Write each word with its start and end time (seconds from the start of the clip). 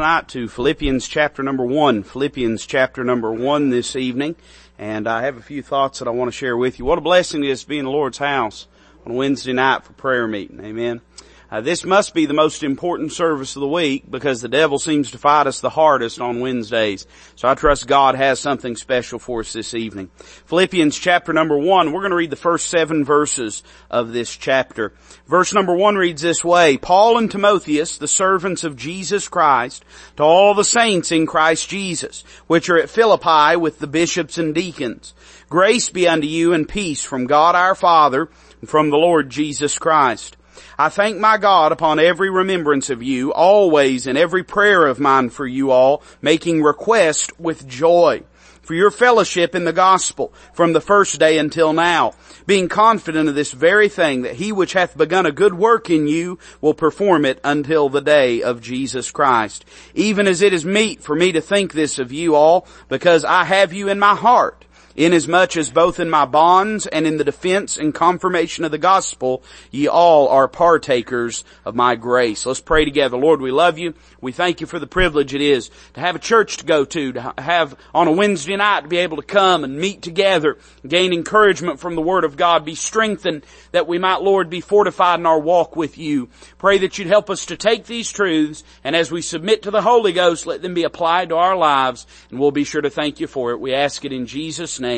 tonight 0.00 0.28
to 0.28 0.48
Philippians 0.48 1.06
chapter 1.06 1.42
number 1.42 1.62
one. 1.62 2.02
Philippians 2.02 2.64
chapter 2.64 3.04
number 3.04 3.30
one 3.30 3.68
this 3.68 3.94
evening. 3.94 4.34
And 4.78 5.06
I 5.06 5.24
have 5.24 5.36
a 5.36 5.42
few 5.42 5.62
thoughts 5.62 5.98
that 5.98 6.08
I 6.08 6.10
want 6.10 6.30
to 6.30 6.32
share 6.32 6.56
with 6.56 6.78
you. 6.78 6.86
What 6.86 6.96
a 6.96 7.02
blessing 7.02 7.44
it 7.44 7.50
is 7.50 7.64
to 7.64 7.68
be 7.68 7.78
in 7.78 7.84
the 7.84 7.90
Lord's 7.90 8.16
house 8.16 8.66
on 9.04 9.12
Wednesday 9.12 9.52
night 9.52 9.84
for 9.84 9.92
prayer 9.92 10.26
meeting. 10.26 10.58
Amen. 10.64 11.02
Uh, 11.50 11.60
this 11.60 11.84
must 11.84 12.14
be 12.14 12.26
the 12.26 12.34
most 12.34 12.62
important 12.62 13.10
service 13.10 13.56
of 13.56 13.60
the 13.60 13.68
week 13.68 14.08
because 14.08 14.40
the 14.40 14.48
devil 14.48 14.78
seems 14.78 15.10
to 15.10 15.18
fight 15.18 15.48
us 15.48 15.60
the 15.60 15.68
hardest 15.68 16.20
on 16.20 16.38
Wednesdays. 16.38 17.08
So 17.34 17.48
I 17.48 17.54
trust 17.54 17.88
God 17.88 18.14
has 18.14 18.38
something 18.38 18.76
special 18.76 19.18
for 19.18 19.40
us 19.40 19.52
this 19.52 19.74
evening. 19.74 20.10
Philippians 20.46 20.96
chapter 20.96 21.32
number 21.32 21.58
one, 21.58 21.92
we're 21.92 22.02
going 22.02 22.10
to 22.10 22.16
read 22.16 22.30
the 22.30 22.36
first 22.36 22.68
seven 22.68 23.04
verses 23.04 23.64
of 23.90 24.12
this 24.12 24.36
chapter. 24.36 24.92
Verse 25.26 25.52
number 25.52 25.74
one 25.74 25.96
reads 25.96 26.22
this 26.22 26.44
way, 26.44 26.78
Paul 26.78 27.18
and 27.18 27.28
Timotheus, 27.28 27.98
the 27.98 28.06
servants 28.06 28.62
of 28.62 28.76
Jesus 28.76 29.26
Christ, 29.26 29.84
to 30.18 30.22
all 30.22 30.54
the 30.54 30.62
saints 30.62 31.10
in 31.10 31.26
Christ 31.26 31.68
Jesus, 31.68 32.22
which 32.46 32.70
are 32.70 32.78
at 32.78 32.90
Philippi 32.90 33.56
with 33.56 33.80
the 33.80 33.88
bishops 33.88 34.38
and 34.38 34.54
deacons. 34.54 35.14
Grace 35.48 35.90
be 35.90 36.06
unto 36.06 36.28
you 36.28 36.52
and 36.52 36.68
peace 36.68 37.02
from 37.02 37.26
God 37.26 37.56
our 37.56 37.74
Father 37.74 38.28
and 38.60 38.70
from 38.70 38.90
the 38.90 38.96
Lord 38.96 39.30
Jesus 39.30 39.76
Christ. 39.76 40.36
I 40.78 40.88
thank 40.88 41.18
my 41.18 41.36
God 41.36 41.72
upon 41.72 41.98
every 41.98 42.30
remembrance 42.30 42.90
of 42.90 43.02
you, 43.02 43.32
always 43.32 44.06
in 44.06 44.16
every 44.16 44.42
prayer 44.42 44.86
of 44.86 45.00
mine 45.00 45.30
for 45.30 45.46
you 45.46 45.70
all, 45.70 46.02
making 46.22 46.62
request 46.62 47.38
with 47.38 47.66
joy 47.66 48.22
for 48.70 48.74
your 48.74 48.92
fellowship 48.92 49.56
in 49.56 49.64
the 49.64 49.72
gospel 49.72 50.32
from 50.52 50.72
the 50.72 50.80
first 50.80 51.18
day 51.18 51.38
until 51.38 51.72
now, 51.72 52.12
being 52.46 52.68
confident 52.68 53.28
of 53.28 53.34
this 53.34 53.50
very 53.50 53.88
thing 53.88 54.22
that 54.22 54.36
he 54.36 54.52
which 54.52 54.74
hath 54.74 54.96
begun 54.96 55.26
a 55.26 55.32
good 55.32 55.54
work 55.54 55.90
in 55.90 56.06
you 56.06 56.38
will 56.60 56.72
perform 56.72 57.24
it 57.24 57.40
until 57.42 57.88
the 57.88 58.00
day 58.00 58.42
of 58.42 58.60
Jesus 58.60 59.10
Christ. 59.10 59.64
Even 59.96 60.28
as 60.28 60.40
it 60.40 60.52
is 60.52 60.64
meet 60.64 61.02
for 61.02 61.16
me 61.16 61.32
to 61.32 61.40
think 61.40 61.72
this 61.72 61.98
of 61.98 62.12
you 62.12 62.36
all, 62.36 62.64
because 62.88 63.24
I 63.24 63.42
have 63.42 63.72
you 63.72 63.88
in 63.88 63.98
my 63.98 64.14
heart 64.14 64.64
inasmuch 65.04 65.56
as 65.56 65.70
both 65.70 65.98
in 65.98 66.10
my 66.10 66.26
bonds 66.26 66.86
and 66.86 67.06
in 67.06 67.16
the 67.16 67.24
defense 67.24 67.78
and 67.78 67.94
confirmation 67.94 68.64
of 68.64 68.70
the 68.70 68.78
gospel, 68.78 69.42
ye 69.70 69.88
all 69.88 70.28
are 70.28 70.46
partakers 70.46 71.42
of 71.64 71.74
my 71.74 71.96
grace. 71.96 72.44
Let's 72.44 72.60
pray 72.60 72.84
together. 72.84 73.16
Lord, 73.16 73.40
we 73.40 73.50
love 73.50 73.78
you. 73.78 73.94
We 74.20 74.32
thank 74.32 74.60
you 74.60 74.66
for 74.66 74.78
the 74.78 74.86
privilege 74.86 75.34
it 75.34 75.40
is 75.40 75.70
to 75.94 76.00
have 76.00 76.16
a 76.16 76.20
church 76.20 76.58
to 76.58 76.66
go 76.66 76.84
to, 76.84 77.12
to 77.14 77.34
have 77.38 77.74
on 77.94 78.08
a 78.08 78.12
Wednesday 78.12 78.56
night 78.56 78.82
to 78.82 78.88
be 78.88 78.98
able 78.98 79.16
to 79.16 79.22
come 79.22 79.64
and 79.64 79.78
meet 79.78 80.02
together, 80.02 80.58
gain 80.86 81.14
encouragement 81.14 81.80
from 81.80 81.94
the 81.94 82.02
Word 82.02 82.24
of 82.24 82.36
God, 82.36 82.66
be 82.66 82.74
strengthened 82.74 83.46
that 83.72 83.88
we 83.88 83.98
might, 83.98 84.20
Lord, 84.20 84.50
be 84.50 84.60
fortified 84.60 85.18
in 85.18 85.26
our 85.26 85.40
walk 85.40 85.76
with 85.76 85.96
you. 85.96 86.28
Pray 86.58 86.76
that 86.78 86.98
you'd 86.98 87.08
help 87.08 87.30
us 87.30 87.46
to 87.46 87.56
take 87.56 87.86
these 87.86 88.12
truths 88.12 88.64
and 88.84 88.94
as 88.94 89.10
we 89.10 89.22
submit 89.22 89.62
to 89.62 89.70
the 89.70 89.82
Holy 89.82 90.12
Ghost, 90.12 90.46
let 90.46 90.60
them 90.60 90.74
be 90.74 90.84
applied 90.84 91.30
to 91.30 91.36
our 91.36 91.56
lives 91.56 92.06
and 92.30 92.38
we'll 92.38 92.50
be 92.50 92.64
sure 92.64 92.82
to 92.82 92.90
thank 92.90 93.18
you 93.18 93.26
for 93.26 93.52
it. 93.52 93.60
We 93.60 93.72
ask 93.72 94.04
it 94.04 94.12
in 94.12 94.26
Jesus' 94.26 94.78
name. 94.78 94.89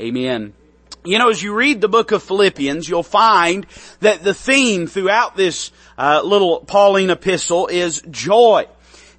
Amen. 0.00 0.52
You 1.04 1.18
know, 1.18 1.30
as 1.30 1.42
you 1.42 1.54
read 1.54 1.80
the 1.80 1.88
book 1.88 2.12
of 2.12 2.22
Philippians, 2.22 2.88
you'll 2.88 3.02
find 3.02 3.66
that 4.00 4.22
the 4.22 4.34
theme 4.34 4.86
throughout 4.86 5.36
this 5.36 5.72
uh, 5.96 6.20
little 6.22 6.60
Pauline 6.60 7.10
epistle 7.10 7.68
is 7.68 8.02
joy. 8.10 8.66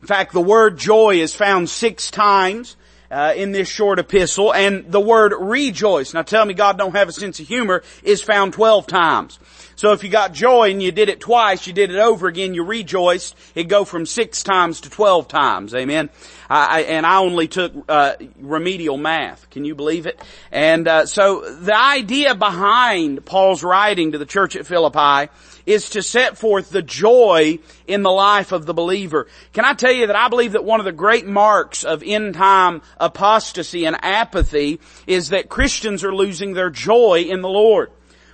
In 0.01 0.07
fact, 0.07 0.33
the 0.33 0.41
word 0.41 0.77
joy 0.77 1.15
is 1.15 1.33
found 1.33 1.69
six 1.69 2.11
times 2.11 2.75
uh, 3.09 3.33
in 3.35 3.51
this 3.51 3.67
short 3.67 3.99
epistle, 3.99 4.53
and 4.53 4.91
the 4.91 5.01
word 5.01 5.33
rejoice. 5.37 6.13
Now, 6.13 6.21
tell 6.21 6.45
me, 6.45 6.53
God 6.53 6.77
don't 6.77 6.95
have 6.95 7.09
a 7.09 7.11
sense 7.11 7.39
of 7.39 7.47
humor 7.47 7.83
is 8.03 8.21
found 8.21 8.53
twelve 8.53 8.87
times. 8.87 9.39
So 9.81 9.93
if 9.93 10.03
you 10.03 10.11
got 10.11 10.31
joy 10.31 10.69
and 10.69 10.79
you 10.79 10.91
did 10.91 11.09
it 11.09 11.19
twice, 11.19 11.65
you 11.65 11.73
did 11.73 11.89
it 11.89 11.97
over 11.97 12.27
again, 12.27 12.53
you 12.53 12.63
rejoiced, 12.63 13.35
it 13.55 13.63
go 13.63 13.83
from 13.83 14.05
six 14.05 14.43
times 14.43 14.81
to 14.81 14.91
twelve 14.91 15.27
times. 15.27 15.73
Amen. 15.73 16.11
I, 16.47 16.83
and 16.83 17.03
I 17.03 17.17
only 17.17 17.47
took 17.47 17.73
uh, 17.89 18.13
remedial 18.37 18.97
math. 18.97 19.49
Can 19.49 19.65
you 19.65 19.73
believe 19.73 20.05
it? 20.05 20.21
And 20.51 20.87
uh, 20.87 21.07
so 21.07 21.55
the 21.55 21.75
idea 21.75 22.35
behind 22.35 23.25
Paul's 23.25 23.63
writing 23.63 24.11
to 24.11 24.19
the 24.19 24.25
church 24.27 24.55
at 24.55 24.67
Philippi 24.67 25.31
is 25.65 25.89
to 25.91 26.03
set 26.03 26.37
forth 26.37 26.69
the 26.69 26.83
joy 26.83 27.57
in 27.87 28.03
the 28.03 28.11
life 28.11 28.51
of 28.51 28.67
the 28.67 28.75
believer. 28.75 29.25
Can 29.51 29.65
I 29.65 29.73
tell 29.73 29.91
you 29.91 30.05
that 30.05 30.15
I 30.15 30.27
believe 30.27 30.51
that 30.51 30.63
one 30.63 30.79
of 30.79 30.85
the 30.85 30.91
great 30.91 31.25
marks 31.25 31.83
of 31.83 32.03
end 32.05 32.35
time 32.35 32.83
apostasy 32.99 33.85
and 33.85 33.97
apathy 34.03 34.79
is 35.07 35.29
that 35.29 35.49
Christians 35.49 36.03
are 36.03 36.13
losing 36.13 36.53
their 36.53 36.69
joy 36.69 37.25
in 37.27 37.41
the 37.41 37.49
Lord. 37.49 37.89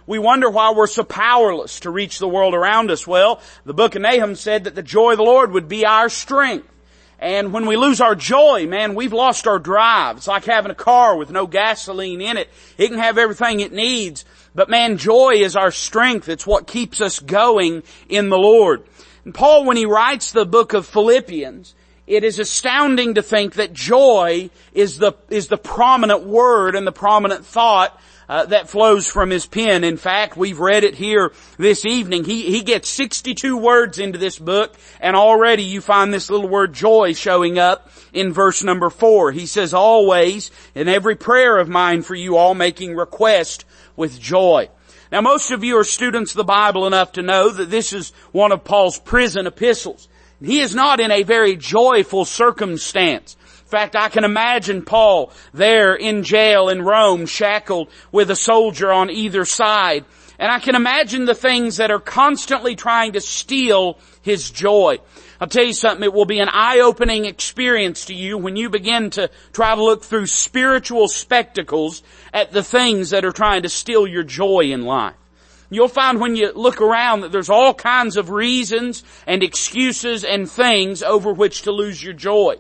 We 0.07 0.19
wonder 0.19 0.50
why 0.50 0.72
we're 0.72 0.88
so 0.88 1.03
powerless 1.03 1.81
to 1.81 1.91
reach 1.91 2.18
the 2.18 2.29
world 2.29 2.53
around 2.53 2.91
us. 2.91 3.06
Well, 3.06 3.41
the 3.66 3.73
book 3.73 3.95
of 3.95 4.01
Nahum 4.01 4.35
said 4.35 4.63
that 4.63 4.73
the 4.73 4.81
joy 4.81 5.12
of 5.12 5.18
the 5.18 5.23
Lord 5.23 5.51
would 5.51 5.68
be 5.68 5.85
our 5.85 6.07
strength. 6.07 6.72
And 7.19 7.51
when 7.51 7.66
we 7.66 7.75
lose 7.75 8.00
our 8.00 8.16
joy, 8.16 8.67
man, 8.67 8.96
we've 8.96 9.12
lost 9.12 9.47
our 9.47 9.59
drive. 9.59 10.16
It's 10.17 10.28
like 10.28 10.46
having 10.46 10.72
a 10.72 10.75
car 10.75 11.17
with 11.17 11.29
no 11.29 11.46
gasoline 11.46 12.22
in 12.22 12.38
it. 12.38 12.50
It 12.78 12.88
can 12.88 13.00
have 13.00 13.17
everything 13.17 13.59
it 13.59 13.73
needs, 13.73 14.23
but 14.56 14.69
man, 14.69 14.97
joy 14.97 15.34
is 15.35 15.57
our 15.57 15.72
strength. 15.72 16.29
It's 16.29 16.47
what 16.47 16.67
keeps 16.67 17.01
us 17.01 17.19
going 17.19 17.84
in 18.07 18.29
the 18.29 18.38
Lord. 18.38 18.84
And 19.25 19.34
Paul, 19.34 19.66
when 19.66 19.75
he 19.75 19.85
writes 19.85 20.31
the 20.31 20.46
book 20.46 20.73
of 20.73 20.85
Philippians, 20.85 21.75
it 22.06 22.23
is 22.23 22.40
astounding 22.40 23.16
to 23.16 23.22
think 23.22 23.56
that 23.56 23.73
joy 23.73 24.51
is 24.72 25.00
the, 25.00 25.13
is 25.29 25.50
the 25.50 25.57
prominent 25.57 26.23
word 26.23 26.75
and 26.75 26.88
the 26.88 26.94
prominent 26.94 27.46
thought 27.46 28.00
uh, 28.29 28.45
that 28.45 28.69
flows 28.69 29.07
from 29.07 29.29
his 29.29 29.45
pen. 29.45 29.83
In 29.83 29.97
fact, 29.97 30.35
we've 30.35 30.59
read 30.59 30.83
it 30.83 30.95
here 30.95 31.31
this 31.57 31.85
evening. 31.85 32.23
He, 32.23 32.51
he 32.51 32.61
gets 32.61 32.89
62 32.89 33.57
words 33.57 33.99
into 33.99 34.17
this 34.17 34.38
book 34.38 34.75
and 34.99 35.15
already 35.15 35.63
you 35.63 35.81
find 35.81 36.13
this 36.13 36.29
little 36.29 36.49
word 36.49 36.73
joy 36.73 37.13
showing 37.13 37.57
up 37.57 37.89
in 38.13 38.33
verse 38.33 38.63
number 38.63 38.89
four. 38.89 39.31
He 39.31 39.45
says, 39.45 39.73
always 39.73 40.51
in 40.75 40.87
every 40.87 41.16
prayer 41.16 41.57
of 41.57 41.69
mine 41.69 42.01
for 42.01 42.16
you 42.16 42.37
all 42.37 42.53
making 42.53 42.95
request 42.95 43.66
with 43.95 44.19
joy. 44.19 44.69
Now 45.11 45.21
most 45.21 45.51
of 45.51 45.63
you 45.63 45.77
are 45.77 45.85
students 45.85 46.31
of 46.31 46.37
the 46.37 46.43
Bible 46.43 46.85
enough 46.85 47.13
to 47.13 47.21
know 47.21 47.49
that 47.49 47.69
this 47.69 47.93
is 47.93 48.11
one 48.31 48.51
of 48.51 48.66
Paul's 48.66 48.99
prison 48.99 49.47
epistles. 49.47 50.09
He 50.41 50.59
is 50.59 50.75
not 50.75 50.99
in 50.99 51.11
a 51.11 51.23
very 51.23 51.55
joyful 51.55 52.25
circumstance. 52.25 53.37
In 53.67 53.72
fact, 53.72 53.97
I 53.97 54.07
can 54.07 54.23
imagine 54.23 54.81
Paul 54.81 55.33
there 55.53 55.94
in 55.94 56.23
jail 56.23 56.69
in 56.69 56.83
Rome, 56.83 57.25
shackled 57.25 57.89
with 58.13 58.31
a 58.31 58.35
soldier 58.35 58.94
on 58.94 59.09
either 59.09 59.44
side. 59.44 60.05
And 60.39 60.50
I 60.50 60.59
can 60.59 60.75
imagine 60.75 61.25
the 61.25 61.35
things 61.35 61.75
that 61.75 61.91
are 61.91 62.00
constantly 62.00 62.78
trying 62.78 63.11
to 63.11 63.19
steal 63.19 63.97
his 64.22 64.51
joy. 64.51 65.00
I'll 65.41 65.50
tell 65.50 65.66
you 65.66 65.73
something, 65.73 66.05
it 66.05 66.13
will 66.13 66.23
be 66.23 66.39
an 66.39 66.47
eye-opening 66.50 67.25
experience 67.25 68.05
to 68.05 68.13
you 68.13 68.38
when 68.38 68.55
you 68.55 68.69
begin 68.69 69.09
to 69.11 69.29
try 69.51 69.75
to 69.75 69.84
look 69.84 70.01
through 70.01 70.28
spiritual 70.28 71.09
spectacles 71.09 72.03
at 72.34 72.53
the 72.53 72.63
things 72.63 73.09
that 73.09 73.25
are 73.25 73.34
trying 73.34 73.63
to 73.63 73.69
steal 73.69 74.07
your 74.07 74.23
joy 74.23 74.61
in 74.72 74.85
life. 74.85 75.16
You'll 75.69 75.89
find 75.89 76.22
when 76.22 76.38
you 76.38 76.53
look 76.53 76.79
around 76.79 77.19
that 77.22 77.34
there's 77.34 77.49
all 77.49 77.73
kinds 77.73 78.16
of 78.16 78.29
reasons 78.29 79.03
and 79.25 79.44
excuses 79.44 80.23
and 80.23 80.49
things 80.49 81.03
over 81.03 81.34
which 81.34 81.63
to 81.63 81.73
lose 81.73 82.01
your 82.01 82.13
joy. 82.13 82.55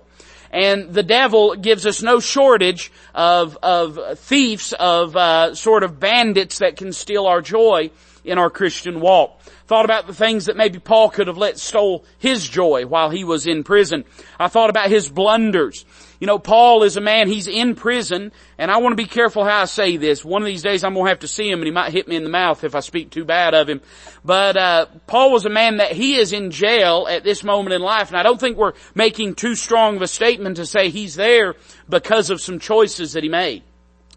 And 0.51 0.93
the 0.93 1.03
devil 1.03 1.55
gives 1.55 1.85
us 1.85 2.01
no 2.01 2.19
shortage 2.19 2.91
of, 3.13 3.57
of 3.61 4.19
thieves, 4.19 4.73
of 4.73 5.15
uh, 5.15 5.55
sort 5.55 5.83
of 5.83 5.99
bandits 5.99 6.59
that 6.59 6.77
can 6.77 6.93
steal 6.93 7.25
our 7.25 7.41
joy 7.41 7.91
in 8.23 8.37
our 8.37 8.49
Christian 8.49 8.99
walk. 8.99 9.39
Thought 9.67 9.85
about 9.85 10.07
the 10.07 10.13
things 10.13 10.45
that 10.45 10.55
maybe 10.55 10.79
Paul 10.79 11.09
could 11.09 11.27
have 11.27 11.37
let 11.37 11.59
stole 11.59 12.05
his 12.19 12.47
joy 12.47 12.85
while 12.85 13.09
he 13.09 13.23
was 13.23 13.47
in 13.47 13.63
prison. 13.63 14.05
I 14.39 14.47
thought 14.47 14.69
about 14.69 14.89
his 14.89 15.09
blunders. 15.09 15.85
You 16.19 16.27
know, 16.27 16.39
Paul 16.39 16.83
is 16.83 16.97
a 16.97 17.01
man, 17.01 17.27
he's 17.27 17.47
in 17.47 17.75
prison, 17.75 18.31
and 18.57 18.71
I 18.71 18.77
want 18.77 18.93
to 18.93 19.03
be 19.03 19.07
careful 19.07 19.43
how 19.43 19.61
I 19.61 19.65
say 19.65 19.97
this. 19.97 20.25
One 20.25 20.41
of 20.41 20.47
these 20.47 20.63
days 20.63 20.83
I'm 20.83 20.93
going 20.93 21.05
to 21.05 21.09
have 21.09 21.19
to 21.19 21.27
see 21.27 21.49
him 21.49 21.59
and 21.59 21.65
he 21.65 21.71
might 21.71 21.91
hit 21.91 22.07
me 22.07 22.15
in 22.15 22.23
the 22.23 22.29
mouth 22.29 22.63
if 22.63 22.73
I 22.73 22.79
speak 22.79 23.11
too 23.11 23.23
bad 23.23 23.53
of 23.53 23.69
him. 23.69 23.81
But, 24.25 24.57
uh, 24.57 24.85
Paul 25.05 25.31
was 25.31 25.45
a 25.45 25.49
man 25.49 25.77
that 25.77 25.91
he 25.91 26.15
is 26.15 26.33
in 26.33 26.51
jail 26.51 27.07
at 27.09 27.23
this 27.23 27.43
moment 27.43 27.73
in 27.73 27.81
life, 27.81 28.09
and 28.09 28.17
I 28.17 28.23
don't 28.23 28.39
think 28.39 28.57
we're 28.57 28.73
making 28.95 29.35
too 29.35 29.55
strong 29.55 29.97
of 29.97 30.01
a 30.01 30.07
statement 30.07 30.57
to 30.57 30.65
say 30.65 30.89
he's 30.89 31.15
there 31.15 31.55
because 31.87 32.29
of 32.29 32.41
some 32.41 32.59
choices 32.59 33.13
that 33.13 33.23
he 33.23 33.29
made. 33.29 33.63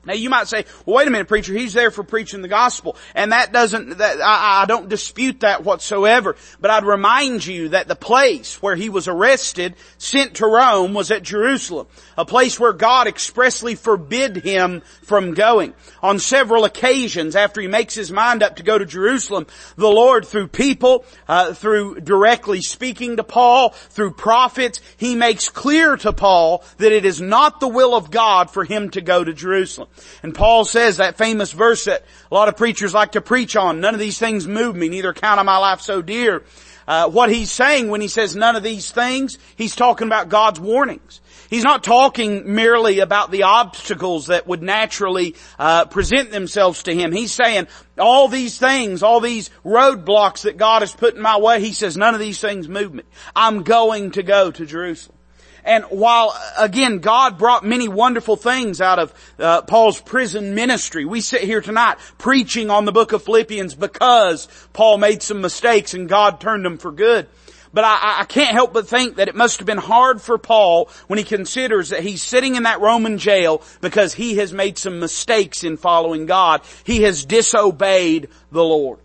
Now 0.06 0.14
you 0.14 0.31
might 0.31 0.49
say, 0.49 0.64
well 0.87 0.97
wait 0.97 1.08
a 1.08 1.11
minute 1.11 1.29
preacher, 1.29 1.52
he's 1.52 1.75
there 1.75 1.91
for 1.91 2.02
preaching 2.02 2.41
the 2.41 2.49
gospel. 2.49 2.97
And 3.14 3.32
that 3.32 3.52
doesn't, 3.52 3.99
that, 3.99 4.20
I, 4.20 4.62
I 4.62 4.67
don't 4.67 4.88
dispute 4.88 5.41
that 5.41 5.62
whatsoever. 5.62 6.37
But 6.58 6.70
I'd 6.70 6.85
remind 6.85 7.44
you 7.44 7.70
that 7.70 7.87
the 7.87 7.97
place 7.97 8.62
where 8.62 8.76
he 8.76 8.88
was 8.88 9.08
arrested, 9.08 9.75
sent 9.99 10.37
to 10.37 10.47
Rome, 10.47 10.94
was 10.94 11.11
at 11.11 11.23
Jerusalem. 11.23 11.87
A 12.17 12.25
place 12.25 12.58
where 12.58 12.73
God 12.73 13.08
expressly 13.08 13.75
forbid 13.75 14.38
him 14.38 14.81
from 15.02 15.35
going. 15.35 15.75
On 16.02 16.19
several 16.19 16.64
occasions 16.64 17.37
after 17.37 17.61
he 17.61 17.69
makes 17.69 17.94
his 17.94 18.11
mind 18.11 18.43
up 18.43 18.56
to 18.56 18.62
go 18.62 18.79
to 18.79 18.87
Jerusalem, 18.87 19.47
the 19.76 19.87
Lord 19.87 20.26
through 20.26 20.49
people, 20.49 21.05
uh, 21.29 21.52
through 21.52 22.00
directly 22.00 22.62
speaking 22.62 23.19
to 23.19 23.25
Paul, 23.25 23.70
through 23.70 24.12
prophets, 24.12 24.81
he 24.97 25.14
makes 25.14 25.50
clear 25.50 25.99
to 25.99 26.14
Paul 26.14 26.64
that 26.79 26.93
it 26.93 27.05
is 27.05 27.20
not 27.20 27.61
the 27.61 27.69
will 27.69 27.94
of 27.94 28.11
God 28.11 28.50
for 28.50 28.64
him 28.64 28.88
to 28.91 29.02
go 29.02 29.23
to 29.23 29.35
Jerusalem. 29.35 29.88
And 30.22 30.34
Paul 30.34 30.64
says 30.64 30.98
that 30.98 31.19
famous 31.19 31.52
verse 31.52 31.84
that 31.84 32.04
a 32.31 32.34
lot 32.34 32.48
of 32.48 32.56
preachers 32.56 32.94
like 32.94 33.12
to 33.12 33.20
preach 33.20 33.56
on, 33.56 33.81
none 33.81 33.94
of 33.94 34.00
these 34.00 34.19
things 34.19 34.46
move 34.46 34.76
me, 34.76 34.88
neither 34.88 35.12
count 35.12 35.40
I 35.40 35.42
my 35.42 35.58
life 35.58 35.81
so 35.81 36.02
dear. 36.02 36.42
uh, 36.90 37.08
what 37.08 37.31
he's 37.31 37.52
saying 37.52 37.88
when 37.88 38.00
he 38.00 38.08
says 38.08 38.34
none 38.34 38.56
of 38.56 38.64
these 38.64 38.90
things, 38.90 39.38
he's 39.54 39.76
talking 39.76 40.08
about 40.08 40.28
God's 40.28 40.58
warnings. 40.58 41.20
He's 41.48 41.62
not 41.62 41.84
talking 41.84 42.54
merely 42.54 43.00
about 43.00 43.31
the 43.31 43.44
obstacles 43.44 44.26
that 44.26 44.46
would 44.46 44.62
naturally 44.62 45.37
uh, 45.58 45.84
present 45.84 46.31
themselves 46.31 46.84
to 46.84 46.94
him. 46.94 47.12
He's 47.12 47.32
saying 47.32 47.69
all 47.96 48.26
these 48.26 48.58
things, 48.58 49.02
all 49.02 49.20
these 49.20 49.50
roadblocks 49.64 50.42
that 50.42 50.56
God 50.56 50.82
has 50.82 50.92
put 50.92 51.14
in 51.14 51.22
my 51.22 51.38
way, 51.38 51.60
he 51.60 51.72
says 51.72 51.96
none 51.96 52.14
of 52.14 52.20
these 52.20 52.40
things 52.40 52.69
move 52.69 52.92
me. 52.92 53.02
I'm 53.37 53.62
going 53.62 54.12
to 54.12 54.22
go 54.22 54.50
to 54.50 54.66
Jerusalem. 54.66 55.16
And 55.64 55.84
while, 55.84 56.34
again, 56.58 56.98
God 56.98 57.38
brought 57.38 57.64
many 57.64 57.88
wonderful 57.88 58.36
things 58.36 58.80
out 58.80 58.98
of 58.98 59.14
uh, 59.38 59.62
Paul's 59.62 60.00
prison 60.00 60.54
ministry, 60.54 61.04
we 61.04 61.20
sit 61.20 61.42
here 61.42 61.60
tonight 61.60 61.98
preaching 62.18 62.70
on 62.70 62.84
the 62.84 62.92
book 62.92 63.12
of 63.12 63.22
Philippians 63.22 63.74
because 63.74 64.48
Paul 64.72 64.98
made 64.98 65.22
some 65.22 65.40
mistakes 65.40 65.94
and 65.94 66.08
God 66.08 66.40
turned 66.40 66.64
them 66.64 66.78
for 66.78 66.92
good. 66.92 67.28
But 67.72 67.84
I, 67.84 68.20
I, 68.20 68.24
can't 68.24 68.52
help 68.52 68.72
but 68.72 68.88
think 68.88 69.16
that 69.16 69.28
it 69.28 69.36
must 69.36 69.58
have 69.58 69.66
been 69.66 69.78
hard 69.78 70.20
for 70.20 70.38
Paul 70.38 70.90
when 71.06 71.18
he 71.18 71.24
considers 71.24 71.90
that 71.90 72.02
he's 72.02 72.22
sitting 72.22 72.56
in 72.56 72.64
that 72.64 72.80
Roman 72.80 73.16
jail 73.16 73.62
because 73.80 74.12
he 74.12 74.36
has 74.36 74.52
made 74.52 74.76
some 74.76 74.98
mistakes 74.98 75.62
in 75.62 75.76
following 75.76 76.26
God. 76.26 76.62
He 76.82 77.02
has 77.02 77.24
disobeyed 77.24 78.28
the 78.50 78.64
Lord. 78.64 78.98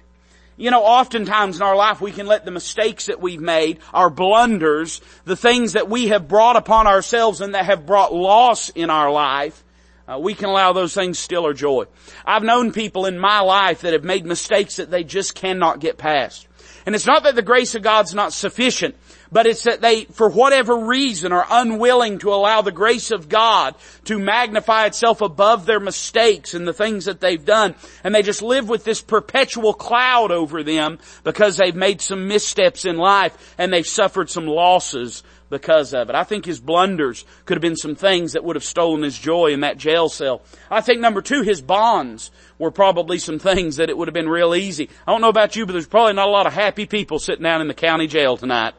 You 0.58 0.72
know, 0.72 0.84
oftentimes 0.84 1.58
in 1.58 1.62
our 1.62 1.76
life 1.76 2.00
we 2.00 2.12
can 2.12 2.28
let 2.28 2.46
the 2.46 2.52
mistakes 2.52 3.08
that 3.08 3.20
we've 3.22 3.42
made, 3.42 3.80
our 3.94 4.10
blunders, 4.10 5.02
the 5.26 5.36
things 5.36 5.74
that 5.74 5.90
we 5.90 6.08
have 6.08 6.28
brought 6.28 6.56
upon 6.56 6.88
ourselves 6.88 7.42
and 7.42 7.56
that 7.56 7.66
have 7.66 7.86
brought 7.86 8.14
loss 8.14 8.70
in 8.70 8.90
our 8.90 9.12
life, 9.12 9.64
uh, 10.08 10.20
we 10.20 10.34
can 10.34 10.50
allow 10.50 10.72
those 10.72 10.94
things 10.94 11.20
steal 11.20 11.46
our 11.46 11.54
joy. 11.54 11.86
I've 12.26 12.44
known 12.44 12.72
people 12.72 13.06
in 13.06 13.18
my 13.18 13.42
life 13.42 13.82
that 13.82 13.94
have 13.94 14.04
made 14.04 14.26
mistakes 14.26 14.78
that 14.78 14.92
they 14.92 15.04
just 15.04 15.36
cannot 15.36 15.80
get 15.80 15.98
past. 15.98 16.48
And 16.86 16.94
it's 16.94 17.08
not 17.08 17.24
that 17.24 17.36
the 17.36 17.42
grace 17.42 17.74
of 17.74 17.82
God's 17.82 18.14
not 18.14 18.32
sufficient, 18.32 18.96
but 19.32 19.48
it's 19.48 19.64
that 19.64 19.82
they, 19.82 20.06
for 20.06 20.30
whatever 20.30 20.78
reason, 20.86 21.32
are 21.32 21.46
unwilling 21.50 22.20
to 22.20 22.32
allow 22.32 22.62
the 22.62 22.72
grace 22.72 23.10
of 23.10 23.28
God 23.28 23.74
to 24.06 24.20
magnify 24.20 24.86
itself 24.86 25.22
above 25.22 25.66
their 25.66 25.80
mistakes 25.80 26.54
and 26.54 26.68
the 26.68 26.74
things 26.74 27.06
that 27.06 27.22
they've 27.22 27.44
done. 27.44 27.74
And 28.04 28.14
they 28.14 28.22
just 28.22 28.44
live 28.44 28.70
with 28.70 28.84
this 28.84 29.02
perpetual 29.02 29.74
cloud 29.74 30.32
over 30.32 30.62
them 30.62 31.00
because 31.24 31.58
they've 31.58 31.76
made 31.76 32.02
some 32.02 32.28
missteps 32.28 32.86
in 32.86 32.98
life 32.98 33.56
and 33.58 33.74
they've 33.74 33.88
suffered 33.88 34.30
some 34.30 34.46
losses 34.46 35.24
because 35.50 35.94
of 35.94 36.10
it. 36.10 36.16
I 36.16 36.24
think 36.24 36.46
his 36.46 36.60
blunders 36.60 37.26
could 37.46 37.58
have 37.58 37.62
been 37.62 37.76
some 37.76 37.96
things 37.96 38.34
that 38.34 38.44
would 38.44 38.56
have 38.56 38.64
stolen 38.64 39.04
his 39.04 39.18
joy 39.18 39.48
in 39.48 39.62
that 39.62 39.78
jail 39.78 40.10
cell. 40.10 40.42
I 40.70 40.82
think 40.82 41.00
number 41.00 41.22
two, 41.22 41.42
his 41.42 41.62
bonds 41.62 42.32
were 42.58 42.72
probably 42.72 43.18
some 43.18 43.40
things 43.40 43.78
that 43.78 43.90
it 43.90 43.98
would 43.98 44.08
have 44.08 44.14
been 44.14 44.30
real 44.30 44.56
easy. 44.56 44.90
I 45.06 45.12
don't 45.12 45.22
know 45.22 45.30
about 45.30 45.56
you, 45.56 45.66
but 45.66 45.74
there's 45.74 45.88
probably 45.88 46.14
not 46.14 46.28
a 46.28 46.32
lot 46.32 46.48
of 46.48 46.54
happy 46.54 46.86
people 46.86 47.20
sitting 47.20 47.44
down 47.44 47.62
in 47.62 47.68
the 47.68 47.74
county 47.74 48.08
jail 48.08 48.38
tonight. 48.38 48.74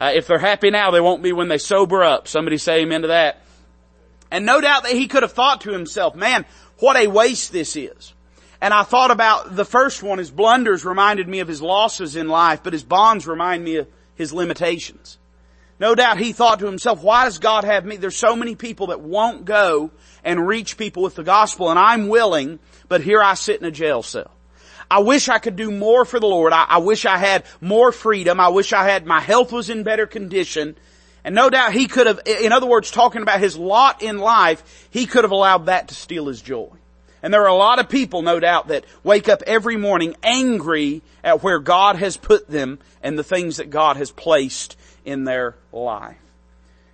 Uh, 0.00 0.12
if 0.14 0.26
they're 0.26 0.38
happy 0.38 0.70
now, 0.70 0.90
they 0.90 1.00
won't 1.00 1.22
be 1.22 1.32
when 1.32 1.48
they 1.48 1.58
sober 1.58 2.04
up. 2.04 2.28
Somebody 2.28 2.58
say 2.58 2.82
amen 2.82 3.02
to 3.02 3.08
that. 3.08 3.42
And 4.30 4.46
no 4.46 4.60
doubt 4.60 4.84
that 4.84 4.92
he 4.92 5.08
could 5.08 5.22
have 5.22 5.32
thought 5.32 5.62
to 5.62 5.72
himself, 5.72 6.14
man, 6.14 6.44
what 6.78 6.96
a 6.96 7.08
waste 7.08 7.50
this 7.50 7.74
is. 7.76 8.14
And 8.60 8.74
I 8.74 8.82
thought 8.82 9.10
about 9.10 9.54
the 9.54 9.64
first 9.64 10.02
one, 10.02 10.18
his 10.18 10.30
blunders 10.30 10.84
reminded 10.84 11.28
me 11.28 11.40
of 11.40 11.48
his 11.48 11.62
losses 11.62 12.16
in 12.16 12.28
life, 12.28 12.62
but 12.62 12.72
his 12.72 12.84
bonds 12.84 13.26
remind 13.26 13.64
me 13.64 13.76
of 13.76 13.88
his 14.14 14.32
limitations. 14.32 15.18
No 15.80 15.94
doubt 15.94 16.18
he 16.18 16.32
thought 16.32 16.58
to 16.58 16.66
himself, 16.66 17.02
why 17.02 17.24
does 17.24 17.38
God 17.38 17.64
have 17.64 17.84
me? 17.84 17.96
There's 17.96 18.16
so 18.16 18.34
many 18.34 18.56
people 18.56 18.88
that 18.88 19.00
won't 19.00 19.44
go 19.44 19.90
and 20.24 20.46
reach 20.46 20.76
people 20.76 21.02
with 21.02 21.14
the 21.14 21.22
gospel 21.22 21.70
and 21.70 21.78
I'm 21.78 22.08
willing, 22.08 22.58
but 22.88 23.00
here 23.00 23.22
I 23.22 23.34
sit 23.34 23.60
in 23.60 23.66
a 23.66 23.70
jail 23.70 24.02
cell. 24.02 24.30
I 24.90 25.00
wish 25.00 25.28
I 25.28 25.38
could 25.38 25.56
do 25.56 25.70
more 25.70 26.04
for 26.04 26.18
the 26.18 26.26
Lord. 26.26 26.52
I, 26.52 26.64
I 26.64 26.78
wish 26.78 27.04
I 27.04 27.18
had 27.18 27.44
more 27.60 27.92
freedom. 27.92 28.40
I 28.40 28.48
wish 28.48 28.72
I 28.72 28.88
had, 28.88 29.06
my 29.06 29.20
health 29.20 29.52
was 29.52 29.70
in 29.70 29.82
better 29.82 30.06
condition. 30.06 30.76
And 31.24 31.34
no 31.34 31.50
doubt 31.50 31.74
he 31.74 31.86
could 31.86 32.06
have, 32.06 32.20
in 32.26 32.52
other 32.52 32.66
words, 32.66 32.90
talking 32.90 33.22
about 33.22 33.40
his 33.40 33.56
lot 33.56 34.02
in 34.02 34.18
life, 34.18 34.88
he 34.90 35.06
could 35.06 35.24
have 35.24 35.30
allowed 35.30 35.66
that 35.66 35.88
to 35.88 35.94
steal 35.94 36.26
his 36.26 36.40
joy. 36.40 36.70
And 37.22 37.34
there 37.34 37.42
are 37.42 37.48
a 37.48 37.54
lot 37.54 37.80
of 37.80 37.88
people, 37.88 38.22
no 38.22 38.40
doubt, 38.40 38.68
that 38.68 38.84
wake 39.02 39.28
up 39.28 39.42
every 39.46 39.76
morning 39.76 40.16
angry 40.22 41.02
at 41.22 41.42
where 41.42 41.58
God 41.58 41.96
has 41.96 42.16
put 42.16 42.48
them 42.48 42.78
and 43.02 43.18
the 43.18 43.24
things 43.24 43.58
that 43.58 43.70
God 43.70 43.96
has 43.96 44.10
placed 44.10 44.76
in 45.08 45.24
their 45.24 45.56
life. 45.72 46.18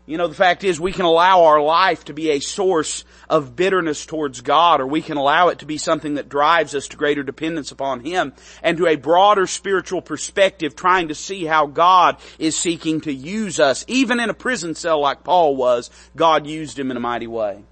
You 0.07 0.19
know, 0.19 0.29
the 0.29 0.35
fact 0.35 0.65
is 0.65 0.79
we 0.79 0.93
can 0.93 1.07
allow 1.07 1.45
our 1.45 1.63
life 1.63 2.05
to 2.05 2.13
be 2.13 2.31
a 2.31 2.39
source 2.39 3.05
of 3.29 3.57
bitterness 3.57 4.05
towards 4.05 4.43
God 4.43 4.83
or 4.83 4.87
we 4.87 5.01
can 5.01 5.17
allow 5.17 5.49
it 5.49 5.61
to 5.61 5.67
be 5.67 5.79
something 5.79 6.15
that 6.15 6.29
drives 6.29 6.75
us 6.75 6.89
to 6.89 6.99
greater 6.99 7.23
dependence 7.23 7.73
upon 7.73 8.01
Him 8.01 8.35
and 8.63 8.77
to 8.77 8.87
a 8.87 8.97
broader 8.97 9.47
spiritual 9.47 10.03
perspective 10.03 10.77
trying 10.77 11.09
to 11.09 11.15
see 11.15 11.47
how 11.47 11.67
God 11.67 12.19
is 12.39 12.55
seeking 12.55 13.01
to 13.03 13.13
use 13.13 13.59
us. 13.59 13.85
Even 13.89 14.21
in 14.21 14.29
a 14.29 14.35
prison 14.35 14.75
cell 14.75 15.01
like 15.01 15.25
Paul 15.25 15.57
was, 15.57 15.91
God 16.15 16.47
used 16.47 16.79
him 16.79 16.91
in 16.91 16.99
a 16.99 17.01
mighty 17.01 17.27
way. 17.27 17.65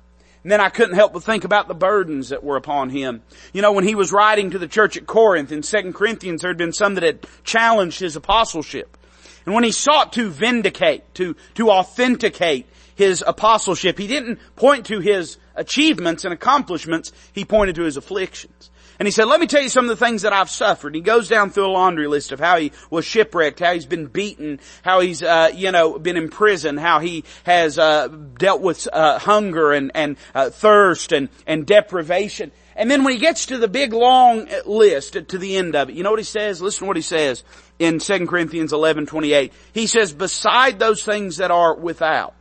And 0.42 0.50
then 0.50 0.60
I 0.60 0.70
couldn't 0.70 0.96
help 0.96 1.12
but 1.12 1.22
think 1.22 1.44
about 1.44 1.68
the 1.68 1.74
burdens 1.74 2.30
that 2.30 2.42
were 2.42 2.56
upon 2.56 2.88
him. 2.88 3.22
You 3.52 3.60
know, 3.60 3.72
when 3.72 3.86
he 3.86 3.94
was 3.94 4.10
writing 4.10 4.50
to 4.50 4.58
the 4.58 4.66
church 4.66 4.96
at 4.96 5.06
Corinth 5.06 5.52
in 5.52 5.60
2 5.60 5.92
Corinthians, 5.92 6.40
there 6.40 6.50
had 6.50 6.56
been 6.56 6.72
some 6.72 6.94
that 6.94 7.04
had 7.04 7.26
challenged 7.44 8.00
his 8.00 8.16
apostleship. 8.16 8.96
And 9.44 9.54
when 9.54 9.64
he 9.64 9.72
sought 9.72 10.12
to 10.14 10.30
vindicate, 10.30 11.14
to, 11.14 11.36
to 11.54 11.70
authenticate 11.70 12.66
his 12.94 13.24
apostleship, 13.26 13.98
he 13.98 14.06
didn't 14.06 14.38
point 14.56 14.86
to 14.86 15.00
his 15.00 15.38
achievements 15.54 16.24
and 16.24 16.32
accomplishments, 16.32 17.12
he 17.32 17.44
pointed 17.44 17.76
to 17.76 17.82
his 17.82 17.96
afflictions. 17.96 18.70
And 19.02 19.06
he 19.08 19.10
said, 19.10 19.24
let 19.24 19.40
me 19.40 19.48
tell 19.48 19.60
you 19.60 19.68
some 19.68 19.84
of 19.84 19.88
the 19.88 19.96
things 19.96 20.22
that 20.22 20.32
I've 20.32 20.48
suffered. 20.48 20.94
He 20.94 21.00
goes 21.00 21.26
down 21.26 21.50
through 21.50 21.66
a 21.66 21.72
laundry 21.72 22.06
list 22.06 22.30
of 22.30 22.38
how 22.38 22.58
he 22.58 22.70
was 22.88 23.04
shipwrecked, 23.04 23.58
how 23.58 23.74
he's 23.74 23.84
been 23.84 24.06
beaten, 24.06 24.60
how 24.82 25.00
he's, 25.00 25.24
uh, 25.24 25.50
you 25.52 25.72
know, 25.72 25.98
been 25.98 26.16
in 26.16 26.28
prison, 26.28 26.76
how 26.76 27.00
he 27.00 27.24
has, 27.42 27.80
uh, 27.80 28.06
dealt 28.06 28.60
with, 28.60 28.86
uh, 28.92 29.18
hunger 29.18 29.72
and, 29.72 29.90
and, 29.96 30.16
uh, 30.36 30.50
thirst 30.50 31.10
and, 31.10 31.30
and 31.48 31.66
deprivation. 31.66 32.52
And 32.76 32.88
then 32.88 33.02
when 33.02 33.12
he 33.12 33.18
gets 33.18 33.46
to 33.46 33.58
the 33.58 33.66
big 33.66 33.92
long 33.92 34.46
list, 34.66 35.14
to 35.14 35.36
the 35.36 35.56
end 35.56 35.74
of 35.74 35.90
it, 35.90 35.96
you 35.96 36.04
know 36.04 36.10
what 36.10 36.20
he 36.20 36.24
says? 36.24 36.62
Listen 36.62 36.84
to 36.84 36.86
what 36.86 36.96
he 36.96 37.02
says 37.02 37.42
in 37.80 37.98
2 37.98 38.28
Corinthians 38.28 38.72
11, 38.72 39.06
28. 39.06 39.52
He 39.72 39.88
says, 39.88 40.12
beside 40.12 40.78
those 40.78 41.02
things 41.02 41.38
that 41.38 41.50
are 41.50 41.74
without. 41.74 42.34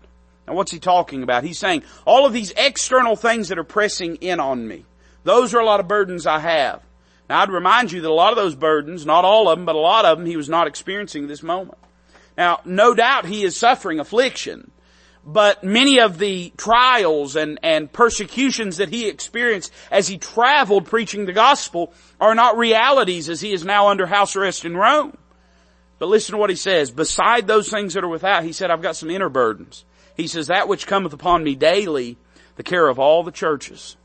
Now 0.47 0.53
what's 0.53 0.71
he 0.71 0.77
talking 0.77 1.23
about? 1.23 1.43
He's 1.43 1.57
saying, 1.57 1.81
all 2.05 2.27
of 2.27 2.33
these 2.33 2.53
external 2.55 3.15
things 3.15 3.49
that 3.49 3.57
are 3.57 3.63
pressing 3.63 4.17
in 4.17 4.39
on 4.39 4.67
me, 4.67 4.85
those 5.23 5.53
are 5.53 5.59
a 5.59 5.65
lot 5.65 5.79
of 5.79 5.87
burdens 5.87 6.25
I 6.25 6.39
have. 6.39 6.81
Now 7.29 7.41
I'd 7.41 7.49
remind 7.49 7.91
you 7.91 8.01
that 8.01 8.09
a 8.09 8.13
lot 8.13 8.31
of 8.31 8.37
those 8.37 8.55
burdens, 8.55 9.05
not 9.05 9.25
all 9.25 9.47
of 9.49 9.57
them, 9.57 9.65
but 9.65 9.75
a 9.75 9.79
lot 9.79 10.05
of 10.05 10.17
them, 10.17 10.27
he 10.27 10.37
was 10.37 10.49
not 10.49 10.67
experiencing 10.67 11.27
this 11.27 11.43
moment. 11.43 11.77
Now, 12.37 12.61
no 12.65 12.93
doubt 12.93 13.25
he 13.25 13.43
is 13.43 13.57
suffering 13.57 13.99
affliction 13.99 14.71
but 15.25 15.63
many 15.63 15.99
of 15.99 16.17
the 16.17 16.51
trials 16.57 17.35
and, 17.35 17.59
and 17.61 17.91
persecutions 17.91 18.77
that 18.77 18.89
he 18.89 19.07
experienced 19.07 19.71
as 19.91 20.07
he 20.07 20.17
traveled 20.17 20.85
preaching 20.85 21.25
the 21.25 21.33
gospel 21.33 21.93
are 22.19 22.33
not 22.33 22.57
realities 22.57 23.29
as 23.29 23.41
he 23.41 23.53
is 23.53 23.63
now 23.63 23.89
under 23.89 24.07
house 24.07 24.35
arrest 24.35 24.65
in 24.65 24.75
Rome. 24.75 25.17
But 25.99 26.09
listen 26.09 26.33
to 26.33 26.39
what 26.39 26.49
he 26.49 26.55
says. 26.55 26.89
Beside 26.89 27.45
those 27.45 27.69
things 27.69 27.93
that 27.93 28.03
are 28.03 28.09
without, 28.09 28.43
he 28.43 28.53
said, 28.53 28.71
I've 28.71 28.81
got 28.81 28.95
some 28.95 29.11
inner 29.11 29.29
burdens. 29.29 29.85
He 30.17 30.25
says, 30.25 30.47
that 30.47 30.67
which 30.67 30.87
cometh 30.87 31.13
upon 31.13 31.43
me 31.43 31.55
daily, 31.55 32.17
the 32.55 32.63
care 32.63 32.87
of 32.87 32.97
all 32.97 33.23
the 33.23 33.31
churches. 33.31 33.97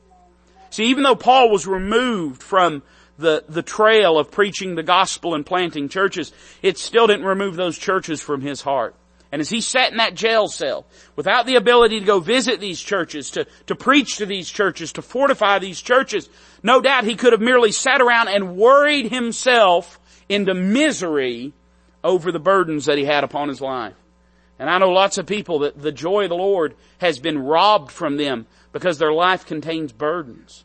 See, 0.70 0.86
even 0.86 1.02
though 1.02 1.16
Paul 1.16 1.50
was 1.50 1.66
removed 1.66 2.42
from 2.42 2.82
the, 3.18 3.44
the 3.48 3.62
trail 3.62 4.18
of 4.18 4.30
preaching 4.30 4.74
the 4.74 4.82
gospel 4.82 5.34
and 5.34 5.44
planting 5.44 5.88
churches, 5.88 6.32
it 6.62 6.78
still 6.78 7.06
didn't 7.06 7.24
remove 7.24 7.56
those 7.56 7.78
churches 7.78 8.20
from 8.20 8.40
his 8.40 8.60
heart. 8.60 8.94
And 9.32 9.40
as 9.40 9.50
he 9.50 9.60
sat 9.60 9.90
in 9.90 9.98
that 9.98 10.14
jail 10.14 10.48
cell, 10.48 10.86
without 11.16 11.46
the 11.46 11.56
ability 11.56 12.00
to 12.00 12.06
go 12.06 12.20
visit 12.20 12.60
these 12.60 12.80
churches, 12.80 13.30
to, 13.32 13.46
to 13.66 13.74
preach 13.74 14.18
to 14.18 14.26
these 14.26 14.48
churches, 14.48 14.92
to 14.92 15.02
fortify 15.02 15.58
these 15.58 15.80
churches, 15.80 16.28
no 16.62 16.80
doubt 16.80 17.04
he 17.04 17.16
could 17.16 17.32
have 17.32 17.40
merely 17.40 17.72
sat 17.72 18.00
around 18.00 18.28
and 18.28 18.56
worried 18.56 19.10
himself 19.10 19.98
into 20.28 20.54
misery 20.54 21.52
over 22.04 22.30
the 22.30 22.38
burdens 22.38 22.86
that 22.86 22.98
he 22.98 23.04
had 23.04 23.24
upon 23.24 23.48
his 23.48 23.60
life. 23.60 23.94
And 24.58 24.70
I 24.70 24.78
know 24.78 24.90
lots 24.90 25.18
of 25.18 25.26
people 25.26 25.60
that 25.60 25.80
the 25.80 25.92
joy 25.92 26.24
of 26.24 26.30
the 26.30 26.36
Lord 26.36 26.74
has 26.98 27.18
been 27.18 27.38
robbed 27.38 27.90
from 27.90 28.16
them 28.16 28.46
because 28.76 28.98
their 28.98 29.12
life 29.12 29.46
contains 29.46 29.90
burdens. 29.90 30.64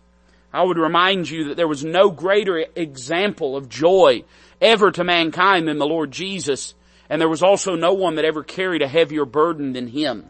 I 0.51 0.63
would 0.63 0.77
remind 0.77 1.29
you 1.29 1.45
that 1.45 1.55
there 1.57 1.67
was 1.67 1.85
no 1.85 2.11
greater 2.11 2.65
example 2.75 3.55
of 3.55 3.69
joy 3.69 4.25
ever 4.59 4.91
to 4.91 5.03
mankind 5.05 5.67
than 5.67 5.77
the 5.77 5.87
Lord 5.87 6.11
Jesus 6.11 6.73
and 7.09 7.19
there 7.19 7.29
was 7.29 7.43
also 7.43 7.75
no 7.75 7.93
one 7.93 8.15
that 8.15 8.23
ever 8.23 8.41
carried 8.41 8.81
a 8.81 8.87
heavier 8.87 9.25
burden 9.25 9.73
than 9.73 9.87
him. 9.87 10.29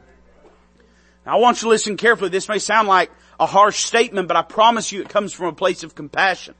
Now 1.26 1.38
I 1.38 1.40
want 1.40 1.58
you 1.58 1.68
to 1.68 1.70
listen 1.70 1.98
carefully. 1.98 2.30
This 2.30 2.50
may 2.50 2.58
sound 2.58 2.88
like 2.88 3.12
a 3.40 3.46
harsh 3.46 3.84
statement, 3.84 4.28
but 4.28 4.38
I 4.38 4.42
promise 4.42 4.92
you 4.92 5.02
it 5.02 5.10
comes 5.10 5.32
from 5.32 5.46
a 5.46 5.54
place 5.54 5.84
of 5.84 5.94
compassion. 5.94 6.56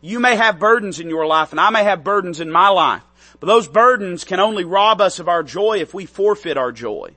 You 0.00 0.20
may 0.20 0.36
have 0.36 0.60
burdens 0.60 1.00
in 1.00 1.08
your 1.08 1.26
life 1.26 1.50
and 1.50 1.58
I 1.60 1.70
may 1.70 1.82
have 1.82 2.04
burdens 2.04 2.40
in 2.40 2.50
my 2.50 2.68
life, 2.68 3.02
but 3.40 3.46
those 3.46 3.68
burdens 3.68 4.24
can 4.24 4.40
only 4.40 4.64
rob 4.64 5.00
us 5.00 5.18
of 5.18 5.28
our 5.28 5.42
joy 5.42 5.78
if 5.80 5.94
we 5.94 6.06
forfeit 6.06 6.56
our 6.56 6.72
joy. 6.72 7.16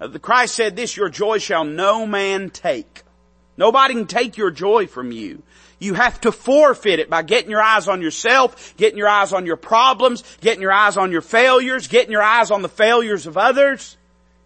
Uh, 0.00 0.06
the 0.06 0.18
Christ 0.18 0.54
said 0.54 0.76
this, 0.76 0.96
your 0.96 1.08
joy 1.08 1.38
shall 1.38 1.64
no 1.64 2.06
man 2.06 2.50
take. 2.50 3.02
Nobody 3.56 3.94
can 3.94 4.06
take 4.06 4.38
your 4.38 4.50
joy 4.50 4.86
from 4.86 5.12
you. 5.12 5.42
You 5.78 5.94
have 5.94 6.20
to 6.22 6.32
forfeit 6.32 6.98
it 6.98 7.10
by 7.10 7.22
getting 7.22 7.50
your 7.50 7.62
eyes 7.62 7.88
on 7.88 8.00
yourself, 8.00 8.74
getting 8.76 8.98
your 8.98 9.08
eyes 9.08 9.32
on 9.32 9.46
your 9.46 9.56
problems, 9.56 10.22
getting 10.40 10.62
your 10.62 10.72
eyes 10.72 10.96
on 10.96 11.10
your 11.10 11.20
failures, 11.20 11.88
getting 11.88 12.12
your 12.12 12.22
eyes 12.22 12.50
on 12.50 12.62
the 12.62 12.68
failures 12.68 13.26
of 13.26 13.36
others. 13.36 13.96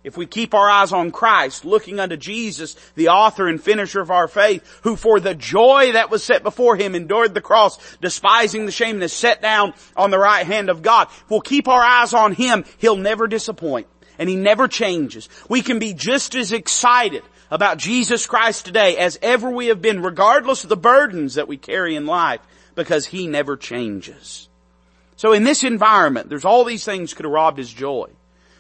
If 0.05 0.19
we 0.19 0.27
keep 0.27 0.53
our 0.53 0.69
eyes 0.69 0.93
on 0.93 1.13
Christ, 1.13 1.65
looking 1.65 1.99
unto 1.99 2.17
Jesus, 2.17 2.77
the 2.95 3.09
author 3.09 3.49
and 3.49 3.63
finisher 3.63 4.01
of 4.01 4.11
our 4.11 4.29
faith, 4.29 4.81
who 4.83 4.97
for 4.97 5.19
the 5.19 5.35
joy 5.35 5.93
that 5.93 6.11
was 6.11 6.23
set 6.23 6.43
before 6.43 6.77
him 6.77 6.95
endured 6.95 7.33
the 7.33 7.41
cross, 7.41 7.79
despising 8.03 8.67
the 8.67 8.73
shame 8.73 8.97
and 8.97 9.05
is 9.05 9.15
set 9.15 9.41
down 9.41 9.73
on 9.97 10.11
the 10.11 10.19
right 10.19 10.47
hand 10.47 10.69
of 10.69 10.83
God. 10.83 11.09
If 11.11 11.31
we'll 11.31 11.41
keep 11.41 11.69
our 11.69 11.83
eyes 11.83 12.13
on 12.13 12.33
him, 12.33 12.65
he'll 12.79 12.97
never 12.97 13.27
disappoint. 13.27 13.87
And 14.19 14.29
he 14.29 14.37
never 14.37 14.69
changes. 14.69 15.29
We 15.49 15.63
can 15.63 15.79
be 15.79 15.93
just 15.93 16.35
as 16.35 16.53
excited 16.53 17.23
about 17.51 17.79
Jesus 17.79 18.27
Christ 18.27 18.67
today 18.67 18.97
as 18.97 19.19
ever 19.23 19.51
we 19.51 19.67
have 19.67 19.83
been, 19.83 20.03
regardless 20.03 20.65
of 20.65 20.71
the 20.71 20.77
burdens 20.77 21.35
that 21.35 21.49
we 21.49 21.57
carry 21.57 21.95
in 21.95 22.07
life, 22.07 22.41
because 22.75 23.07
He 23.07 23.27
never 23.27 23.57
changes. 23.57 24.49
So 25.17 25.33
in 25.33 25.45
this 25.45 25.63
environment, 25.63 26.29
there's 26.29 26.45
all 26.45 26.65
these 26.65 26.85
things 26.85 27.15
could 27.15 27.25
have 27.25 27.33
robbed 27.33 27.59
His 27.59 27.73
joy. 27.73 28.09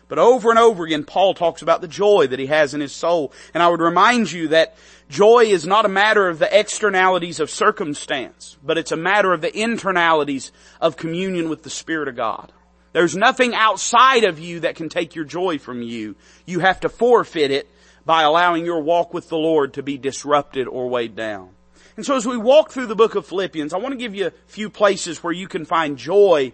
But 0.06 0.18
over 0.18 0.50
and 0.50 0.58
over 0.58 0.84
again, 0.84 1.04
Paul 1.04 1.34
talks 1.34 1.62
about 1.62 1.80
the 1.80 1.88
joy 1.88 2.26
that 2.26 2.38
he 2.38 2.46
has 2.46 2.74
in 2.74 2.80
his 2.80 2.92
soul. 2.92 3.32
And 3.52 3.62
I 3.62 3.68
would 3.68 3.80
remind 3.80 4.30
you 4.30 4.48
that 4.48 4.76
joy 5.08 5.44
is 5.46 5.66
not 5.66 5.86
a 5.86 5.88
matter 5.88 6.28
of 6.28 6.38
the 6.38 6.58
externalities 6.58 7.40
of 7.40 7.50
circumstance, 7.50 8.56
but 8.62 8.78
it's 8.78 8.92
a 8.92 8.96
matter 8.96 9.32
of 9.32 9.40
the 9.40 9.50
internalities 9.50 10.50
of 10.80 10.96
communion 10.96 11.48
with 11.48 11.62
the 11.62 11.70
Spirit 11.70 12.08
of 12.08 12.16
God. 12.16 12.52
There's 12.94 13.16
nothing 13.16 13.56
outside 13.56 14.22
of 14.22 14.38
you 14.38 14.60
that 14.60 14.76
can 14.76 14.88
take 14.88 15.16
your 15.16 15.24
joy 15.24 15.58
from 15.58 15.82
you. 15.82 16.14
You 16.46 16.60
have 16.60 16.78
to 16.80 16.88
forfeit 16.88 17.50
it 17.50 17.68
by 18.06 18.22
allowing 18.22 18.64
your 18.64 18.80
walk 18.80 19.12
with 19.12 19.28
the 19.28 19.36
Lord 19.36 19.74
to 19.74 19.82
be 19.82 19.98
disrupted 19.98 20.68
or 20.68 20.88
weighed 20.88 21.16
down. 21.16 21.50
And 21.96 22.06
so 22.06 22.14
as 22.14 22.24
we 22.24 22.36
walk 22.36 22.70
through 22.70 22.86
the 22.86 22.94
book 22.94 23.16
of 23.16 23.26
Philippians, 23.26 23.74
I 23.74 23.78
want 23.78 23.94
to 23.94 23.98
give 23.98 24.14
you 24.14 24.28
a 24.28 24.32
few 24.46 24.70
places 24.70 25.24
where 25.24 25.32
you 25.32 25.48
can 25.48 25.64
find 25.64 25.98
joy 25.98 26.52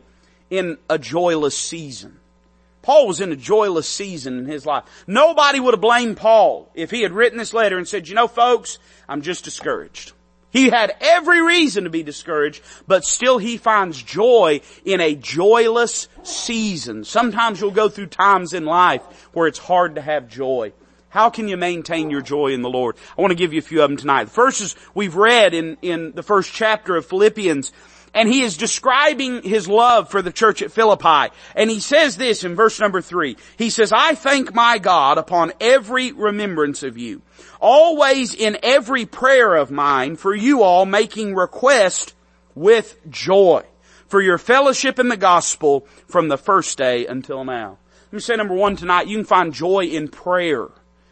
in 0.48 0.78
a 0.88 0.98
joyless 0.98 1.56
season. 1.56 2.18
Paul 2.80 3.06
was 3.06 3.20
in 3.20 3.32
a 3.32 3.36
joyless 3.36 3.86
season 3.86 4.38
in 4.38 4.46
his 4.46 4.64
life. 4.64 4.84
Nobody 5.06 5.60
would 5.60 5.74
have 5.74 5.82
blamed 5.82 6.16
Paul 6.16 6.70
if 6.74 6.90
he 6.90 7.02
had 7.02 7.12
written 7.12 7.36
this 7.36 7.52
letter 7.52 7.76
and 7.76 7.86
said, 7.86 8.08
you 8.08 8.14
know 8.14 8.28
folks, 8.28 8.78
I'm 9.06 9.20
just 9.20 9.44
discouraged. 9.44 10.12
He 10.52 10.68
had 10.68 10.96
every 11.00 11.40
reason 11.40 11.84
to 11.84 11.90
be 11.90 12.02
discouraged, 12.02 12.62
but 12.86 13.04
still 13.04 13.38
he 13.38 13.56
finds 13.56 14.02
joy 14.02 14.60
in 14.84 15.00
a 15.00 15.14
joyless 15.14 16.08
season. 16.24 17.04
Sometimes 17.04 17.60
you'll 17.60 17.70
go 17.70 17.88
through 17.88 18.06
times 18.06 18.52
in 18.52 18.64
life 18.64 19.02
where 19.32 19.46
it's 19.46 19.58
hard 19.58 19.94
to 19.94 20.00
have 20.00 20.28
joy. 20.28 20.72
How 21.08 21.28
can 21.28 21.48
you 21.48 21.56
maintain 21.56 22.10
your 22.10 22.22
joy 22.22 22.48
in 22.48 22.62
the 22.62 22.70
Lord? 22.70 22.96
I 23.18 23.20
want 23.20 23.32
to 23.32 23.36
give 23.36 23.52
you 23.52 23.58
a 23.58 23.62
few 23.62 23.82
of 23.82 23.90
them 23.90 23.96
tonight. 23.96 24.24
The 24.24 24.30
first 24.30 24.60
is 24.60 24.76
we've 24.94 25.16
read 25.16 25.54
in, 25.54 25.76
in 25.82 26.12
the 26.12 26.22
first 26.22 26.52
chapter 26.52 26.94
of 26.96 27.06
Philippians 27.06 27.72
and 28.14 28.28
he 28.28 28.42
is 28.42 28.56
describing 28.56 29.42
his 29.42 29.68
love 29.68 30.10
for 30.10 30.22
the 30.22 30.32
church 30.32 30.62
at 30.62 30.72
Philippi. 30.72 31.32
And 31.54 31.70
he 31.70 31.80
says 31.80 32.16
this 32.16 32.44
in 32.44 32.54
verse 32.54 32.80
number 32.80 33.00
three. 33.00 33.36
He 33.56 33.70
says, 33.70 33.92
I 33.92 34.14
thank 34.14 34.54
my 34.54 34.78
God 34.78 35.18
upon 35.18 35.52
every 35.60 36.12
remembrance 36.12 36.82
of 36.82 36.98
you, 36.98 37.22
always 37.60 38.34
in 38.34 38.58
every 38.62 39.06
prayer 39.06 39.54
of 39.54 39.70
mine 39.70 40.16
for 40.16 40.34
you 40.34 40.62
all 40.62 40.86
making 40.86 41.34
request 41.34 42.14
with 42.54 42.96
joy 43.08 43.64
for 44.08 44.20
your 44.20 44.38
fellowship 44.38 44.98
in 44.98 45.08
the 45.08 45.16
gospel 45.16 45.86
from 46.08 46.28
the 46.28 46.38
first 46.38 46.76
day 46.76 47.06
until 47.06 47.44
now. 47.44 47.78
Let 48.06 48.12
me 48.12 48.20
say 48.20 48.34
number 48.34 48.54
one 48.54 48.74
tonight, 48.74 49.06
you 49.06 49.16
can 49.16 49.24
find 49.24 49.54
joy 49.54 49.84
in 49.84 50.08
prayer 50.08 50.66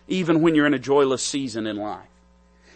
even 0.08 0.42
when 0.42 0.56
you're 0.56 0.66
in 0.66 0.74
a 0.74 0.80
joyless 0.80 1.22
season 1.22 1.66
in 1.68 1.76
life. 1.76 2.08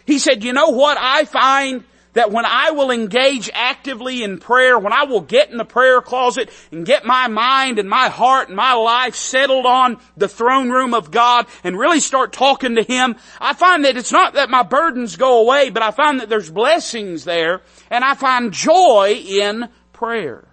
He 0.05 0.19
said, 0.19 0.43
you 0.43 0.53
know 0.53 0.69
what 0.69 0.97
I 0.97 1.25
find? 1.25 1.83
That 2.13 2.31
when 2.31 2.45
I 2.45 2.71
will 2.71 2.91
engage 2.91 3.49
actively 3.53 4.23
in 4.23 4.37
prayer, 4.37 4.77
when 4.77 4.93
I 4.93 5.03
will 5.05 5.21
get 5.21 5.49
in 5.49 5.57
the 5.57 5.65
prayer 5.65 6.01
closet 6.01 6.49
and 6.71 6.85
get 6.85 7.05
my 7.05 7.27
mind 7.27 7.79
and 7.79 7.89
my 7.89 8.09
heart 8.09 8.49
and 8.49 8.55
my 8.55 8.73
life 8.73 9.15
settled 9.15 9.65
on 9.65 9.97
the 10.15 10.27
throne 10.27 10.69
room 10.69 10.93
of 10.93 11.09
God 11.09 11.47
and 11.63 11.77
really 11.77 11.99
start 11.99 12.31
talking 12.31 12.75
to 12.75 12.83
Him, 12.83 13.15
I 13.41 13.53
find 13.53 13.83
that 13.85 13.97
it's 13.97 14.11
not 14.11 14.35
that 14.35 14.51
my 14.51 14.61
burdens 14.61 15.15
go 15.15 15.41
away, 15.41 15.71
but 15.71 15.81
I 15.81 15.89
find 15.91 16.19
that 16.19 16.29
there's 16.29 16.51
blessings 16.51 17.25
there 17.25 17.61
and 17.89 18.03
I 18.03 18.13
find 18.13 18.53
joy 18.53 19.15
in 19.25 19.69
prayer. 19.91 20.47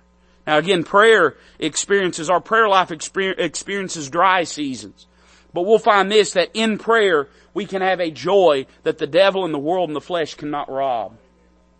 Now 0.46 0.58
again, 0.58 0.82
prayer 0.82 1.36
experiences, 1.58 2.30
our 2.30 2.40
prayer 2.40 2.68
life 2.68 2.90
experiences 2.90 4.08
dry 4.08 4.44
seasons. 4.44 5.06
But 5.52 5.62
we'll 5.62 5.78
find 5.78 6.10
this, 6.10 6.32
that 6.32 6.50
in 6.54 6.78
prayer, 6.78 7.28
we 7.54 7.66
can 7.66 7.82
have 7.82 8.00
a 8.00 8.10
joy 8.10 8.66
that 8.84 8.98
the 8.98 9.06
devil 9.06 9.44
and 9.44 9.52
the 9.52 9.58
world 9.58 9.88
and 9.88 9.96
the 9.96 10.00
flesh 10.00 10.34
cannot 10.34 10.70
rob. 10.70 11.16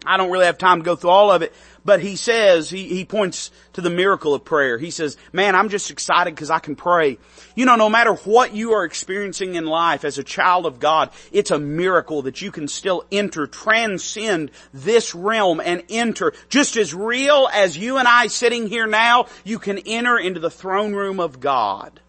I 0.06 0.16
don't 0.16 0.30
really 0.30 0.46
have 0.46 0.56
time 0.56 0.78
to 0.78 0.84
go 0.84 0.96
through 0.96 1.10
all 1.10 1.30
of 1.30 1.42
it, 1.42 1.52
but 1.84 2.00
he 2.00 2.16
says, 2.16 2.70
he, 2.70 2.88
he 2.88 3.04
points 3.04 3.50
to 3.74 3.82
the 3.82 3.90
miracle 3.90 4.34
of 4.34 4.44
prayer. 4.44 4.78
He 4.78 4.90
says, 4.90 5.18
man, 5.32 5.54
I'm 5.54 5.68
just 5.68 5.90
excited 5.90 6.34
because 6.34 6.50
I 6.50 6.58
can 6.58 6.74
pray. 6.74 7.18
You 7.54 7.66
know, 7.66 7.76
no 7.76 7.90
matter 7.90 8.14
what 8.14 8.54
you 8.54 8.72
are 8.72 8.84
experiencing 8.84 9.56
in 9.56 9.66
life 9.66 10.04
as 10.04 10.16
a 10.16 10.24
child 10.24 10.64
of 10.64 10.80
God, 10.80 11.10
it's 11.32 11.50
a 11.50 11.58
miracle 11.58 12.22
that 12.22 12.40
you 12.40 12.50
can 12.50 12.66
still 12.66 13.04
enter, 13.12 13.46
transcend 13.46 14.50
this 14.72 15.14
realm 15.14 15.60
and 15.60 15.82
enter. 15.90 16.32
Just 16.48 16.76
as 16.76 16.94
real 16.94 17.48
as 17.52 17.76
you 17.76 17.98
and 17.98 18.08
I 18.08 18.28
sitting 18.28 18.68
here 18.68 18.86
now, 18.86 19.26
you 19.44 19.58
can 19.58 19.78
enter 19.78 20.18
into 20.18 20.40
the 20.40 20.50
throne 20.50 20.94
room 20.94 21.20
of 21.20 21.40
God. 21.40 22.00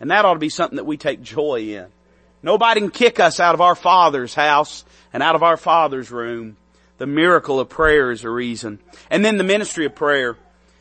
And 0.00 0.10
that 0.10 0.24
ought 0.24 0.34
to 0.34 0.40
be 0.40 0.48
something 0.48 0.76
that 0.76 0.86
we 0.86 0.96
take 0.96 1.22
joy 1.22 1.60
in. 1.60 1.86
Nobody 2.42 2.80
can 2.80 2.90
kick 2.90 3.20
us 3.20 3.40
out 3.40 3.54
of 3.54 3.60
our 3.60 3.74
Father's 3.74 4.34
house 4.34 4.84
and 5.12 5.22
out 5.22 5.34
of 5.34 5.42
our 5.42 5.56
Father's 5.56 6.10
room. 6.10 6.56
The 6.98 7.06
miracle 7.06 7.58
of 7.60 7.68
prayer 7.68 8.10
is 8.10 8.24
a 8.24 8.30
reason. 8.30 8.80
And 9.10 9.24
then 9.24 9.38
the 9.38 9.44
ministry 9.44 9.86
of 9.86 9.94
prayer. 9.94 10.36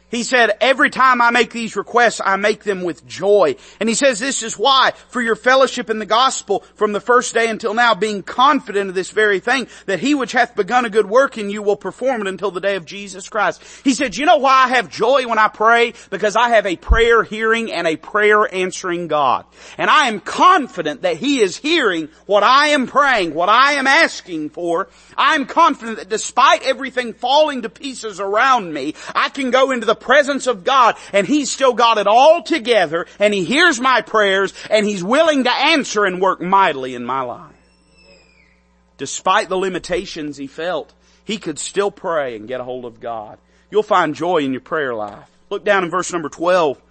He 0.09 0.23
said, 0.23 0.57
every 0.61 0.89
time 0.89 1.21
I 1.21 1.31
make 1.31 1.51
these 1.51 1.75
requests, 1.75 2.21
I 2.23 2.37
make 2.37 2.63
them 2.63 2.83
with 2.83 3.05
joy. 3.05 3.57
And 3.79 3.89
he 3.89 3.95
says 3.95 4.19
this 4.19 4.41
is 4.41 4.57
why, 4.57 4.93
for 5.09 5.21
your 5.21 5.35
fellowship 5.35 5.89
in 5.89 5.99
the 5.99 6.05
gospel 6.05 6.63
from 6.75 6.93
the 6.93 7.01
first 7.01 7.33
day 7.33 7.49
until 7.49 7.73
now, 7.73 7.93
being 7.93 8.23
confident 8.23 8.87
of 8.87 8.95
this 8.95 9.11
very 9.11 9.41
thing, 9.41 9.67
that 9.85 9.99
he 9.99 10.15
which 10.15 10.31
hath 10.31 10.55
begun 10.55 10.85
a 10.85 10.89
good 10.89 11.09
work 11.09 11.37
in 11.37 11.49
you 11.49 11.61
will 11.61 11.75
perform 11.75 12.21
it 12.21 12.27
until 12.27 12.51
the 12.51 12.61
day 12.61 12.77
of 12.77 12.85
Jesus 12.85 13.27
Christ. 13.27 13.61
He 13.83 13.93
said, 13.93 14.15
you 14.15 14.25
know 14.25 14.37
why 14.37 14.63
I 14.63 14.67
have 14.69 14.89
joy 14.89 15.27
when 15.27 15.39
I 15.39 15.49
pray? 15.49 15.93
Because 16.09 16.37
I 16.37 16.49
have 16.49 16.65
a 16.65 16.77
prayer 16.77 17.23
hearing 17.23 17.69
and 17.71 17.85
a 17.85 17.97
prayer 17.97 18.53
answering 18.53 19.09
God. 19.09 19.45
And 19.77 19.89
I 19.89 20.07
am 20.07 20.21
confident 20.21 21.01
that 21.01 21.17
he 21.17 21.41
is 21.41 21.57
hearing 21.57 22.07
what 22.25 22.43
I 22.43 22.67
am 22.69 22.87
praying, 22.87 23.33
what 23.33 23.49
I 23.49 23.73
am 23.73 23.87
asking 23.87 24.51
for. 24.51 24.87
I 25.17 25.35
am 25.35 25.47
confident 25.47 25.97
that 25.97 26.07
despite 26.07 26.63
everything 26.63 27.11
falling 27.11 27.63
to 27.63 27.69
pieces 27.69 28.21
around 28.21 28.73
me, 28.73 28.95
I 29.13 29.27
can 29.27 29.51
go 29.51 29.71
into 29.71 29.85
the 29.85 29.96
presence 29.97 30.47
of 30.47 30.63
God 30.63 30.95
and 31.11 31.27
He's 31.27 31.51
still 31.51 31.73
got 31.73 31.97
it 31.97 32.07
all 32.07 32.43
together 32.43 33.05
and 33.19 33.33
He 33.33 33.43
hears 33.43 33.79
my 33.79 34.01
prayers 34.01 34.53
and 34.69 34.85
He's 34.85 35.03
willing 35.03 35.43
to 35.43 35.51
answer 35.51 36.05
and 36.05 36.21
work 36.21 36.41
mightily 36.41 36.95
in 36.95 37.03
my 37.03 37.21
life. 37.21 37.53
Despite 38.97 39.49
the 39.49 39.57
limitations 39.57 40.37
he 40.37 40.47
felt, 40.47 40.93
he 41.23 41.37
could 41.37 41.59
still 41.59 41.91
pray 41.91 42.35
and 42.35 42.47
get 42.47 42.61
a 42.61 42.63
hold 42.63 42.85
of 42.85 42.99
God. 42.99 43.37
You'll 43.69 43.83
find 43.83 44.15
joy 44.15 44.37
in 44.37 44.53
your 44.53 44.61
prayer 44.61 44.95
life. 44.95 45.29
Look 45.49 45.63
down 45.63 45.83
in 45.83 45.89
verse 45.89 46.11
number 46.11 46.29
12. 46.29 46.81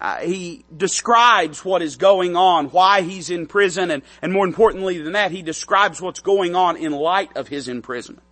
Uh, 0.00 0.16
he 0.18 0.64
describes 0.76 1.64
what 1.64 1.80
is 1.80 1.96
going 1.96 2.34
on, 2.34 2.66
why 2.66 3.02
he's 3.02 3.30
in 3.30 3.46
prison, 3.46 3.90
and, 3.90 4.02
and 4.20 4.32
more 4.32 4.44
importantly 4.44 4.98
than 4.98 5.12
that, 5.12 5.30
he 5.30 5.42
describes 5.42 6.00
what's 6.00 6.20
going 6.20 6.56
on 6.56 6.76
in 6.76 6.92
light 6.92 7.36
of 7.36 7.48
his 7.48 7.68
imprisonment. 7.68 8.24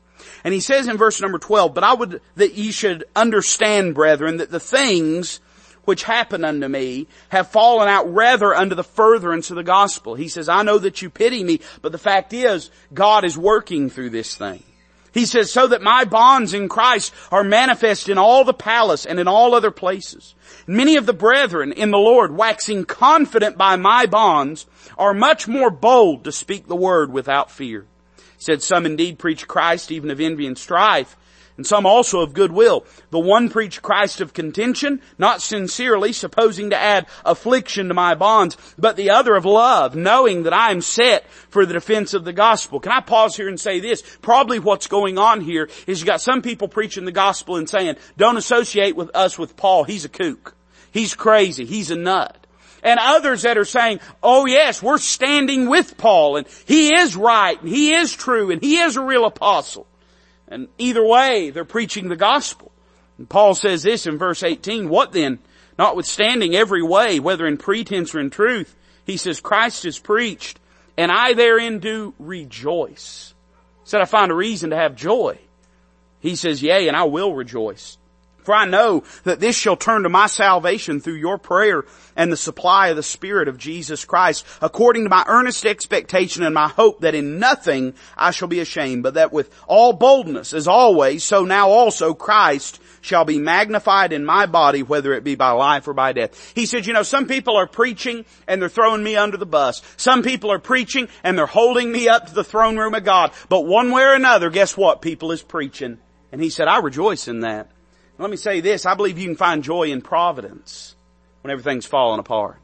And 0.44 0.54
he 0.54 0.60
says 0.60 0.88
in 0.88 0.96
verse 0.96 1.20
number 1.20 1.38
12, 1.38 1.74
but 1.74 1.84
I 1.84 1.94
would 1.94 2.20
that 2.36 2.54
ye 2.54 2.72
should 2.72 3.04
understand, 3.14 3.94
brethren, 3.94 4.38
that 4.38 4.50
the 4.50 4.60
things 4.60 5.40
which 5.84 6.04
happen 6.04 6.44
unto 6.44 6.68
me 6.68 7.08
have 7.30 7.48
fallen 7.48 7.88
out 7.88 8.12
rather 8.12 8.54
unto 8.54 8.74
the 8.74 8.84
furtherance 8.84 9.50
of 9.50 9.56
the 9.56 9.62
gospel. 9.62 10.14
He 10.14 10.28
says, 10.28 10.48
I 10.48 10.62
know 10.62 10.78
that 10.78 11.02
you 11.02 11.10
pity 11.10 11.42
me, 11.42 11.60
but 11.80 11.92
the 11.92 11.98
fact 11.98 12.32
is, 12.32 12.70
God 12.94 13.24
is 13.24 13.36
working 13.36 13.90
through 13.90 14.10
this 14.10 14.36
thing. 14.36 14.62
He 15.12 15.26
says, 15.26 15.52
so 15.52 15.66
that 15.66 15.82
my 15.82 16.04
bonds 16.04 16.54
in 16.54 16.70
Christ 16.70 17.12
are 17.30 17.44
manifest 17.44 18.08
in 18.08 18.16
all 18.16 18.44
the 18.44 18.54
palace 18.54 19.04
and 19.04 19.20
in 19.20 19.28
all 19.28 19.54
other 19.54 19.70
places. 19.70 20.34
Many 20.66 20.96
of 20.96 21.04
the 21.04 21.12
brethren 21.12 21.72
in 21.72 21.90
the 21.90 21.98
Lord, 21.98 22.34
waxing 22.34 22.86
confident 22.86 23.58
by 23.58 23.76
my 23.76 24.06
bonds, 24.06 24.66
are 24.96 25.12
much 25.12 25.46
more 25.46 25.70
bold 25.70 26.24
to 26.24 26.32
speak 26.32 26.66
the 26.66 26.76
word 26.76 27.12
without 27.12 27.50
fear 27.50 27.86
said 28.42 28.62
some 28.62 28.86
indeed 28.86 29.18
preach 29.18 29.46
Christ 29.46 29.90
even 29.90 30.10
of 30.10 30.20
envy 30.20 30.46
and 30.46 30.58
strife, 30.58 31.16
and 31.56 31.66
some 31.66 31.86
also 31.86 32.20
of 32.20 32.34
goodwill. 32.34 32.84
The 33.10 33.18
one 33.18 33.48
preach 33.48 33.82
Christ 33.82 34.20
of 34.20 34.32
contention, 34.32 35.00
not 35.18 35.42
sincerely, 35.42 36.12
supposing 36.12 36.70
to 36.70 36.76
add 36.76 37.06
affliction 37.24 37.88
to 37.88 37.94
my 37.94 38.14
bonds, 38.14 38.56
but 38.78 38.96
the 38.96 39.10
other 39.10 39.34
of 39.36 39.44
love, 39.44 39.94
knowing 39.94 40.44
that 40.44 40.52
I 40.52 40.70
am 40.70 40.80
set 40.80 41.28
for 41.30 41.66
the 41.66 41.74
defense 41.74 42.14
of 42.14 42.24
the 42.24 42.32
gospel. 42.32 42.80
Can 42.80 42.92
I 42.92 43.00
pause 43.00 43.36
here 43.36 43.48
and 43.48 43.60
say 43.60 43.80
this? 43.80 44.02
Probably 44.22 44.58
what's 44.58 44.86
going 44.86 45.18
on 45.18 45.40
here 45.40 45.68
is 45.86 46.00
you 46.00 46.06
got 46.06 46.20
some 46.20 46.42
people 46.42 46.68
preaching 46.68 47.04
the 47.04 47.12
gospel 47.12 47.56
and 47.56 47.68
saying, 47.68 47.96
don't 48.16 48.36
associate 48.36 48.96
with 48.96 49.10
us 49.14 49.38
with 49.38 49.56
Paul, 49.56 49.84
he's 49.84 50.04
a 50.04 50.08
kook. 50.08 50.56
He's 50.90 51.14
crazy, 51.14 51.64
he's 51.64 51.90
a 51.90 51.96
nut 51.96 52.41
and 52.82 52.98
others 53.00 53.42
that 53.42 53.58
are 53.58 53.64
saying, 53.64 54.00
oh 54.22 54.46
yes, 54.46 54.82
we're 54.82 54.98
standing 54.98 55.68
with 55.68 55.96
Paul 55.96 56.36
and 56.36 56.46
he 56.66 56.94
is 56.94 57.16
right 57.16 57.60
and 57.60 57.68
he 57.68 57.94
is 57.94 58.12
true 58.12 58.50
and 58.50 58.62
he 58.62 58.78
is 58.78 58.96
a 58.96 59.02
real 59.02 59.24
apostle. 59.24 59.86
And 60.48 60.68
either 60.78 61.04
way, 61.04 61.50
they're 61.50 61.64
preaching 61.64 62.08
the 62.08 62.16
gospel. 62.16 62.72
And 63.18 63.28
Paul 63.28 63.54
says 63.54 63.82
this 63.82 64.06
in 64.06 64.18
verse 64.18 64.42
18, 64.42 64.88
what 64.88 65.12
then? 65.12 65.38
Notwithstanding 65.78 66.54
every 66.54 66.82
way, 66.82 67.20
whether 67.20 67.46
in 67.46 67.56
pretense 67.56 68.14
or 68.14 68.20
in 68.20 68.30
truth, 68.30 68.74
he 69.04 69.16
says, 69.16 69.40
Christ 69.40 69.84
is 69.84 69.98
preached, 69.98 70.60
and 70.96 71.10
I 71.10 71.32
therein 71.32 71.78
do 71.78 72.14
rejoice. 72.18 73.32
Said, 73.84 74.00
I 74.00 74.04
find 74.04 74.30
a 74.30 74.34
reason 74.34 74.70
to 74.70 74.76
have 74.76 74.94
joy. 74.94 75.38
He 76.20 76.36
says, 76.36 76.62
yea, 76.62 76.88
and 76.88 76.96
I 76.96 77.04
will 77.04 77.34
rejoice. 77.34 77.96
For 78.42 78.54
I 78.54 78.64
know 78.64 79.04
that 79.24 79.40
this 79.40 79.56
shall 79.56 79.76
turn 79.76 80.02
to 80.02 80.08
my 80.08 80.26
salvation 80.26 81.00
through 81.00 81.14
your 81.14 81.38
prayer 81.38 81.84
and 82.16 82.30
the 82.30 82.36
supply 82.36 82.88
of 82.88 82.96
the 82.96 83.02
Spirit 83.02 83.48
of 83.48 83.56
Jesus 83.56 84.04
Christ, 84.04 84.44
according 84.60 85.04
to 85.04 85.10
my 85.10 85.24
earnest 85.26 85.64
expectation 85.64 86.42
and 86.42 86.54
my 86.54 86.68
hope 86.68 87.00
that 87.00 87.14
in 87.14 87.38
nothing 87.38 87.94
I 88.16 88.32
shall 88.32 88.48
be 88.48 88.60
ashamed, 88.60 89.02
but 89.02 89.14
that 89.14 89.32
with 89.32 89.54
all 89.66 89.92
boldness, 89.92 90.52
as 90.52 90.68
always, 90.68 91.24
so 91.24 91.44
now 91.44 91.68
also 91.68 92.14
Christ 92.14 92.80
shall 93.00 93.24
be 93.24 93.38
magnified 93.38 94.12
in 94.12 94.24
my 94.24 94.46
body, 94.46 94.82
whether 94.82 95.12
it 95.12 95.24
be 95.24 95.34
by 95.34 95.50
life 95.50 95.88
or 95.88 95.92
by 95.92 96.12
death. 96.12 96.52
He 96.54 96.66
said, 96.66 96.86
you 96.86 96.92
know, 96.92 97.02
some 97.02 97.26
people 97.26 97.56
are 97.56 97.66
preaching 97.66 98.24
and 98.46 98.62
they're 98.62 98.68
throwing 98.68 99.02
me 99.02 99.16
under 99.16 99.36
the 99.36 99.46
bus. 99.46 99.82
Some 99.96 100.22
people 100.22 100.50
are 100.52 100.60
preaching 100.60 101.08
and 101.24 101.36
they're 101.36 101.46
holding 101.46 101.90
me 101.90 102.08
up 102.08 102.26
to 102.26 102.34
the 102.34 102.44
throne 102.44 102.76
room 102.76 102.94
of 102.94 103.04
God. 103.04 103.32
But 103.48 103.66
one 103.66 103.90
way 103.90 104.02
or 104.02 104.14
another, 104.14 104.50
guess 104.50 104.76
what? 104.76 105.02
People 105.02 105.32
is 105.32 105.42
preaching. 105.42 105.98
And 106.30 106.40
he 106.40 106.48
said, 106.48 106.68
I 106.68 106.78
rejoice 106.78 107.28
in 107.28 107.40
that. 107.40 107.71
Let 108.22 108.30
me 108.30 108.36
say 108.36 108.60
this, 108.60 108.86
I 108.86 108.94
believe 108.94 109.18
you 109.18 109.26
can 109.26 109.36
find 109.36 109.64
joy 109.64 109.90
in 109.90 110.00
providence 110.00 110.94
when 111.40 111.50
everything's 111.50 111.86
falling 111.86 112.20
apart. 112.20 112.58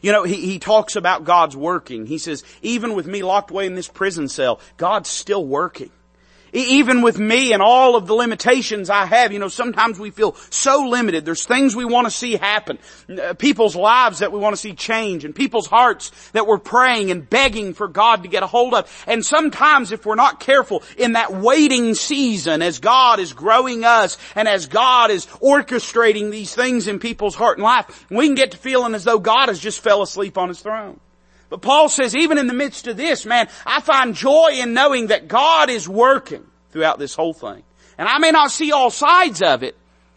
You 0.00 0.12
know, 0.12 0.22
he, 0.22 0.36
he 0.36 0.58
talks 0.58 0.94
about 0.94 1.24
God's 1.24 1.56
working. 1.56 2.06
He 2.06 2.18
says, 2.18 2.44
even 2.62 2.94
with 2.94 3.06
me 3.06 3.22
locked 3.22 3.50
away 3.50 3.66
in 3.66 3.74
this 3.74 3.88
prison 3.88 4.28
cell, 4.28 4.60
God's 4.76 5.10
still 5.10 5.44
working. 5.44 5.90
Even 6.56 7.02
with 7.02 7.18
me 7.18 7.52
and 7.52 7.62
all 7.62 7.96
of 7.96 8.06
the 8.06 8.14
limitations 8.14 8.88
I 8.88 9.04
have, 9.04 9.30
you 9.30 9.38
know, 9.38 9.48
sometimes 9.48 9.98
we 9.98 10.10
feel 10.10 10.34
so 10.48 10.88
limited. 10.88 11.26
There's 11.26 11.44
things 11.44 11.76
we 11.76 11.84
want 11.84 12.06
to 12.06 12.10
see 12.10 12.36
happen. 12.36 12.78
Uh, 13.10 13.34
people's 13.34 13.76
lives 13.76 14.20
that 14.20 14.32
we 14.32 14.38
want 14.38 14.54
to 14.54 14.60
see 14.60 14.72
change 14.72 15.26
and 15.26 15.34
people's 15.34 15.66
hearts 15.66 16.12
that 16.32 16.46
we're 16.46 16.56
praying 16.56 17.10
and 17.10 17.28
begging 17.28 17.74
for 17.74 17.88
God 17.88 18.22
to 18.22 18.30
get 18.30 18.42
a 18.42 18.46
hold 18.46 18.72
of. 18.72 19.04
And 19.06 19.24
sometimes 19.24 19.92
if 19.92 20.06
we're 20.06 20.14
not 20.14 20.40
careful 20.40 20.82
in 20.96 21.12
that 21.12 21.30
waiting 21.30 21.94
season 21.94 22.62
as 22.62 22.78
God 22.78 23.20
is 23.20 23.34
growing 23.34 23.84
us 23.84 24.16
and 24.34 24.48
as 24.48 24.66
God 24.66 25.10
is 25.10 25.26
orchestrating 25.26 26.30
these 26.30 26.54
things 26.54 26.88
in 26.88 26.98
people's 27.00 27.34
heart 27.34 27.58
and 27.58 27.64
life, 27.64 28.06
we 28.10 28.26
can 28.26 28.34
get 28.34 28.52
to 28.52 28.56
feeling 28.56 28.94
as 28.94 29.04
though 29.04 29.18
God 29.18 29.50
has 29.50 29.60
just 29.60 29.80
fell 29.80 30.00
asleep 30.00 30.38
on 30.38 30.48
His 30.48 30.60
throne. 30.60 31.00
But 31.48 31.62
Paul 31.62 31.88
says, 31.88 32.16
even 32.16 32.38
in 32.38 32.46
the 32.46 32.54
midst 32.54 32.86
of 32.86 32.96
this, 32.96 33.24
man, 33.24 33.48
I 33.64 33.80
find 33.80 34.14
joy 34.14 34.50
in 34.54 34.74
knowing 34.74 35.08
that 35.08 35.28
God 35.28 35.70
is 35.70 35.88
working 35.88 36.44
throughout 36.70 36.98
this 36.98 37.14
whole 37.14 37.32
thing. 37.32 37.62
And 37.98 38.08
I 38.08 38.18
may 38.18 38.30
not 38.30 38.50
see 38.50 38.72
all 38.72 38.90
sides 38.90 39.42
of 39.42 39.62
it, 39.62 39.76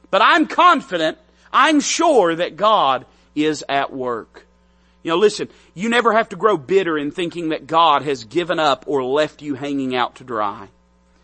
but 0.09 0.21
I'm 0.21 0.47
confident, 0.47 1.17
I'm 1.53 1.79
sure 1.79 2.35
that 2.35 2.57
God 2.57 3.05
is 3.35 3.63
at 3.69 3.93
work. 3.93 4.45
You 5.03 5.11
know, 5.11 5.17
listen, 5.17 5.47
you 5.73 5.87
never 5.87 6.13
have 6.13 6.29
to 6.29 6.35
grow 6.35 6.57
bitter 6.57 6.97
in 6.97 7.11
thinking 7.11 7.49
that 7.49 7.67
God 7.67 8.01
has 8.01 8.25
given 8.25 8.59
up 8.59 8.83
or 8.87 9.03
left 9.03 9.41
you 9.41 9.55
hanging 9.55 9.95
out 9.95 10.15
to 10.15 10.23
dry. 10.23 10.67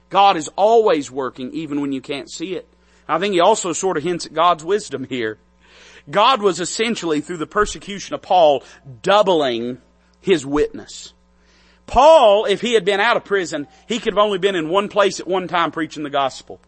God 0.09 0.37
is 0.37 0.49
always 0.55 1.11
working 1.11 1.51
even 1.51 1.81
when 1.81 1.91
you 1.91 1.99
can't 1.99 2.31
see 2.31 2.53
it. 2.53 2.67
I 3.07 3.19
think 3.19 3.33
he 3.33 3.41
also 3.41 3.73
sort 3.73 3.97
of 3.97 4.03
hints 4.03 4.25
at 4.25 4.33
God's 4.33 4.63
wisdom 4.63 5.03
here. 5.03 5.37
God 6.09 6.41
was 6.41 6.59
essentially 6.59 7.19
through 7.19 7.37
the 7.37 7.47
persecution 7.47 8.13
of 8.13 8.21
Paul 8.21 8.63
doubling 9.01 9.81
his 10.25 10.43
witness. 10.43 11.13
Paul, 11.85 12.45
if 12.45 12.61
he 12.61 12.73
had 12.73 12.83
been 12.83 12.99
out 12.99 13.15
of 13.15 13.23
prison, 13.23 13.67
he 13.87 13.99
could 13.99 14.13
have 14.13 14.23
only 14.23 14.39
been 14.39 14.55
in 14.55 14.69
one 14.69 14.89
place 14.89 15.19
at 15.19 15.27
one 15.27 15.47
time 15.47 15.71
preaching 15.71 16.01
the 16.01 16.09
gospel. 16.09 16.59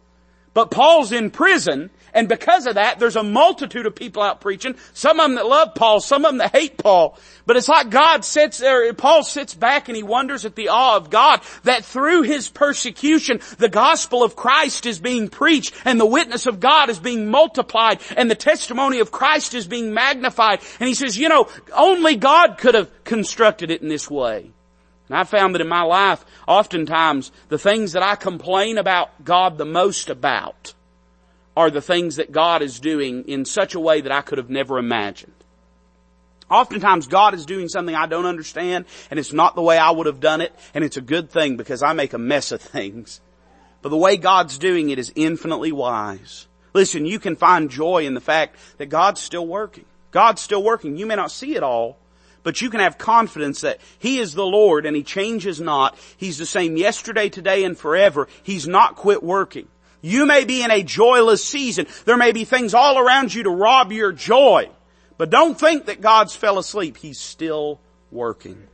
But 0.57 0.71
Paul's 0.71 1.11
in 1.11 1.29
prison, 1.29 1.91
and 2.15 2.27
because 2.27 2.65
of 2.65 2.73
that, 2.73 2.97
there's 2.97 3.15
a 3.15 3.21
multitude 3.21 3.85
of 3.85 3.93
people 3.93 4.23
out 4.23 4.41
preaching. 4.41 4.75
Some 4.93 5.19
of 5.19 5.25
them 5.25 5.35
that 5.35 5.45
love 5.45 5.75
Paul, 5.75 5.99
some 5.99 6.25
of 6.25 6.31
them 6.31 6.39
that 6.39 6.51
hate 6.51 6.79
Paul. 6.79 7.15
But 7.45 7.57
it's 7.57 7.69
like 7.69 7.91
God 7.91 8.25
sits 8.25 8.57
there, 8.57 8.91
Paul 8.95 9.21
sits 9.21 9.53
back 9.53 9.87
and 9.87 9.95
he 9.95 10.01
wonders 10.01 10.45
at 10.45 10.55
the 10.55 10.69
awe 10.69 10.95
of 10.97 11.11
God 11.11 11.41
that 11.61 11.85
through 11.85 12.23
his 12.23 12.49
persecution, 12.49 13.39
the 13.59 13.69
gospel 13.69 14.23
of 14.23 14.35
Christ 14.35 14.87
is 14.87 14.97
being 14.97 15.29
preached 15.29 15.75
and 15.85 15.99
the 15.99 16.07
witness 16.07 16.47
of 16.47 16.59
God 16.59 16.89
is 16.89 16.97
being 16.97 17.29
multiplied 17.29 17.99
and 18.17 18.27
the 18.27 18.33
testimony 18.33 18.97
of 18.97 19.11
Christ 19.11 19.53
is 19.53 19.67
being 19.67 19.93
magnified. 19.93 20.61
And 20.79 20.87
he 20.87 20.95
says, 20.95 21.19
you 21.19 21.29
know, 21.29 21.49
only 21.71 22.15
God 22.15 22.57
could 22.57 22.73
have 22.73 23.03
constructed 23.03 23.69
it 23.69 23.83
in 23.83 23.89
this 23.89 24.09
way. 24.09 24.53
And 25.09 25.17
I 25.17 25.23
found 25.23 25.55
that 25.55 25.61
in 25.61 25.67
my 25.67 25.83
life, 25.83 26.25
oftentimes, 26.47 27.31
the 27.49 27.57
things 27.57 27.93
that 27.93 28.03
I 28.03 28.15
complain 28.15 28.77
about 28.77 29.23
God 29.23 29.57
the 29.57 29.65
most 29.65 30.09
about 30.09 30.73
are 31.55 31.71
the 31.71 31.81
things 31.81 32.17
that 32.17 32.31
God 32.31 32.61
is 32.61 32.79
doing 32.79 33.23
in 33.27 33.45
such 33.45 33.73
a 33.73 33.79
way 33.79 34.01
that 34.01 34.11
I 34.11 34.21
could 34.21 34.37
have 34.37 34.49
never 34.49 34.77
imagined. 34.77 35.33
Oftentimes 36.49 37.07
God 37.07 37.33
is 37.33 37.45
doing 37.45 37.67
something 37.67 37.95
I 37.95 38.05
don't 38.05 38.25
understand 38.25 38.85
and 39.09 39.19
it's 39.19 39.33
not 39.33 39.55
the 39.55 39.61
way 39.61 39.77
I 39.77 39.91
would 39.91 40.05
have 40.05 40.19
done 40.19 40.39
it 40.39 40.53
and 40.73 40.83
it's 40.83 40.97
a 40.97 41.01
good 41.01 41.29
thing 41.29 41.57
because 41.57 41.83
I 41.83 41.93
make 41.93 42.13
a 42.13 42.17
mess 42.17 42.51
of 42.51 42.61
things. 42.61 43.21
But 43.81 43.89
the 43.89 43.97
way 43.97 44.17
God's 44.17 44.57
doing 44.57 44.89
it 44.89 44.99
is 44.99 45.11
infinitely 45.15 45.71
wise. 45.71 46.47
Listen, 46.73 47.05
you 47.05 47.19
can 47.19 47.35
find 47.35 47.69
joy 47.69 48.05
in 48.05 48.13
the 48.13 48.21
fact 48.21 48.55
that 48.77 48.87
God's 48.87 49.19
still 49.19 49.45
working. 49.45 49.85
God's 50.11 50.41
still 50.41 50.63
working. 50.63 50.97
You 50.97 51.05
may 51.05 51.15
not 51.15 51.31
see 51.31 51.55
it 51.55 51.63
all, 51.63 51.97
but 52.47 52.61
you 52.61 52.69
can 52.69 52.79
have 52.79 52.97
confidence 52.97 53.59
that 53.59 53.81
He 53.99 54.19
is 54.19 54.33
the 54.33 54.45
Lord 54.45 54.85
and 54.85 54.95
He 54.95 55.03
changes 55.03 55.59
not. 55.59 55.99
He's 56.15 56.37
the 56.37 56.45
same 56.45 56.77
yesterday, 56.77 57.27
today, 57.27 57.65
and 57.65 57.77
forever. 57.77 58.29
He's 58.41 58.65
not 58.65 58.95
quit 58.95 59.21
working. 59.21 59.67
You 59.99 60.25
may 60.25 60.45
be 60.45 60.63
in 60.63 60.71
a 60.71 60.81
joyless 60.81 61.43
season. 61.43 61.87
There 62.05 62.15
may 62.15 62.31
be 62.31 62.45
things 62.45 62.73
all 62.73 62.99
around 62.99 63.33
you 63.33 63.43
to 63.43 63.49
rob 63.49 63.91
your 63.91 64.13
joy. 64.13 64.69
But 65.17 65.29
don't 65.29 65.59
think 65.59 65.87
that 65.87 65.99
God's 65.99 66.37
fell 66.37 66.57
asleep. 66.57 66.95
He's 66.95 67.19
still 67.19 67.81
working. 68.11 68.69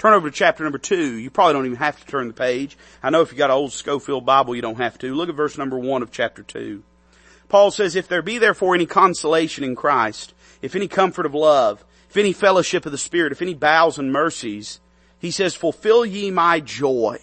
Turn 0.00 0.14
over 0.14 0.28
to 0.28 0.36
chapter 0.36 0.64
number 0.64 0.78
two. 0.78 1.14
You 1.14 1.30
probably 1.30 1.52
don't 1.52 1.66
even 1.66 1.78
have 1.78 2.00
to 2.00 2.06
turn 2.06 2.26
the 2.26 2.34
page. 2.34 2.76
I 3.04 3.10
know 3.10 3.20
if 3.20 3.30
you 3.30 3.38
got 3.38 3.50
an 3.50 3.56
old 3.56 3.72
Scofield 3.72 4.26
Bible, 4.26 4.56
you 4.56 4.62
don't 4.62 4.78
have 4.78 4.98
to. 4.98 5.14
Look 5.14 5.28
at 5.28 5.36
verse 5.36 5.56
number 5.56 5.78
one 5.78 6.02
of 6.02 6.10
chapter 6.10 6.42
two. 6.42 6.82
Paul 7.48 7.70
says, 7.70 7.94
if 7.94 8.08
there 8.08 8.20
be 8.20 8.38
therefore 8.38 8.74
any 8.74 8.86
consolation 8.86 9.62
in 9.62 9.76
Christ, 9.76 10.34
if 10.60 10.74
any 10.74 10.88
comfort 10.88 11.24
of 11.24 11.34
love, 11.36 11.84
if 12.16 12.20
any 12.20 12.32
fellowship 12.32 12.86
of 12.86 12.92
the 12.92 12.98
Spirit, 12.98 13.32
if 13.32 13.42
any 13.42 13.52
bowels 13.52 13.98
and 13.98 14.10
mercies, 14.10 14.80
he 15.18 15.30
says, 15.30 15.54
fulfill 15.54 16.06
ye 16.06 16.30
my 16.30 16.60
joy, 16.60 17.20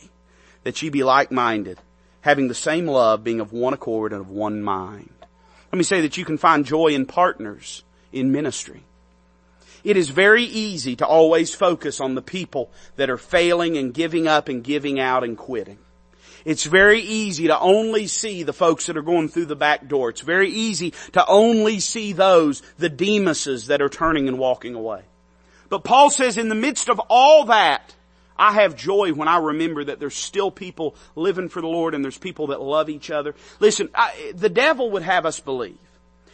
that 0.61 0.83
ye 0.83 0.89
be 0.89 1.03
like-minded, 1.03 1.79
having 2.21 2.47
the 2.47 2.53
same 2.53 2.85
love, 2.85 3.23
being 3.23 3.39
of 3.39 3.51
one 3.51 3.73
accord 3.73 4.11
and 4.11 4.21
of 4.21 4.29
one 4.29 4.61
mind. 4.61 5.09
Let 5.71 5.79
me 5.79 5.83
say 5.83 6.01
that 6.01 6.15
you 6.15 6.25
can 6.25 6.37
find 6.37 6.63
joy 6.63 6.89
in 6.89 7.07
partners 7.07 7.83
in 8.11 8.31
ministry. 8.31 8.83
It 9.83 9.97
is 9.97 10.09
very 10.09 10.43
easy 10.43 10.95
to 10.97 11.07
always 11.07 11.55
focus 11.55 11.99
on 11.99 12.13
the 12.13 12.21
people 12.21 12.69
that 12.95 13.09
are 13.09 13.17
failing 13.17 13.75
and 13.77 13.95
giving 13.95 14.27
up 14.27 14.47
and 14.47 14.63
giving 14.63 14.99
out 14.99 15.23
and 15.23 15.35
quitting. 15.35 15.79
It's 16.45 16.65
very 16.65 17.01
easy 17.01 17.47
to 17.47 17.59
only 17.59 18.07
see 18.07 18.43
the 18.43 18.53
folks 18.53 18.87
that 18.87 18.97
are 18.97 19.01
going 19.01 19.29
through 19.29 19.45
the 19.45 19.55
back 19.55 19.87
door. 19.87 20.09
It's 20.09 20.21
very 20.21 20.49
easy 20.49 20.93
to 21.13 21.25
only 21.25 21.79
see 21.79 22.13
those, 22.13 22.61
the 22.77 22.89
Demases 22.89 23.67
that 23.67 23.81
are 23.81 23.89
turning 23.89 24.27
and 24.27 24.37
walking 24.37 24.75
away. 24.75 25.03
But 25.69 25.83
Paul 25.83 26.09
says 26.09 26.37
in 26.37 26.49
the 26.49 26.55
midst 26.55 26.89
of 26.89 26.99
all 27.09 27.45
that, 27.45 27.95
I 28.37 28.53
have 28.53 28.75
joy 28.75 29.13
when 29.13 29.27
I 29.27 29.37
remember 29.37 29.83
that 29.85 29.99
there's 29.99 30.15
still 30.15 30.51
people 30.51 30.95
living 31.15 31.49
for 31.49 31.61
the 31.61 31.67
Lord 31.67 31.93
and 31.93 32.03
there's 32.03 32.17
people 32.17 32.47
that 32.47 32.61
love 32.61 32.89
each 32.89 33.09
other. 33.09 33.35
Listen, 33.59 33.89
I, 33.93 34.33
the 34.35 34.49
devil 34.49 34.91
would 34.91 35.03
have 35.03 35.25
us 35.25 35.39
believe, 35.39 35.77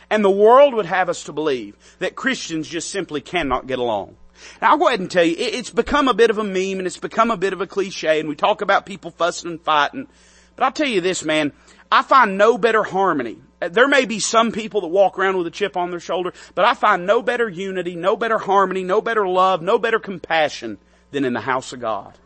and 0.09 0.23
the 0.23 0.29
world 0.29 0.73
would 0.73 0.85
have 0.85 1.09
us 1.09 1.25
to 1.25 1.33
believe 1.33 1.75
that 1.99 2.15
Christians 2.15 2.67
just 2.67 2.89
simply 2.89 3.21
cannot 3.21 3.67
get 3.67 3.79
along. 3.79 4.15
Now 4.61 4.71
I'll 4.71 4.77
go 4.77 4.87
ahead 4.87 4.99
and 4.99 5.09
tell 5.09 5.23
you, 5.23 5.35
it's 5.37 5.69
become 5.69 6.07
a 6.07 6.13
bit 6.13 6.29
of 6.29 6.37
a 6.37 6.43
meme 6.43 6.79
and 6.79 6.87
it's 6.87 6.97
become 6.97 7.31
a 7.31 7.37
bit 7.37 7.53
of 7.53 7.61
a 7.61 7.67
cliche 7.67 8.19
and 8.19 8.29
we 8.29 8.35
talk 8.35 8.61
about 8.61 8.85
people 8.85 9.11
fussing 9.11 9.51
and 9.51 9.61
fighting. 9.61 10.07
But 10.55 10.65
I'll 10.65 10.71
tell 10.71 10.87
you 10.87 11.01
this, 11.01 11.23
man, 11.23 11.53
I 11.91 12.01
find 12.01 12.37
no 12.37 12.57
better 12.57 12.83
harmony. 12.83 13.39
Uh, 13.61 13.69
there 13.69 13.87
may 13.87 14.05
be 14.05 14.19
some 14.19 14.51
people 14.51 14.81
that 14.81 14.87
walk 14.87 15.17
around 15.17 15.37
with 15.37 15.47
a 15.47 15.51
chip 15.51 15.75
on 15.75 15.91
their 15.91 15.99
shoulder, 15.99 16.33
but 16.55 16.65
I 16.65 16.73
find 16.73 17.05
no 17.05 17.21
better 17.21 17.49
unity, 17.49 17.95
no 17.95 18.15
better 18.15 18.37
harmony, 18.37 18.83
no 18.83 19.01
better 19.01 19.27
love, 19.27 19.61
no 19.61 19.79
better 19.79 19.99
compassion 19.99 20.77
than 21.11 21.25
in 21.25 21.33
the 21.33 21.41
house 21.41 21.73
of 21.73 21.79
God. 21.79 22.17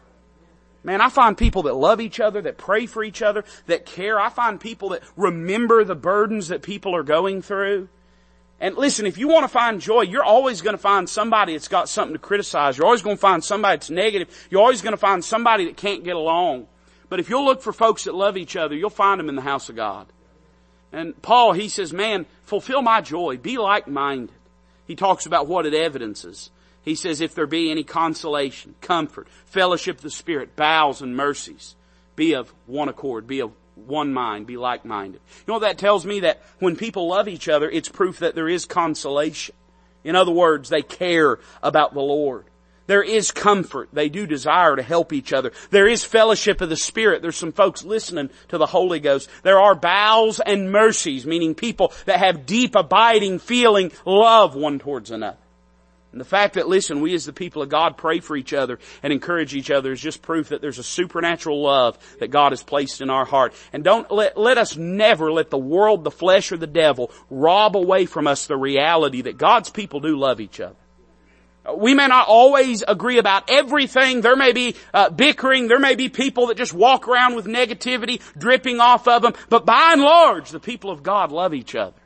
Man, 0.84 1.00
I 1.00 1.10
find 1.10 1.38
people 1.38 1.64
that 1.64 1.76
love 1.76 2.02
each 2.02 2.20
other, 2.20 2.42
that 2.42 2.58
pray 2.58 2.86
for 2.86 3.04
each 3.04 3.22
other, 3.22 3.46
that 3.68 3.86
care. 3.86 4.20
I 4.20 4.30
find 4.30 4.60
people 4.60 4.90
that 4.90 5.04
remember 5.16 5.84
the 5.86 5.96
burdens 5.96 6.50
that 6.50 6.62
people 6.62 6.94
are 6.94 7.04
going 7.04 7.42
through. 7.42 7.88
And 8.64 8.78
listen, 8.78 9.06
if 9.06 9.18
you 9.18 9.28
want 9.28 9.44
to 9.44 9.50
find 9.50 9.82
joy, 9.82 10.04
you're 10.04 10.24
always 10.24 10.62
going 10.62 10.74
to 10.74 10.82
find 10.82 11.10
somebody 11.10 11.52
that's 11.52 11.68
got 11.68 11.90
something 11.90 12.14
to 12.14 12.20
criticize. 12.20 12.78
You're 12.78 12.86
always 12.86 13.02
going 13.02 13.18
to 13.18 13.22
find 13.22 13.44
somebody 13.44 13.76
that's 13.76 13.90
negative. 13.90 14.48
You're 14.50 14.62
always 14.62 14.82
going 14.82 14.94
to 14.94 14.98
find 14.98 15.22
somebody 15.22 15.66
that 15.66 15.76
can't 15.76 16.06
get 16.06 16.16
along. 16.16 16.68
But 17.10 17.20
if 17.20 17.30
you'll 17.30 17.44
look 17.44 17.62
for 17.62 17.74
folks 17.74 18.06
that 18.06 18.16
love 18.16 18.38
each 18.38 18.56
other, 18.56 18.74
you'll 18.74 18.90
find 18.90 19.20
them 19.20 19.28
in 19.28 19.36
the 19.36 19.42
house 19.42 19.68
of 19.68 19.76
God. 19.76 20.08
And 20.94 21.22
Paul, 21.22 21.52
he 21.52 21.68
says, 21.68 21.92
man, 21.92 22.26
fulfill 22.44 22.82
my 22.82 23.02
joy. 23.02 23.36
Be 23.36 23.58
like-minded. 23.58 24.34
He 24.88 24.96
talks 24.96 25.26
about 25.26 25.48
what 25.48 25.66
it 25.66 25.74
evidences. 25.74 26.50
He 26.84 26.96
says, 26.96 27.20
if 27.20 27.36
there 27.36 27.46
be 27.46 27.70
any 27.70 27.84
consolation, 27.84 28.76
comfort, 28.80 29.28
fellowship 29.44 29.98
of 29.98 30.04
the 30.04 30.10
Spirit, 30.10 30.56
bowels 30.56 31.02
and 31.02 31.18
mercies, 31.18 31.76
be 32.16 32.34
of 32.34 32.54
one 32.66 32.88
accord, 32.88 33.28
be 33.28 33.42
of 33.42 33.52
one 33.76 34.14
mind, 34.14 34.48
be 34.48 34.58
like-minded. 34.58 35.22
You 35.46 35.54
know 35.54 35.60
that 35.60 35.78
tells 35.78 36.06
me? 36.06 36.22
That 36.22 36.42
when 36.60 36.76
people 36.76 37.08
love 37.08 37.28
each 37.28 37.48
other, 37.50 37.70
it's 37.70 37.90
proof 37.90 38.20
that 38.20 38.36
there 38.36 38.50
is 38.50 38.66
consolation. 38.66 39.56
In 40.04 40.16
other 40.16 40.32
words, 40.32 40.70
they 40.70 40.82
care 40.82 41.40
about 41.62 41.94
the 41.94 42.02
Lord. 42.02 42.46
There 42.86 43.02
is 43.02 43.32
comfort. 43.32 43.90
They 43.94 44.10
do 44.10 44.28
desire 44.28 44.76
to 44.76 44.84
help 44.84 45.14
each 45.14 45.32
other. 45.32 45.54
There 45.70 45.88
is 45.88 46.04
fellowship 46.04 46.60
of 46.60 46.70
the 46.70 46.76
Spirit. 46.76 47.22
There's 47.22 47.38
some 47.38 47.54
folks 47.54 47.86
listening 47.86 48.30
to 48.50 48.58
the 48.58 48.66
Holy 48.66 49.00
Ghost. 49.00 49.30
There 49.44 49.60
are 49.60 49.74
bowels 49.74 50.42
and 50.42 50.70
mercies, 50.70 51.26
meaning 51.26 51.56
people 51.56 51.94
that 52.06 52.20
have 52.20 52.46
deep 52.46 52.76
abiding 52.76 53.40
feeling 53.40 53.94
love 54.06 54.56
one 54.56 54.80
towards 54.80 55.12
another. 55.12 55.38
And 56.14 56.22
the 56.22 56.26
fact 56.26 56.54
that, 56.54 56.68
listen, 56.68 57.02
we 57.02 57.16
as 57.16 57.26
the 57.26 57.34
people 57.34 57.64
of 57.64 57.70
God 57.70 57.98
pray 57.98 58.20
for 58.20 58.36
each 58.36 58.54
other 58.54 58.78
and 59.02 59.12
encourage 59.12 59.56
each 59.56 59.72
other 59.72 59.92
is 59.92 60.00
just 60.00 60.22
proof 60.22 60.50
that 60.50 60.62
there's 60.62 60.78
a 60.78 60.84
supernatural 60.84 61.64
love 61.64 61.98
that 62.20 62.30
God 62.30 62.52
has 62.52 62.62
placed 62.62 63.02
in 63.02 63.10
our 63.10 63.26
heart. 63.26 63.56
And 63.74 63.84
don't 63.84 64.10
let, 64.12 64.38
let 64.38 64.60
us 64.60 64.78
never 64.78 65.32
let 65.32 65.50
the 65.50 65.58
world, 65.58 66.04
the 66.04 66.12
flesh, 66.12 66.52
or 66.52 66.58
the 66.58 66.68
devil 66.68 67.10
rob 67.32 67.76
away 67.76 68.06
from 68.06 68.28
us 68.28 68.46
the 68.46 68.56
reality 68.56 69.24
that 69.24 69.40
God's 69.40 69.72
people 69.72 70.02
do 70.02 70.16
love 70.16 70.40
each 70.40 70.60
other. 70.60 70.76
We 71.76 71.96
may 71.96 72.06
not 72.06 72.28
always 72.28 72.84
agree 72.88 73.18
about 73.18 73.50
everything. 73.50 74.22
There 74.22 74.36
may 74.36 74.52
be 74.52 74.76
uh, 74.94 75.10
bickering. 75.10 75.68
There 75.68 75.80
may 75.80 75.96
be 75.96 76.10
people 76.10 76.48
that 76.48 76.58
just 76.58 76.74
walk 76.74 77.08
around 77.08 77.34
with 77.34 77.48
negativity 77.48 78.22
dripping 78.38 78.80
off 78.80 79.08
of 79.08 79.24
them. 79.24 79.34
But 79.50 79.66
by 79.66 79.94
and 79.94 80.02
large, 80.02 80.52
the 80.52 80.60
people 80.60 80.92
of 80.92 81.02
God 81.02 81.32
love 81.32 81.56
each 81.56 81.74
other. 81.74 81.98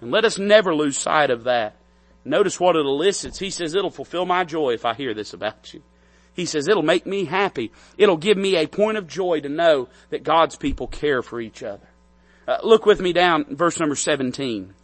And 0.00 0.10
let 0.10 0.24
us 0.24 0.36
never 0.36 0.74
lose 0.74 0.98
sight 0.98 1.30
of 1.30 1.44
that. 1.44 1.76
Notice 2.24 2.60
what 2.60 2.76
it 2.76 2.86
elicits. 2.86 3.38
He 3.38 3.50
says, 3.50 3.74
it'll 3.74 3.90
fulfill 3.90 4.26
my 4.26 4.44
joy 4.44 4.70
if 4.72 4.84
I 4.84 4.94
hear 4.94 5.14
this 5.14 5.32
about 5.32 5.74
you. 5.74 5.82
He 6.34 6.46
says, 6.46 6.68
it'll 6.68 6.82
make 6.82 7.04
me 7.04 7.24
happy. 7.24 7.72
It'll 7.98 8.16
give 8.16 8.38
me 8.38 8.56
a 8.56 8.66
point 8.66 8.96
of 8.96 9.06
joy 9.06 9.40
to 9.40 9.48
know 9.48 9.88
that 10.10 10.22
God's 10.22 10.56
people 10.56 10.86
care 10.86 11.22
for 11.22 11.40
each 11.40 11.62
other. 11.62 11.88
Uh, 12.46 12.58
look 12.62 12.86
with 12.86 13.00
me 13.00 13.12
down, 13.12 13.56
verse 13.56 13.78
number 13.78 13.94
17. 13.94 14.74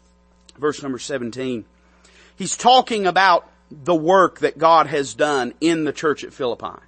Verse 0.58 0.82
number 0.82 0.98
17. 0.98 1.64
He's 2.36 2.56
talking 2.56 3.06
about 3.06 3.48
the 3.70 3.94
work 3.94 4.40
that 4.40 4.58
God 4.58 4.86
has 4.86 5.14
done 5.14 5.54
in 5.60 5.84
the 5.84 5.92
church 5.92 6.24
at 6.24 6.32
Philippi 6.32 6.78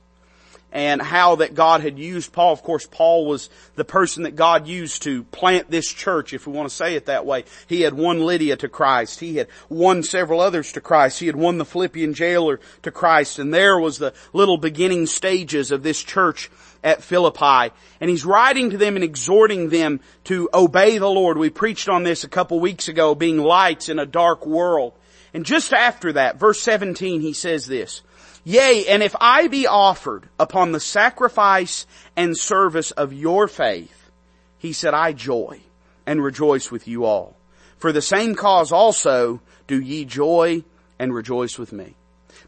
and 0.73 1.03
how 1.03 1.37
that 1.37 1.55
God 1.55 1.81
had 1.81 1.99
used 1.99 2.33
Paul. 2.33 2.53
Of 2.53 2.63
course, 2.63 2.87
Paul 2.87 3.27
was 3.27 3.51
the 3.75 3.85
person 3.85 4.23
that 4.23 4.37
God 4.37 4.67
used 4.67 5.03
to 5.03 5.25
plant 5.25 5.71
this 5.71 5.93
church, 5.93 6.33
if 6.33 6.47
we 6.47 6.53
want 6.53 6.69
to 6.69 6.75
say 6.75 6.95
it 6.95 7.07
that 7.07 7.27
way. 7.27 7.45
He 7.67 7.83
had 7.83 7.95
won 7.95 8.21
Lydia 8.21 8.57
to 8.57 8.69
Christ. 8.69 9.21
He 9.21 9.37
had 9.37 9.49
won 9.69 10.03
several 10.03 10.41
others 10.41 10.73
to 10.73 10.81
Christ. 10.81 11.19
He 11.19 11.27
had 11.27 11.37
won 11.37 11.59
the 11.59 11.65
Philippian 11.65 12.15
jailer 12.15 12.61
to 12.83 12.91
Christ. 12.91 13.39
And 13.39 13.53
there 13.53 13.79
was 13.79 13.99
the 13.99 14.15
little 14.33 14.59
beginning 14.59 15.07
stages 15.07 15.71
of 15.71 15.83
this 15.83 16.03
church 16.03 16.51
at 16.83 17.03
Philippi. 17.03 17.75
And 18.01 18.09
he's 18.09 18.25
writing 18.25 18.71
to 18.71 18.79
them 18.79 18.95
and 18.95 19.05
exhorting 19.05 19.69
them 19.69 20.01
to 20.25 20.49
obey 20.55 20.99
the 20.99 21.09
Lord. 21.09 21.37
We 21.37 21.51
preached 21.51 21.89
on 21.89 22.05
this 22.05 22.25
a 22.25 22.29
couple 22.29 22.61
weeks 22.61 22.89
ago, 22.89 23.15
being 23.15 23.39
lights 23.39 23.89
in 23.89 23.99
a 23.99 24.07
dark 24.07 24.47
world. 24.47 24.95
And 25.35 25.45
just 25.45 25.73
after 25.73 26.13
that, 26.15 26.39
verse 26.39 26.61
17, 26.63 27.21
he 27.21 27.33
says 27.33 27.67
this, 27.67 28.03
Yea, 28.45 28.87
and 28.87 29.03
if 29.03 29.15
I 29.21 29.49
be 29.49 29.67
offered 29.67 30.29
upon 30.39 30.73
the 30.73 30.81
sacrifice 30.81 31.87
and 32.17 32.37
service 32.37 32.91
of 32.91 33.13
your 33.13 33.49
faith, 33.49 34.11
he 34.59 34.73
said, 34.73 34.95
I 34.95 35.13
joy 35.13 35.61
and 36.07 36.23
rejoice 36.23 36.71
with 36.71 36.89
you 36.89 37.05
all. 37.05 37.37
For 37.79 37.93
the 37.93 38.03
same 38.03 38.35
cause 38.35 38.73
also 38.73 39.41
do 39.67 39.81
ye 39.81 40.05
joy 40.05 40.65
and 40.99 41.15
rejoice 41.15 41.59
with 41.59 41.73
me. 41.73 41.97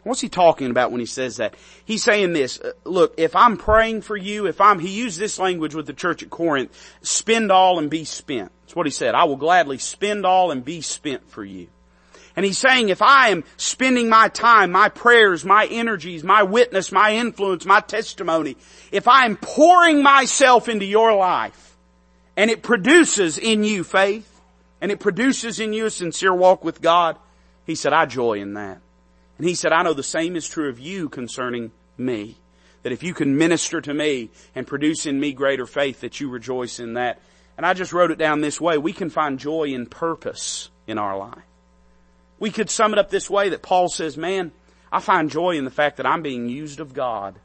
What's 0.02 0.20
he 0.20 0.28
talking 0.28 0.70
about 0.70 0.90
when 0.90 1.00
he 1.00 1.06
says 1.06 1.36
that? 1.36 1.54
He's 1.84 2.02
saying 2.02 2.32
this, 2.32 2.60
uh, 2.60 2.72
look, 2.84 3.14
if 3.18 3.36
I'm 3.36 3.56
praying 3.56 4.02
for 4.02 4.16
you, 4.16 4.46
if 4.46 4.60
I'm, 4.60 4.80
he 4.80 4.88
used 4.88 5.18
this 5.18 5.38
language 5.38 5.74
with 5.74 5.86
the 5.86 5.92
church 5.92 6.22
at 6.22 6.30
Corinth, 6.30 6.72
spend 7.02 7.52
all 7.52 7.78
and 7.78 7.88
be 7.88 8.04
spent. 8.04 8.50
That's 8.62 8.74
what 8.74 8.86
he 8.86 8.90
said. 8.90 9.14
I 9.14 9.24
will 9.24 9.36
gladly 9.36 9.78
spend 9.78 10.26
all 10.26 10.50
and 10.50 10.64
be 10.64 10.80
spent 10.80 11.30
for 11.30 11.44
you. 11.44 11.68
And 12.34 12.46
he's 12.46 12.58
saying 12.58 12.88
if 12.88 13.02
I 13.02 13.28
am 13.28 13.44
spending 13.56 14.08
my 14.08 14.28
time, 14.28 14.72
my 14.72 14.88
prayers, 14.88 15.44
my 15.44 15.66
energies, 15.66 16.24
my 16.24 16.42
witness, 16.42 16.90
my 16.90 17.14
influence, 17.14 17.66
my 17.66 17.80
testimony, 17.80 18.56
if 18.90 19.06
I 19.06 19.26
am 19.26 19.36
pouring 19.36 20.02
myself 20.02 20.68
into 20.68 20.86
your 20.86 21.14
life 21.14 21.76
and 22.36 22.50
it 22.50 22.62
produces 22.62 23.36
in 23.36 23.64
you 23.64 23.84
faith 23.84 24.40
and 24.80 24.90
it 24.90 25.00
produces 25.00 25.60
in 25.60 25.72
you 25.72 25.86
a 25.86 25.90
sincere 25.90 26.34
walk 26.34 26.64
with 26.64 26.80
God, 26.80 27.16
he 27.66 27.74
said, 27.74 27.92
I 27.92 28.06
joy 28.06 28.40
in 28.40 28.54
that. 28.54 28.80
And 29.38 29.46
he 29.46 29.54
said, 29.54 29.72
I 29.72 29.82
know 29.82 29.92
the 29.92 30.02
same 30.02 30.36
is 30.36 30.48
true 30.48 30.68
of 30.68 30.78
you 30.78 31.08
concerning 31.08 31.72
me. 31.98 32.36
That 32.82 32.92
if 32.92 33.02
you 33.02 33.14
can 33.14 33.36
minister 33.36 33.80
to 33.80 33.94
me 33.94 34.30
and 34.54 34.66
produce 34.66 35.06
in 35.06 35.20
me 35.20 35.32
greater 35.32 35.66
faith, 35.66 36.00
that 36.00 36.18
you 36.18 36.28
rejoice 36.28 36.80
in 36.80 36.94
that. 36.94 37.20
And 37.56 37.64
I 37.66 37.74
just 37.74 37.92
wrote 37.92 38.10
it 38.10 38.18
down 38.18 38.40
this 38.40 38.60
way. 38.60 38.78
We 38.78 38.92
can 38.92 39.10
find 39.10 39.38
joy 39.38 39.64
in 39.64 39.86
purpose 39.86 40.70
in 40.86 40.98
our 40.98 41.16
life. 41.16 41.44
We 42.42 42.50
could 42.50 42.70
sum 42.70 42.92
it 42.92 42.98
up 42.98 43.08
this 43.08 43.30
way 43.30 43.50
that 43.50 43.62
Paul 43.62 43.88
says, 43.88 44.16
man, 44.16 44.50
I 44.90 44.98
find 44.98 45.30
joy 45.30 45.52
in 45.56 45.64
the 45.64 45.70
fact 45.70 45.98
that 45.98 46.06
I'm 46.06 46.22
being 46.22 46.48
used 46.48 46.80
of 46.80 46.92
God. 46.92 47.36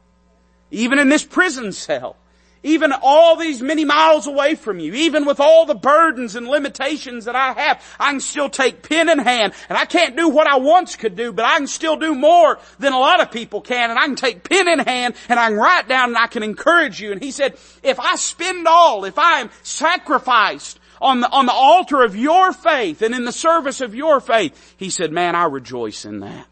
Even 0.72 0.98
in 0.98 1.08
this 1.08 1.22
prison 1.22 1.70
cell. 1.70 2.16
Even 2.64 2.92
all 3.00 3.36
these 3.36 3.62
many 3.62 3.84
miles 3.84 4.26
away 4.26 4.56
from 4.56 4.80
you, 4.80 4.92
even 4.94 5.24
with 5.24 5.38
all 5.38 5.66
the 5.66 5.76
burdens 5.76 6.34
and 6.34 6.48
limitations 6.48 7.26
that 7.26 7.36
I 7.36 7.52
have, 7.52 7.96
I 8.00 8.10
can 8.10 8.18
still 8.18 8.50
take 8.50 8.82
pen 8.82 9.08
in 9.08 9.20
hand 9.20 9.52
and 9.68 9.78
I 9.78 9.84
can't 9.84 10.16
do 10.16 10.28
what 10.28 10.48
I 10.48 10.56
once 10.56 10.96
could 10.96 11.14
do, 11.14 11.32
but 11.32 11.44
I 11.44 11.58
can 11.58 11.68
still 11.68 11.94
do 11.94 12.16
more 12.16 12.58
than 12.80 12.92
a 12.92 12.98
lot 12.98 13.20
of 13.20 13.30
people 13.30 13.60
can 13.60 13.90
and 13.90 14.00
I 14.00 14.06
can 14.06 14.16
take 14.16 14.42
pen 14.42 14.66
in 14.66 14.80
hand 14.80 15.14
and 15.28 15.38
I 15.38 15.50
can 15.50 15.58
write 15.58 15.86
down 15.86 16.08
and 16.08 16.18
I 16.18 16.26
can 16.26 16.42
encourage 16.42 17.00
you. 17.00 17.12
And 17.12 17.22
he 17.22 17.30
said, 17.30 17.56
if 17.84 18.00
I 18.00 18.16
spend 18.16 18.66
all, 18.66 19.04
if 19.04 19.16
I 19.16 19.42
am 19.42 19.50
sacrificed 19.62 20.80
on 21.00 21.20
the, 21.20 21.30
on 21.30 21.46
the 21.46 21.52
altar 21.52 22.02
of 22.02 22.16
your 22.16 22.52
faith 22.52 23.02
and 23.02 23.14
in 23.14 23.24
the 23.24 23.32
service 23.32 23.80
of 23.80 23.94
your 23.94 24.20
faith. 24.20 24.74
He 24.76 24.90
said, 24.90 25.12
man, 25.12 25.34
I 25.34 25.44
rejoice 25.44 26.04
in 26.04 26.20
that. 26.20 26.46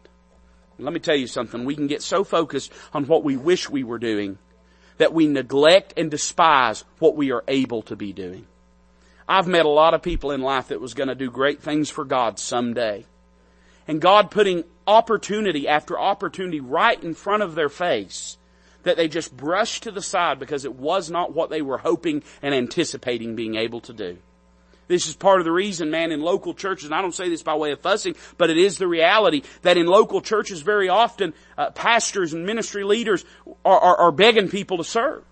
let 0.79 0.93
me 0.93 0.99
tell 0.99 1.15
you 1.15 1.27
something. 1.27 1.65
We 1.65 1.75
can 1.75 1.87
get 1.87 2.01
so 2.01 2.23
focused 2.23 2.71
on 2.93 3.05
what 3.05 3.23
we 3.23 3.37
wish 3.37 3.69
we 3.69 3.83
were 3.83 3.99
doing 3.99 4.37
that 4.97 5.13
we 5.13 5.27
neglect 5.27 5.93
and 5.97 6.09
despise 6.09 6.83
what 6.99 7.15
we 7.15 7.31
are 7.31 7.43
able 7.47 7.83
to 7.83 7.95
be 7.95 8.13
doing. 8.13 8.47
I've 9.27 9.47
met 9.47 9.65
a 9.65 9.69
lot 9.69 9.93
of 9.93 10.01
people 10.01 10.31
in 10.31 10.41
life 10.41 10.69
that 10.69 10.81
was 10.81 10.93
going 10.93 11.09
to 11.09 11.15
do 11.15 11.29
great 11.29 11.61
things 11.61 11.89
for 11.89 12.05
God 12.05 12.39
someday. 12.39 13.05
And 13.87 14.01
God 14.01 14.31
putting 14.31 14.63
opportunity 14.85 15.67
after 15.67 15.99
opportunity 15.99 16.59
right 16.59 17.01
in 17.03 17.13
front 17.13 17.43
of 17.43 17.55
their 17.55 17.69
face 17.69 18.37
that 18.83 18.95
they 18.95 19.07
just 19.07 19.35
brushed 19.35 19.83
to 19.83 19.91
the 19.91 20.01
side 20.01 20.39
because 20.39 20.63
it 20.63 20.75
was 20.75 21.09
not 21.09 21.33
what 21.33 21.49
they 21.49 21.61
were 21.61 21.77
hoping 21.77 22.23
and 22.41 22.55
anticipating 22.55 23.35
being 23.35 23.55
able 23.55 23.81
to 23.81 23.93
do. 23.93 24.17
This 24.87 25.07
is 25.07 25.15
part 25.15 25.39
of 25.39 25.45
the 25.45 25.51
reason, 25.51 25.91
man, 25.91 26.11
in 26.11 26.21
local 26.21 26.53
churches, 26.53 26.85
and 26.85 26.95
I 26.95 27.01
don't 27.01 27.13
say 27.13 27.29
this 27.29 27.43
by 27.43 27.55
way 27.55 27.71
of 27.71 27.81
fussing, 27.81 28.15
but 28.37 28.49
it 28.49 28.57
is 28.57 28.77
the 28.77 28.87
reality 28.87 29.41
that 29.63 29.77
in 29.77 29.85
local 29.85 30.21
churches 30.21 30.61
very 30.61 30.87
often, 30.87 31.33
uh, 31.57 31.71
pastors 31.71 32.33
and 32.33 32.45
ministry 32.45 32.83
leaders 32.83 33.25
are, 33.65 33.79
are, 33.79 33.97
are 33.97 34.11
begging 34.11 34.49
people 34.49 34.77
to 34.77 34.83
serve. 34.83 35.23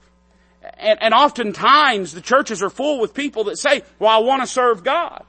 And, 0.77 1.01
and 1.01 1.13
oftentimes 1.13 2.13
the 2.13 2.21
churches 2.21 2.61
are 2.61 2.69
full 2.69 2.99
with 2.99 3.13
people 3.13 3.45
that 3.45 3.57
say, 3.57 3.83
well, 3.99 4.09
I 4.09 4.17
want 4.17 4.41
to 4.41 4.47
serve 4.47 4.83
God. 4.83 5.23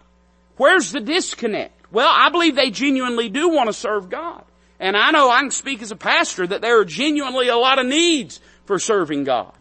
Where's 0.56 0.90
the 0.90 1.00
disconnect? 1.00 1.92
Well, 1.92 2.10
I 2.12 2.30
believe 2.30 2.56
they 2.56 2.70
genuinely 2.70 3.28
do 3.28 3.50
want 3.50 3.68
to 3.68 3.72
serve 3.72 4.10
God. 4.10 4.42
And 4.80 4.96
I 4.96 5.10
know 5.10 5.30
I 5.30 5.40
can 5.40 5.50
speak 5.50 5.82
as 5.82 5.90
a 5.90 5.96
pastor 5.96 6.46
that 6.46 6.60
there 6.60 6.80
are 6.80 6.84
genuinely 6.84 7.48
a 7.48 7.56
lot 7.56 7.78
of 7.78 7.86
needs 7.86 8.40
for 8.64 8.78
serving 8.78 9.24
God. 9.24 9.52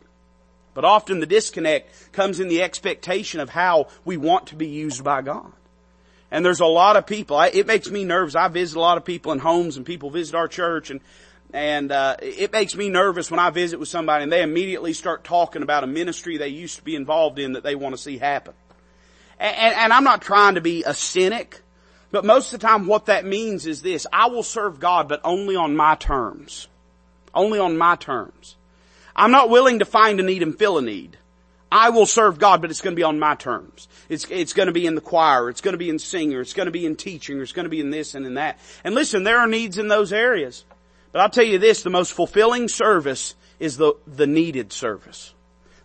But 0.76 0.86
often 0.86 1.22
the 1.22 1.26
disconnect 1.26 2.12
comes 2.12 2.40
in 2.40 2.50
the 2.50 2.62
expectation 2.62 3.40
of 3.40 3.50
how 3.50 3.88
we 4.04 4.18
want 4.18 4.48
to 4.48 4.56
be 4.56 4.68
used 4.68 5.04
by 5.04 5.24
God. 5.24 5.52
And 6.30 6.46
there's 6.46 6.60
a 6.60 6.66
lot 6.66 6.98
of 6.98 7.08
people, 7.08 7.40
it 7.40 7.66
makes 7.66 7.90
me 7.90 8.04
nervous. 8.04 8.36
I 8.36 8.50
visit 8.50 8.78
a 8.78 8.82
lot 8.82 8.98
of 8.98 9.06
people 9.06 9.32
in 9.32 9.40
homes 9.40 9.78
and 9.78 9.86
people 9.86 10.10
visit 10.10 10.36
our 10.36 10.50
church 10.50 10.92
and, 10.92 11.00
and, 11.54 11.94
uh, 11.94 12.18
it 12.22 12.52
makes 12.52 12.76
me 12.76 12.90
nervous 12.90 13.32
when 13.32 13.40
I 13.40 13.52
visit 13.52 13.80
with 13.80 13.88
somebody 13.88 14.24
and 14.24 14.32
they 14.32 14.44
immediately 14.44 14.92
start 14.92 15.24
talking 15.24 15.64
about 15.64 15.86
a 15.86 15.88
ministry 15.88 16.36
they 16.36 16.50
used 16.50 16.76
to 16.76 16.84
be 16.84 16.96
involved 16.96 17.40
in 17.40 17.54
that 17.54 17.64
they 17.64 17.76
want 17.76 17.96
to 17.96 18.02
see 18.02 18.18
happen. 18.18 18.54
And, 19.40 19.56
and, 19.56 19.76
and 19.76 19.94
I'm 19.94 20.04
not 20.04 20.22
trying 20.22 20.56
to 20.56 20.62
be 20.62 20.84
a 20.84 20.94
cynic, 20.94 21.62
but 22.12 22.26
most 22.26 22.54
of 22.54 22.60
the 22.60 22.68
time 22.68 22.86
what 22.86 23.06
that 23.06 23.24
means 23.26 23.66
is 23.66 23.82
this, 23.82 24.06
I 24.12 24.28
will 24.28 24.44
serve 24.44 24.82
God 24.82 25.08
but 25.08 25.22
only 25.24 25.56
on 25.56 25.74
my 25.74 25.96
terms. 25.96 26.68
Only 27.34 27.60
on 27.60 27.78
my 27.78 27.96
terms. 27.96 28.58
I'm 29.16 29.32
not 29.32 29.50
willing 29.50 29.80
to 29.80 29.86
find 29.86 30.20
a 30.20 30.24
need 30.24 30.44
and 30.44 30.58
fill 30.58 30.78
a 30.78 30.82
need. 30.82 31.18
I 31.72 31.90
will 31.90 32.06
serve 32.06 32.40
God, 32.40 32.62
but 32.62 32.70
it's 32.70 32.82
going 32.82 32.96
to 32.96 33.00
be 33.00 33.04
on 33.04 33.20
my 33.20 33.36
terms. 33.36 33.88
It's, 34.08 34.26
it's 34.30 34.54
going 34.54 34.68
to 34.68 34.74
be 34.74 34.86
in 34.86 34.96
the 34.96 35.02
choir. 35.02 35.50
It's 35.50 35.62
going 35.62 35.74
to 35.74 35.80
be 35.80 35.90
in 35.90 36.00
singer. 36.00 36.42
It's 36.42 36.54
going 36.54 36.68
to 36.68 36.72
be 36.72 36.86
in 36.86 36.96
teaching. 36.96 37.42
It's 37.42 37.52
going 37.52 37.66
to 37.66 37.70
be 37.70 37.80
in 37.80 37.90
this 37.90 38.16
and 38.16 38.26
in 38.26 38.36
that. 38.36 38.60
And 38.84 38.96
listen, 38.96 39.24
there 39.24 39.40
are 39.40 39.48
needs 39.48 39.78
in 39.78 39.88
those 39.88 40.14
areas. 40.14 40.64
But 41.12 41.22
I'll 41.22 41.30
tell 41.30 41.46
you 41.46 41.58
this, 41.58 41.82
the 41.82 41.90
most 41.90 42.14
fulfilling 42.14 42.68
service 42.68 43.36
is 43.60 43.78
the, 43.78 43.94
the 44.06 44.28
needed 44.28 44.72
service. 44.74 45.34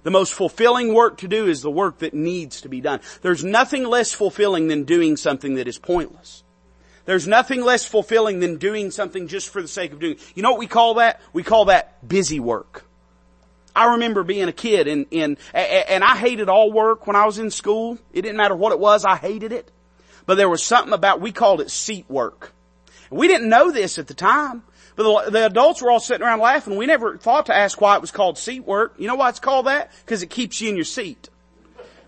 The 0.02 0.10
most 0.10 0.32
fulfilling 0.32 0.94
work 0.94 1.18
to 1.18 1.28
do 1.28 1.46
is 1.46 1.62
the 1.62 1.70
work 1.70 1.98
that 1.98 2.14
needs 2.14 2.62
to 2.62 2.68
be 2.68 2.80
done. 2.80 3.00
There's 3.22 3.44
nothing 3.44 3.84
less 3.84 4.12
fulfilling 4.12 4.68
than 4.68 4.84
doing 4.84 5.16
something 5.16 5.54
that 5.54 5.68
is 5.68 5.78
pointless. 5.78 6.42
There's 7.04 7.28
nothing 7.28 7.62
less 7.62 7.84
fulfilling 7.84 8.40
than 8.40 8.56
doing 8.56 8.90
something 8.90 9.28
just 9.28 9.48
for 9.48 9.62
the 9.62 9.68
sake 9.68 9.92
of 9.92 10.00
doing. 10.00 10.16
You 10.34 10.42
know 10.42 10.50
what 10.50 10.60
we 10.60 10.66
call 10.66 10.94
that? 10.94 11.20
We 11.32 11.42
call 11.42 11.66
that 11.66 12.06
busy 12.06 12.40
work. 12.40 12.84
I 13.80 13.92
remember 13.92 14.22
being 14.22 14.46
a 14.46 14.52
kid 14.52 14.88
and, 14.88 15.06
and, 15.10 15.38
and 15.54 16.04
I 16.04 16.14
hated 16.14 16.50
all 16.50 16.70
work 16.70 17.06
when 17.06 17.16
I 17.16 17.24
was 17.24 17.38
in 17.38 17.50
school. 17.50 17.96
It 18.12 18.20
didn't 18.20 18.36
matter 18.36 18.54
what 18.54 18.72
it 18.72 18.78
was, 18.78 19.06
I 19.06 19.16
hated 19.16 19.52
it. 19.52 19.70
But 20.26 20.34
there 20.34 20.50
was 20.50 20.62
something 20.62 20.92
about, 20.92 21.22
we 21.22 21.32
called 21.32 21.62
it 21.62 21.70
seat 21.70 22.04
work. 22.06 22.52
We 23.10 23.26
didn't 23.26 23.48
know 23.48 23.70
this 23.70 23.98
at 23.98 24.06
the 24.06 24.12
time. 24.12 24.64
But 24.96 25.24
the, 25.24 25.30
the, 25.30 25.46
adults 25.46 25.80
were 25.80 25.90
all 25.90 25.98
sitting 25.98 26.26
around 26.26 26.40
laughing. 26.40 26.76
We 26.76 26.84
never 26.84 27.16
thought 27.16 27.46
to 27.46 27.56
ask 27.56 27.80
why 27.80 27.96
it 27.96 28.02
was 28.02 28.10
called 28.10 28.36
seat 28.36 28.66
work. 28.66 28.96
You 28.98 29.06
know 29.06 29.14
why 29.14 29.30
it's 29.30 29.40
called 29.40 29.66
that? 29.66 29.90
Because 30.04 30.22
it 30.22 30.28
keeps 30.28 30.60
you 30.60 30.68
in 30.68 30.76
your 30.76 30.84
seat. 30.84 31.30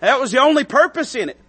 That 0.00 0.20
was 0.20 0.30
the 0.30 0.40
only 0.40 0.64
purpose 0.64 1.14
in 1.14 1.30
it. 1.30 1.40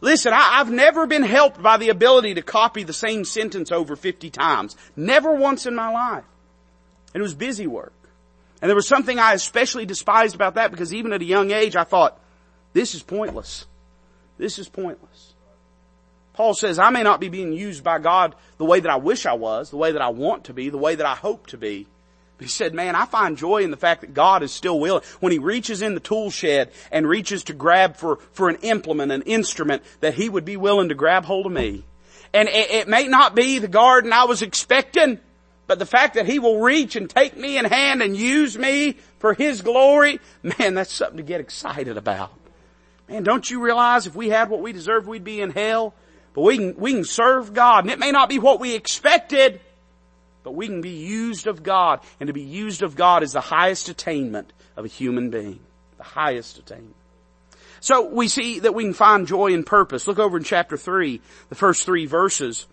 Listen, 0.00 0.32
I, 0.32 0.58
have 0.58 0.70
never 0.70 1.08
been 1.08 1.24
helped 1.24 1.60
by 1.60 1.76
the 1.76 1.88
ability 1.88 2.34
to 2.34 2.42
copy 2.42 2.84
the 2.84 2.92
same 2.92 3.24
sentence 3.24 3.72
over 3.72 3.96
50 3.96 4.30
times. 4.30 4.76
Never 4.94 5.34
once 5.34 5.66
in 5.66 5.74
my 5.74 5.90
life. 5.90 6.24
And 7.12 7.20
it 7.20 7.22
was 7.22 7.34
busy 7.34 7.66
work. 7.66 7.92
And 8.62 8.68
there 8.68 8.76
was 8.76 8.88
something 8.88 9.18
I 9.18 9.34
especially 9.34 9.86
despised 9.86 10.34
about 10.34 10.54
that 10.54 10.70
because 10.70 10.94
even 10.94 11.12
at 11.12 11.20
a 11.20 11.26
young 11.26 11.50
age 11.50 11.76
I 11.76 11.84
thought, 11.84 12.18
this 12.72 12.94
is 12.94 13.02
pointless. 13.02 13.66
This 14.38 14.58
is 14.58 14.68
pointless. 14.68 15.34
Paul 16.34 16.52
says, 16.52 16.78
I 16.78 16.90
may 16.90 17.02
not 17.02 17.20
be 17.20 17.30
being 17.30 17.52
used 17.52 17.82
by 17.82 17.98
God 17.98 18.34
the 18.58 18.64
way 18.64 18.80
that 18.80 18.90
I 18.90 18.96
wish 18.96 19.24
I 19.24 19.32
was, 19.32 19.70
the 19.70 19.78
way 19.78 19.92
that 19.92 20.02
I 20.02 20.10
want 20.10 20.44
to 20.44 20.52
be, 20.52 20.68
the 20.68 20.76
way 20.76 20.94
that 20.94 21.06
I 21.06 21.14
hope 21.14 21.46
to 21.48 21.56
be. 21.56 21.86
But 22.36 22.44
he 22.44 22.50
said, 22.50 22.74
man, 22.74 22.94
I 22.94 23.06
find 23.06 23.38
joy 23.38 23.62
in 23.62 23.70
the 23.70 23.78
fact 23.78 24.02
that 24.02 24.12
God 24.12 24.42
is 24.42 24.52
still 24.52 24.78
willing. 24.78 25.02
When 25.20 25.32
he 25.32 25.38
reaches 25.38 25.80
in 25.80 25.94
the 25.94 26.00
tool 26.00 26.30
shed 26.30 26.70
and 26.92 27.08
reaches 27.08 27.44
to 27.44 27.54
grab 27.54 27.96
for, 27.96 28.16
for 28.32 28.50
an 28.50 28.56
implement, 28.56 29.12
an 29.12 29.22
instrument, 29.22 29.82
that 30.00 30.14
he 30.14 30.28
would 30.28 30.44
be 30.44 30.58
willing 30.58 30.90
to 30.90 30.94
grab 30.94 31.24
hold 31.24 31.46
of 31.46 31.52
me. 31.52 31.84
And 32.34 32.48
it, 32.50 32.70
it 32.70 32.88
may 32.88 33.08
not 33.08 33.34
be 33.34 33.58
the 33.58 33.68
garden 33.68 34.12
I 34.12 34.24
was 34.24 34.42
expecting, 34.42 35.18
but 35.66 35.78
the 35.78 35.86
fact 35.86 36.14
that 36.14 36.26
he 36.26 36.38
will 36.38 36.60
reach 36.60 36.96
and 36.96 37.10
take 37.10 37.36
me 37.36 37.58
in 37.58 37.64
hand 37.64 38.02
and 38.02 38.16
use 38.16 38.56
me 38.56 38.96
for 39.18 39.34
his 39.34 39.62
glory, 39.62 40.20
man, 40.42 40.74
that's 40.74 40.92
something 40.92 41.16
to 41.16 41.22
get 41.22 41.40
excited 41.40 41.96
about. 41.96 42.32
Man, 43.08 43.22
don't 43.22 43.48
you 43.48 43.62
realize 43.62 44.06
if 44.06 44.14
we 44.14 44.28
had 44.28 44.50
what 44.50 44.60
we 44.60 44.72
deserve, 44.72 45.06
we'd 45.06 45.24
be 45.24 45.40
in 45.40 45.50
hell? 45.50 45.94
But 46.34 46.42
we 46.42 46.58
can, 46.58 46.76
we 46.76 46.92
can 46.92 47.04
serve 47.04 47.54
God 47.54 47.84
and 47.84 47.90
it 47.90 47.98
may 47.98 48.12
not 48.12 48.28
be 48.28 48.38
what 48.38 48.60
we 48.60 48.74
expected, 48.74 49.60
but 50.42 50.52
we 50.52 50.66
can 50.66 50.80
be 50.80 50.90
used 50.90 51.46
of 51.46 51.62
God 51.62 52.00
and 52.20 52.26
to 52.28 52.32
be 52.32 52.42
used 52.42 52.82
of 52.82 52.94
God 52.94 53.22
is 53.22 53.32
the 53.32 53.40
highest 53.40 53.88
attainment 53.88 54.52
of 54.76 54.84
a 54.84 54.88
human 54.88 55.30
being. 55.30 55.60
The 55.96 56.04
highest 56.04 56.58
attainment. 56.58 56.94
So 57.80 58.06
we 58.08 58.28
see 58.28 58.60
that 58.60 58.74
we 58.74 58.84
can 58.84 58.92
find 58.92 59.26
joy 59.26 59.54
and 59.54 59.64
purpose. 59.64 60.06
Look 60.06 60.18
over 60.18 60.36
in 60.36 60.44
chapter 60.44 60.76
three, 60.76 61.20
the 61.48 61.54
first 61.54 61.84
three 61.84 62.06
verses. 62.06 62.66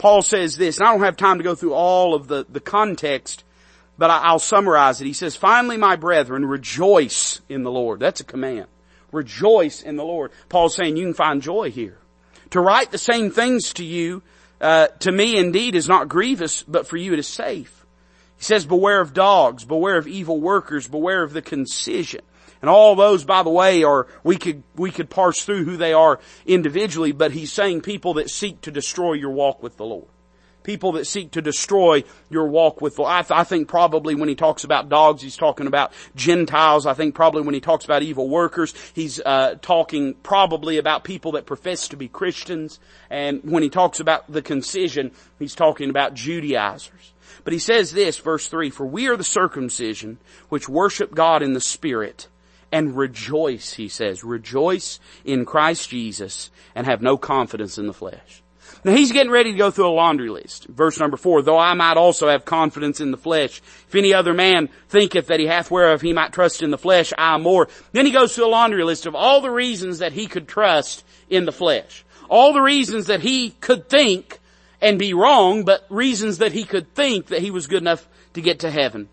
Paul 0.00 0.22
says 0.22 0.56
this, 0.56 0.78
and 0.78 0.88
I 0.88 0.92
don't 0.92 1.02
have 1.02 1.18
time 1.18 1.36
to 1.36 1.44
go 1.44 1.54
through 1.54 1.74
all 1.74 2.14
of 2.14 2.26
the, 2.26 2.46
the 2.48 2.58
context, 2.58 3.44
but 3.98 4.08
I, 4.08 4.32
will 4.32 4.38
summarize 4.38 4.98
it. 5.02 5.06
He 5.06 5.12
says, 5.12 5.36
finally 5.36 5.76
my 5.76 5.96
brethren, 5.96 6.46
rejoice 6.46 7.42
in 7.50 7.64
the 7.64 7.70
Lord. 7.70 8.00
That's 8.00 8.22
a 8.22 8.24
command. 8.24 8.64
Rejoice 9.12 9.82
in 9.82 9.96
the 9.96 10.04
Lord. 10.04 10.32
Paul's 10.48 10.74
saying 10.74 10.96
you 10.96 11.04
can 11.04 11.12
find 11.12 11.42
joy 11.42 11.70
here. 11.70 11.98
To 12.52 12.60
write 12.62 12.90
the 12.90 12.96
same 12.96 13.30
things 13.30 13.74
to 13.74 13.84
you, 13.84 14.22
uh, 14.58 14.86
to 15.00 15.12
me 15.12 15.36
indeed 15.36 15.74
is 15.74 15.86
not 15.86 16.08
grievous, 16.08 16.62
but 16.62 16.86
for 16.86 16.96
you 16.96 17.12
it 17.12 17.18
is 17.18 17.28
safe. 17.28 17.84
He 18.38 18.44
says, 18.44 18.64
beware 18.64 19.02
of 19.02 19.12
dogs, 19.12 19.66
beware 19.66 19.98
of 19.98 20.08
evil 20.08 20.40
workers, 20.40 20.88
beware 20.88 21.22
of 21.22 21.34
the 21.34 21.42
concision. 21.42 22.22
And 22.60 22.68
all 22.68 22.94
those, 22.94 23.24
by 23.24 23.42
the 23.42 23.50
way, 23.50 23.84
are, 23.84 24.06
we 24.22 24.36
could, 24.36 24.62
we 24.76 24.90
could 24.90 25.08
parse 25.08 25.44
through 25.44 25.64
who 25.64 25.76
they 25.76 25.92
are 25.92 26.20
individually, 26.44 27.12
but 27.12 27.32
he's 27.32 27.52
saying 27.52 27.80
people 27.80 28.14
that 28.14 28.30
seek 28.30 28.60
to 28.62 28.70
destroy 28.70 29.14
your 29.14 29.30
walk 29.30 29.62
with 29.62 29.76
the 29.76 29.84
Lord 29.86 30.08
people 30.62 30.92
that 30.92 31.06
seek 31.06 31.32
to 31.32 31.42
destroy 31.42 32.04
your 32.28 32.46
walk 32.46 32.80
with 32.80 32.96
the 32.96 33.02
I, 33.02 33.22
th- 33.22 33.30
I, 33.30 33.44
think 33.44 33.68
probably 33.68 34.14
when 34.14 34.28
he 34.28 34.34
talks 34.34 34.64
about 34.64 34.88
dogs, 34.88 35.22
he's 35.22 35.36
talking 35.36 35.66
about 35.66 35.92
Gentiles. 36.14 36.86
I 36.86 36.94
think 36.94 37.14
probably 37.14 37.42
when 37.42 37.54
he 37.54 37.60
talks 37.60 37.84
about 37.84 38.02
evil 38.02 38.28
workers, 38.28 38.74
he's 38.94 39.20
uh, 39.20 39.56
talking 39.62 40.14
probably 40.22 40.78
about 40.78 41.04
people 41.04 41.32
that 41.32 41.46
profess 41.46 41.88
to 41.88 41.96
be 41.96 42.08
Christians. 42.08 42.78
And 43.08 43.42
when 43.44 43.62
he 43.62 43.70
talks 43.70 44.00
about 44.00 44.30
the 44.30 44.42
concision, 44.42 45.12
he's 45.38 45.54
talking 45.54 45.90
about 45.90 46.14
Judaizers. 46.14 47.12
But 47.42 47.52
he 47.52 47.58
says 47.58 47.92
this, 47.92 48.18
verse 48.18 48.48
3, 48.48 48.70
For 48.70 48.86
we 48.86 49.08
are 49.08 49.16
the 49.16 49.24
circumcision 49.24 50.18
which 50.50 50.68
worship 50.68 51.14
God 51.14 51.42
in 51.42 51.54
the 51.54 51.60
Spirit 51.60 52.28
and 52.72 52.96
rejoice, 52.96 53.74
he 53.74 53.88
says, 53.88 54.24
rejoice 54.24 55.00
in 55.24 55.44
Christ 55.44 55.88
Jesus 55.90 56.50
and 56.74 56.86
have 56.86 57.02
no 57.02 57.16
confidence 57.16 57.78
in 57.78 57.86
the 57.86 57.92
flesh. 57.92 58.42
Now 58.84 58.92
he's 58.92 59.12
getting 59.12 59.32
ready 59.32 59.52
to 59.52 59.58
go 59.58 59.70
through 59.70 59.88
a 59.88 59.90
laundry 59.90 60.30
list. 60.30 60.66
Verse 60.66 60.98
number 60.98 61.16
four, 61.16 61.42
though 61.42 61.58
I 61.58 61.74
might 61.74 61.96
also 61.96 62.28
have 62.28 62.44
confidence 62.44 63.00
in 63.00 63.10
the 63.10 63.16
flesh. 63.16 63.60
If 63.88 63.94
any 63.94 64.14
other 64.14 64.32
man 64.32 64.68
thinketh 64.88 65.26
that 65.26 65.40
he 65.40 65.46
hath 65.46 65.70
whereof 65.70 66.00
he 66.00 66.12
might 66.12 66.32
trust 66.32 66.62
in 66.62 66.70
the 66.70 66.78
flesh, 66.78 67.12
I 67.18 67.36
more. 67.38 67.68
Then 67.92 68.06
he 68.06 68.12
goes 68.12 68.34
through 68.34 68.46
a 68.46 68.48
laundry 68.48 68.84
list 68.84 69.06
of 69.06 69.14
all 69.14 69.40
the 69.40 69.50
reasons 69.50 69.98
that 69.98 70.12
he 70.12 70.26
could 70.26 70.48
trust 70.48 71.04
in 71.28 71.44
the 71.44 71.52
flesh. 71.52 72.04
All 72.28 72.52
the 72.52 72.62
reasons 72.62 73.06
that 73.06 73.20
he 73.20 73.50
could 73.60 73.88
think 73.88 74.38
and 74.80 74.98
be 74.98 75.14
wrong, 75.14 75.64
but 75.64 75.84
reasons 75.90 76.38
that 76.38 76.52
he 76.52 76.64
could 76.64 76.94
think 76.94 77.26
that 77.26 77.42
he 77.42 77.50
was 77.50 77.66
good 77.66 77.82
enough 77.82 78.08
to 78.34 78.40
get 78.40 78.60
to 78.60 78.70
heaven. 78.70 79.08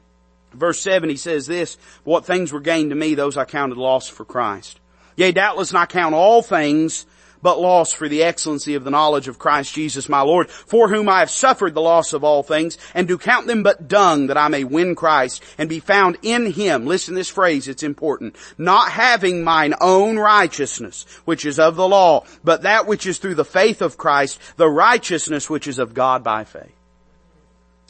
Verse 0.54 0.80
7 0.82 1.10
he 1.10 1.18
says 1.18 1.46
this, 1.46 1.78
what 2.04 2.26
things 2.26 2.52
were 2.52 2.60
gained 2.60 2.90
to 2.92 2.96
me, 2.96 3.16
those 3.16 3.38
I 3.38 3.46
counted 3.46 3.78
loss 3.78 4.08
for 4.08 4.26
Christ. 4.26 4.80
Yea, 5.16 5.32
doubtless 5.32 5.74
I 5.74 5.86
count 5.86 6.16
all 6.16 6.42
things 6.42 7.06
but 7.42 7.60
loss 7.60 7.94
for 7.94 8.08
the 8.08 8.24
excellency 8.24 8.76
of 8.76 8.84
the 8.84 8.92
knowledge 8.92 9.28
of 9.28 9.40
Christ 9.40 9.74
Jesus 9.74 10.10
my 10.10 10.22
Lord, 10.22 10.50
for 10.50 10.90
whom 10.90 11.10
I 11.10 11.20
have 11.20 11.30
suffered 11.30 11.74
the 11.74 11.82
loss 11.82 12.14
of 12.14 12.24
all 12.24 12.44
things, 12.44 12.78
and 12.94 13.08
do 13.08 13.18
count 13.18 13.48
them 13.48 13.64
but 13.64 13.88
dung 13.88 14.28
that 14.28 14.38
I 14.38 14.48
may 14.48 14.64
win 14.64 14.96
Christ 14.96 15.44
and 15.58 15.70
be 15.70 15.80
found 15.80 16.18
in 16.22 16.52
Him. 16.52 16.86
Listen 16.86 17.16
this 17.16 17.30
phrase, 17.30 17.68
it's 17.68 17.84
important. 17.84 18.36
Not 18.58 18.92
having 18.92 19.44
mine 19.44 19.76
own 19.80 20.18
righteousness, 20.18 21.06
which 21.26 21.46
is 21.46 21.60
of 21.60 21.76
the 21.76 21.88
law, 21.88 22.26
but 22.44 22.64
that 22.64 22.88
which 22.88 23.06
is 23.06 23.18
through 23.18 23.36
the 23.36 23.46
faith 23.46 23.82
of 23.82 23.98
Christ, 23.98 24.40
the 24.58 24.70
righteousness 24.70 25.50
which 25.50 25.68
is 25.68 25.80
of 25.80 25.94
God 25.94 26.24
by 26.24 26.44
faith. 26.44 26.74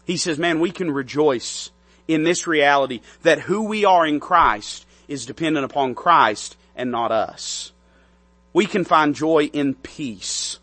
He 0.06 0.18
says, 0.18 0.38
man, 0.38 0.60
we 0.60 0.72
can 0.72 0.92
rejoice 0.92 1.70
in 2.08 2.24
this 2.24 2.48
reality 2.48 3.02
that 3.24 3.40
who 3.40 3.64
we 3.64 3.86
are 3.86 4.06
in 4.06 4.20
Christ 4.20 4.86
is 5.08 5.26
dependent 5.26 5.66
upon 5.66 5.96
Christ 5.96 6.56
and 6.76 6.92
not 6.92 7.12
us 7.12 7.72
we 8.58 8.66
can 8.66 8.86
find 8.86 9.14
joy 9.14 9.52
in 9.54 9.76
peace. 9.76 10.58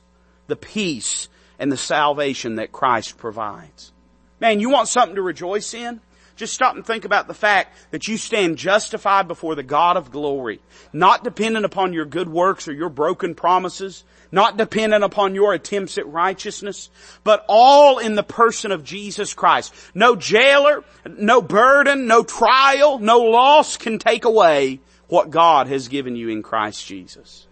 The 0.49 0.57
peace 0.57 1.29
and 1.61 1.71
the 1.71 1.77
salvation 1.77 2.57
that 2.57 2.73
Christ 2.73 3.19
provides. 3.19 3.93
Man, 4.41 4.59
you 4.59 4.69
want 4.69 4.89
something 4.89 5.15
to 5.15 5.23
rejoice 5.23 5.75
in? 5.75 6.01
Just 6.35 6.55
stop 6.55 6.75
and 6.75 6.85
think 6.85 7.05
about 7.05 7.29
the 7.29 7.35
fact 7.35 7.77
that 7.93 8.09
you 8.09 8.17
stand 8.17 8.59
justified 8.59 9.29
before 9.29 9.55
the 9.55 9.63
God 9.63 9.97
of 9.97 10.11
glory, 10.11 10.61
not 10.93 11.23
dependent 11.23 11.65
upon 11.65 11.93
your 11.93 12.05
good 12.05 12.29
works 12.29 12.67
or 12.67 12.73
your 12.73 12.89
broken 12.89 13.37
promises, 13.37 14.03
not 14.35 14.57
dependent 14.57 15.05
upon 15.05 15.35
your 15.35 15.55
attempts 15.55 15.97
at 15.97 16.07
righteousness, 16.09 16.91
but 17.23 17.45
all 17.49 17.99
in 17.99 18.17
the 18.17 18.25
person 18.25 18.73
of 18.73 18.83
Jesus 18.83 19.33
Christ. 19.33 19.73
No 19.95 20.17
jailer, 20.17 20.83
no 21.07 21.41
burden, 21.41 22.07
no 22.07 22.25
trial, 22.25 22.99
no 22.99 23.21
loss 23.21 23.77
can 23.77 24.01
take 24.01 24.25
away 24.25 24.81
what 25.07 25.31
God 25.31 25.69
has 25.69 25.87
given 25.87 26.17
you 26.17 26.31
in 26.31 26.43
Christ 26.43 26.85
Jesus. 26.85 27.47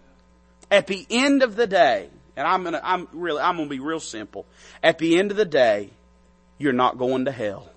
At 0.69 0.87
the 0.87 1.07
end 1.09 1.41
of 1.41 1.55
the 1.55 1.67
day, 1.67 2.09
and 2.35 2.45
I'm 2.45 2.63
gonna, 2.63 2.81
I'm 2.83 3.07
really, 3.13 3.41
I'm 3.41 3.55
gonna 3.55 3.69
be 3.69 3.79
real 3.79 4.01
simple. 4.01 4.45
At 4.83 4.97
the 4.97 5.17
end 5.17 5.31
of 5.31 5.37
the 5.37 5.45
day, 5.45 5.89
you're 6.57 6.73
not 6.73 6.97
going 6.97 7.25
to 7.25 7.31
hell. 7.31 7.69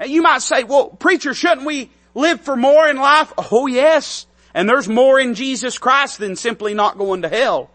Now 0.00 0.06
you 0.06 0.22
might 0.22 0.42
say, 0.42 0.64
well, 0.64 0.88
preacher, 0.88 1.32
shouldn't 1.32 1.66
we 1.66 1.90
live 2.14 2.40
for 2.40 2.56
more 2.56 2.88
in 2.88 2.96
life? 2.96 3.32
Oh 3.38 3.68
yes. 3.68 4.26
And 4.54 4.68
there's 4.68 4.88
more 4.88 5.18
in 5.18 5.34
Jesus 5.34 5.78
Christ 5.78 6.18
than 6.18 6.36
simply 6.36 6.74
not 6.74 6.96
going 6.96 7.22
to 7.22 7.28
hell. 7.28 7.70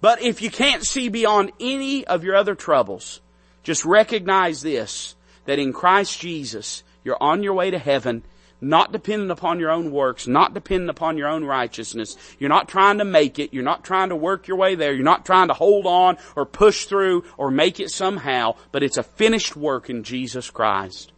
But 0.00 0.22
if 0.22 0.40
you 0.40 0.50
can't 0.50 0.84
see 0.84 1.08
beyond 1.08 1.52
any 1.58 2.06
of 2.06 2.22
your 2.22 2.36
other 2.36 2.54
troubles, 2.54 3.20
just 3.62 3.84
recognize 3.84 4.62
this, 4.62 5.16
that 5.46 5.58
in 5.58 5.72
Christ 5.72 6.20
Jesus, 6.20 6.84
you're 7.02 7.20
on 7.20 7.42
your 7.42 7.54
way 7.54 7.70
to 7.70 7.78
heaven 7.78 8.22
not 8.60 8.92
dependent 8.92 9.30
upon 9.30 9.58
your 9.58 9.70
own 9.70 9.90
works, 9.90 10.26
not 10.26 10.54
dependent 10.54 10.90
upon 10.90 11.18
your 11.18 11.28
own 11.28 11.44
righteousness. 11.44 12.16
You're 12.38 12.48
not 12.50 12.68
trying 12.68 12.98
to 12.98 13.04
make 13.04 13.38
it. 13.38 13.52
You're 13.52 13.62
not 13.62 13.84
trying 13.84 14.08
to 14.08 14.16
work 14.16 14.48
your 14.48 14.56
way 14.56 14.74
there. 14.74 14.94
You're 14.94 15.04
not 15.04 15.26
trying 15.26 15.48
to 15.48 15.54
hold 15.54 15.86
on 15.86 16.16
or 16.34 16.46
push 16.46 16.86
through 16.86 17.24
or 17.36 17.50
make 17.50 17.80
it 17.80 17.90
somehow, 17.90 18.54
but 18.72 18.82
it's 18.82 18.96
a 18.96 19.02
finished 19.02 19.56
work 19.56 19.90
in 19.90 20.04
Jesus 20.04 20.50
Christ. 20.50 21.12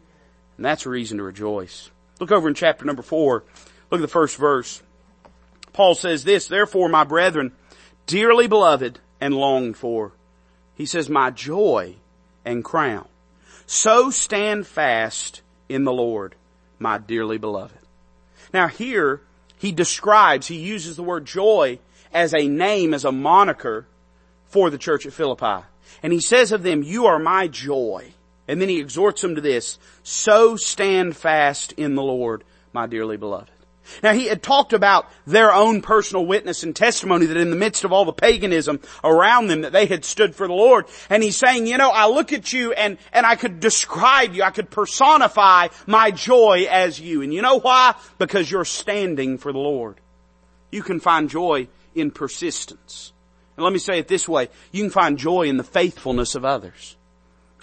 And 0.57 0.65
that's 0.65 0.87
a 0.87 0.91
reason 0.91 1.19
to 1.19 1.25
rejoice. 1.25 1.91
Look 2.19 2.33
over 2.33 2.49
in 2.49 2.55
chapter 2.55 2.85
number 2.85 3.03
four. 3.03 3.45
Look 3.91 4.01
at 4.01 4.03
the 4.03 4.09
first 4.09 4.37
verse. 4.37 4.83
Paul 5.73 5.95
says 5.95 6.25
this, 6.25 6.49
therefore 6.49 6.89
my 6.89 7.05
brethren, 7.05 7.53
dearly 8.07 8.47
beloved 8.47 8.99
and 9.21 9.35
longed 9.35 9.77
for. 9.77 10.13
He 10.75 10.87
says, 10.87 11.09
my 11.09 11.31
joy 11.31 11.97
and 12.45 12.65
crown. 12.65 13.07
So 13.67 14.11
stand 14.11 14.67
fast 14.67 15.43
in 15.69 15.85
the 15.85 15.93
Lord 15.93 16.35
my 16.79 16.99
dearly 16.99 17.39
beloved. 17.39 17.79
Now 18.53 18.69
here, 18.69 19.21
he 19.59 19.73
describes, 19.73 20.47
he 20.47 20.57
uses 20.57 20.97
the 20.97 21.03
word 21.03 21.25
joy 21.25 21.79
as 22.13 22.35
a 22.35 22.49
name, 22.49 22.95
as 22.95 23.05
a 23.05 23.13
moniker 23.13 23.87
for 24.47 24.71
the 24.71 24.79
church 24.79 25.05
at 25.05 25.13
Philippi. 25.13 25.65
And 26.03 26.13
he 26.13 26.21
says 26.21 26.53
of 26.53 26.63
them, 26.63 26.83
you 26.83 27.07
are 27.07 27.19
my 27.19 27.49
joy. 27.49 28.13
And 28.47 28.63
then 28.63 28.69
he 28.69 28.81
exhorts 28.81 29.21
them 29.21 29.35
to 29.35 29.41
this, 29.43 29.79
so 30.03 30.57
stand 30.57 31.17
fast 31.17 31.73
in 31.73 31.95
the 31.95 32.03
Lord, 32.03 32.45
my 32.73 32.87
dearly 32.87 33.19
beloved. 33.19 33.51
Now 34.03 34.13
he 34.13 34.27
had 34.27 34.43
talked 34.43 34.73
about 34.73 35.11
their 35.27 35.53
own 35.53 35.83
personal 35.83 36.27
witness 36.27 36.63
and 36.63 36.75
testimony 36.75 37.27
that 37.27 37.37
in 37.37 37.51
the 37.51 37.57
midst 37.57 37.85
of 37.85 37.93
all 37.93 38.05
the 38.05 38.13
paganism 38.13 38.81
around 39.03 39.49
them 39.49 39.63
that 39.63 39.73
they 39.73 39.87
had 39.87 40.05
stood 40.05 40.35
for 40.35 40.47
the 40.47 40.55
Lord. 40.55 40.87
And 41.11 41.23
he's 41.23 41.37
saying, 41.37 41.67
you 41.67 41.79
know, 41.79 41.91
I 41.91 42.09
look 42.09 42.33
at 42.33 42.53
you 42.53 42.73
and, 42.73 42.99
and 43.13 43.27
I 43.27 43.37
could 43.37 43.61
describe 43.61 44.35
you, 44.35 44.43
I 44.43 44.51
could 44.51 44.71
personify 44.71 45.69
my 45.87 46.11
joy 46.11 46.67
as 46.71 47.01
you. 47.01 47.23
And 47.23 47.33
you 47.33 47.43
know 47.43 47.59
why? 47.61 47.95
Because 48.19 48.51
you're 48.51 48.65
standing 48.65 49.39
for 49.39 49.53
the 49.53 49.59
Lord. 49.59 50.01
You 50.71 50.83
can 50.83 51.01
find 51.01 51.31
joy 51.31 51.69
in 51.95 52.11
persistence. 52.11 53.13
And 53.57 53.65
let 53.65 53.73
me 53.73 53.79
say 53.79 53.99
it 53.99 54.09
this 54.09 54.29
way, 54.29 54.49
you 54.71 54.85
can 54.85 54.91
find 54.91 55.19
joy 55.19 55.43
in 55.43 55.57
the 55.57 55.65
faithfulness 55.65 56.35
of 56.35 56.45
others. 56.45 56.97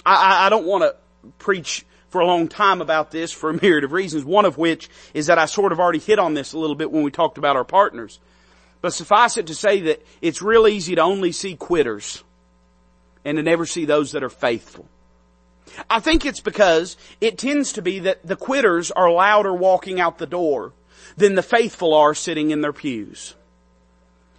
I, 0.05 0.15
I, 0.15 0.45
I 0.47 0.49
don't 0.49 0.65
want 0.65 0.83
to 0.83 0.95
preach 1.39 1.85
for 2.15 2.21
a 2.21 2.25
long 2.25 2.47
time 2.47 2.79
about 2.79 3.11
this 3.11 3.33
for 3.33 3.49
a 3.49 3.61
myriad 3.61 3.83
of 3.83 3.91
reasons, 3.91 4.23
one 4.23 4.45
of 4.45 4.57
which 4.57 4.87
is 5.13 5.25
that 5.25 5.37
I 5.37 5.47
sort 5.47 5.73
of 5.73 5.81
already 5.81 5.99
hit 5.99 6.17
on 6.17 6.33
this 6.33 6.53
a 6.53 6.57
little 6.57 6.77
bit 6.77 6.89
when 6.89 7.03
we 7.03 7.11
talked 7.11 7.37
about 7.37 7.57
our 7.57 7.65
partners. 7.65 8.21
But 8.79 8.93
suffice 8.93 9.35
it 9.35 9.47
to 9.47 9.53
say 9.53 9.81
that 9.81 10.01
it's 10.21 10.41
real 10.41 10.65
easy 10.65 10.95
to 10.95 11.01
only 11.01 11.33
see 11.33 11.57
quitters 11.57 12.23
and 13.25 13.35
to 13.35 13.43
never 13.43 13.65
see 13.65 13.83
those 13.83 14.13
that 14.13 14.23
are 14.23 14.29
faithful. 14.29 14.85
I 15.89 15.99
think 15.99 16.25
it's 16.25 16.39
because 16.39 16.95
it 17.19 17.37
tends 17.37 17.73
to 17.73 17.81
be 17.81 17.99
that 17.99 18.25
the 18.25 18.37
quitters 18.37 18.91
are 18.91 19.11
louder 19.11 19.53
walking 19.53 19.99
out 19.99 20.17
the 20.17 20.25
door 20.25 20.71
than 21.17 21.35
the 21.35 21.43
faithful 21.43 21.93
are 21.93 22.13
sitting 22.13 22.51
in 22.51 22.61
their 22.61 22.71
pews. 22.71 23.35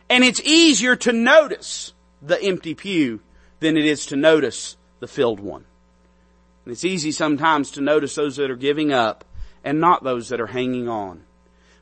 And 0.08 0.24
it's 0.24 0.40
easier 0.40 0.96
to 0.96 1.12
notice 1.12 1.92
the 2.22 2.42
empty 2.42 2.74
pew 2.74 3.20
than 3.60 3.76
it 3.76 3.84
is 3.84 4.06
to 4.06 4.16
notice 4.16 4.78
the 5.00 5.08
filled 5.08 5.40
one. 5.40 5.66
And 6.66 6.72
it's 6.72 6.84
easy 6.84 7.12
sometimes 7.12 7.70
to 7.72 7.80
notice 7.80 8.16
those 8.16 8.36
that 8.36 8.50
are 8.50 8.56
giving 8.56 8.92
up 8.92 9.24
and 9.62 9.80
not 9.80 10.02
those 10.02 10.30
that 10.30 10.40
are 10.40 10.48
hanging 10.48 10.88
on. 10.88 11.22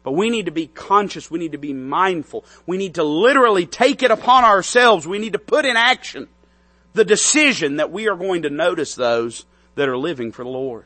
But 0.02 0.12
we 0.12 0.28
need 0.28 0.44
to 0.44 0.52
be 0.52 0.66
conscious. 0.66 1.30
We 1.30 1.38
need 1.38 1.52
to 1.52 1.58
be 1.58 1.72
mindful. 1.72 2.44
We 2.66 2.76
need 2.76 2.96
to 2.96 3.02
literally 3.02 3.64
take 3.64 4.02
it 4.02 4.10
upon 4.10 4.44
ourselves. 4.44 5.06
We 5.06 5.18
need 5.18 5.32
to 5.32 5.38
put 5.38 5.64
in 5.64 5.78
action 5.78 6.28
the 6.92 7.06
decision 7.06 7.76
that 7.76 7.90
we 7.90 8.08
are 8.08 8.14
going 8.14 8.42
to 8.42 8.50
notice 8.50 8.94
those 8.94 9.46
that 9.74 9.88
are 9.88 9.96
living 9.96 10.32
for 10.32 10.44
the 10.44 10.50
Lord. 10.50 10.84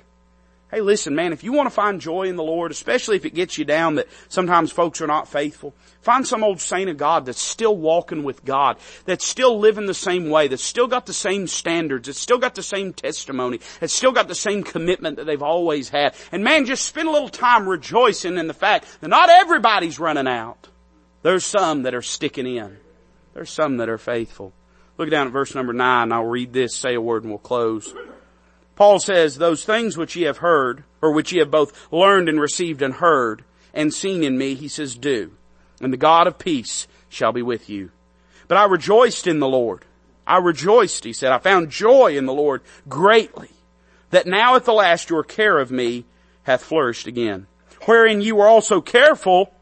Hey 0.71 0.83
listen 0.83 1.15
man, 1.15 1.33
if 1.33 1.43
you 1.43 1.53
want 1.53 1.67
to 1.67 1.75
find 1.75 1.99
joy 1.99 2.25
in 2.25 2.37
the 2.37 2.43
Lord, 2.43 2.71
especially 2.71 3.17
if 3.17 3.25
it 3.25 3.33
gets 3.35 3.57
you 3.57 3.65
down 3.65 3.95
that 3.95 4.07
sometimes 4.29 4.71
folks 4.71 5.01
are 5.01 5.07
not 5.07 5.27
faithful, 5.27 5.75
find 6.03 6.27
some 6.27 6.45
old 6.45 6.61
saint 6.61 6.91
of 6.91 6.99
God 6.99 7.25
that's 7.25 7.41
still 7.41 7.75
walking 7.75 8.23
with 8.23 8.45
God, 8.45 8.77
that's 9.07 9.27
still 9.27 9.59
living 9.59 9.87
the 9.87 9.95
same 9.95 10.29
way, 10.29 10.47
that's 10.47 10.63
still 10.63 10.87
got 10.87 11.07
the 11.07 11.15
same 11.15 11.47
standards, 11.47 12.07
that's 12.07 12.21
still 12.21 12.37
got 12.37 12.55
the 12.55 12.63
same 12.63 12.93
testimony, 12.93 13.61
that's 13.81 13.95
still 13.95 14.13
got 14.13 14.29
the 14.29 14.35
same 14.35 14.63
commitment 14.63 15.17
that 15.17 15.25
they've 15.25 15.43
always 15.43 15.89
had. 15.89 16.15
And 16.33 16.45
man, 16.45 16.67
just 16.67 16.85
spend 16.85 17.09
a 17.09 17.13
little 17.13 17.31
time 17.31 17.67
rejoicing 17.67 18.37
in 18.37 18.47
the 18.47 18.53
fact 18.53 19.01
that 19.01 19.09
not 19.09 19.31
everybody's 19.31 19.99
running 19.99 20.29
out. 20.29 20.69
There's 21.23 21.47
some 21.47 21.85
that 21.85 21.95
are 21.95 22.03
sticking 22.03 22.47
in. 22.47 22.77
There's 23.33 23.51
some 23.51 23.79
that 23.79 23.89
are 23.89 23.99
faithful. 23.99 24.53
Look 24.99 25.09
down 25.09 25.29
at 25.29 25.33
verse 25.33 25.55
number 25.55 25.73
nine. 25.73 26.13
I'll 26.13 26.25
read 26.25 26.53
this, 26.53 26.77
say 26.77 26.95
a 26.95 27.01
word 27.01 27.23
and 27.23 27.33
we'll 27.33 27.39
close. 27.39 27.95
Paul 28.79 29.01
says, 29.01 29.39
those 29.39 29.65
things 29.65 29.97
which 29.97 30.15
ye 30.15 30.23
have 30.23 30.37
heard, 30.37 30.85
or 31.03 31.11
which 31.11 31.33
ye 31.33 31.41
have 31.41 31.51
both 31.51 31.93
learned 31.93 32.29
and 32.29 32.41
received 32.41 32.81
and 32.81 32.95
heard, 32.95 33.43
and 33.75 33.93
seen 33.93 34.23
in 34.23 34.39
me, 34.39 34.55
he 34.55 34.69
says, 34.69 34.95
do. 34.95 35.33
And 35.81 35.93
the 35.93 35.97
God 35.97 36.29
of 36.29 36.39
peace 36.39 36.87
shall 37.09 37.33
be 37.33 37.43
with 37.43 37.69
you. 37.69 37.91
But 38.47 38.57
I 38.57 38.67
rejoiced 38.67 39.27
in 39.27 39.41
the 39.41 39.49
Lord. 39.49 39.85
I 40.29 40.39
rejoiced, 40.39 41.03
he 41.03 41.13
said. 41.13 41.33
I 41.33 41.39
found 41.39 41.71
joy 41.71 42.17
in 42.17 42.27
the 42.27 42.33
Lord 42.33 42.63
greatly, 42.89 43.51
that 44.11 44.29
now 44.29 44.55
at 44.55 44.65
the 44.65 44.73
last 44.73 45.11
your 45.11 45.25
care 45.25 45.59
of 45.59 45.73
me 45.73 46.05
hath 46.45 46.63
flourished 46.63 47.09
again. 47.09 47.49
Wherein 47.87 48.21
you 48.21 48.37
were 48.37 48.47
also 48.47 48.81
careful, 48.81 49.53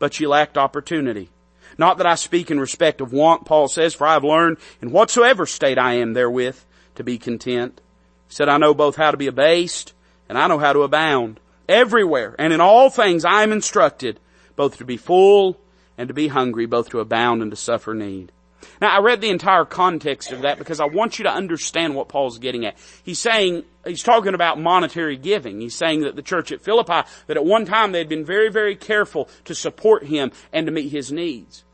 but 0.00 0.18
ye 0.18 0.26
lacked 0.26 0.58
opportunity. 0.58 1.30
Not 1.78 1.98
that 1.98 2.06
I 2.08 2.16
speak 2.16 2.50
in 2.50 2.58
respect 2.58 3.00
of 3.00 3.12
want, 3.12 3.44
Paul 3.44 3.68
says, 3.68 3.94
for 3.94 4.08
I 4.08 4.14
have 4.14 4.24
learned 4.24 4.56
in 4.82 4.90
whatsoever 4.90 5.46
state 5.46 5.78
I 5.78 5.98
am 5.98 6.14
therewith 6.14 6.58
to 6.96 7.04
be 7.04 7.16
content. 7.16 7.80
He 8.28 8.34
said, 8.34 8.48
I 8.48 8.58
know 8.58 8.74
both 8.74 8.96
how 8.96 9.10
to 9.10 9.16
be 9.16 9.26
abased 9.26 9.94
and 10.28 10.36
I 10.38 10.46
know 10.46 10.58
how 10.58 10.72
to 10.72 10.82
abound. 10.82 11.40
Everywhere 11.68 12.36
and 12.38 12.52
in 12.52 12.60
all 12.60 12.90
things 12.90 13.24
I 13.24 13.42
am 13.42 13.52
instructed 13.52 14.20
both 14.54 14.78
to 14.78 14.84
be 14.84 14.96
full 14.96 15.58
and 15.98 16.08
to 16.08 16.14
be 16.14 16.28
hungry, 16.28 16.66
both 16.66 16.90
to 16.90 17.00
abound 17.00 17.42
and 17.42 17.50
to 17.50 17.56
suffer 17.56 17.94
need. 17.94 18.32
Now 18.80 18.96
I 18.96 19.00
read 19.00 19.20
the 19.20 19.30
entire 19.30 19.64
context 19.64 20.32
of 20.32 20.42
that 20.42 20.58
because 20.58 20.80
I 20.80 20.86
want 20.86 21.18
you 21.18 21.24
to 21.24 21.30
understand 21.32 21.94
what 21.94 22.08
Paul's 22.08 22.38
getting 22.38 22.66
at. 22.66 22.76
He's 23.02 23.18
saying, 23.18 23.64
he's 23.86 24.02
talking 24.02 24.34
about 24.34 24.60
monetary 24.60 25.16
giving. 25.16 25.60
He's 25.60 25.74
saying 25.74 26.00
that 26.00 26.16
the 26.16 26.22
church 26.22 26.52
at 26.52 26.62
Philippi, 26.62 27.08
that 27.26 27.36
at 27.36 27.44
one 27.44 27.64
time 27.64 27.92
they 27.92 27.98
had 27.98 28.08
been 28.08 28.24
very, 28.24 28.50
very 28.50 28.76
careful 28.76 29.28
to 29.44 29.54
support 29.54 30.04
him 30.04 30.32
and 30.52 30.66
to 30.66 30.72
meet 30.72 30.90
his 30.90 31.12
needs. 31.12 31.64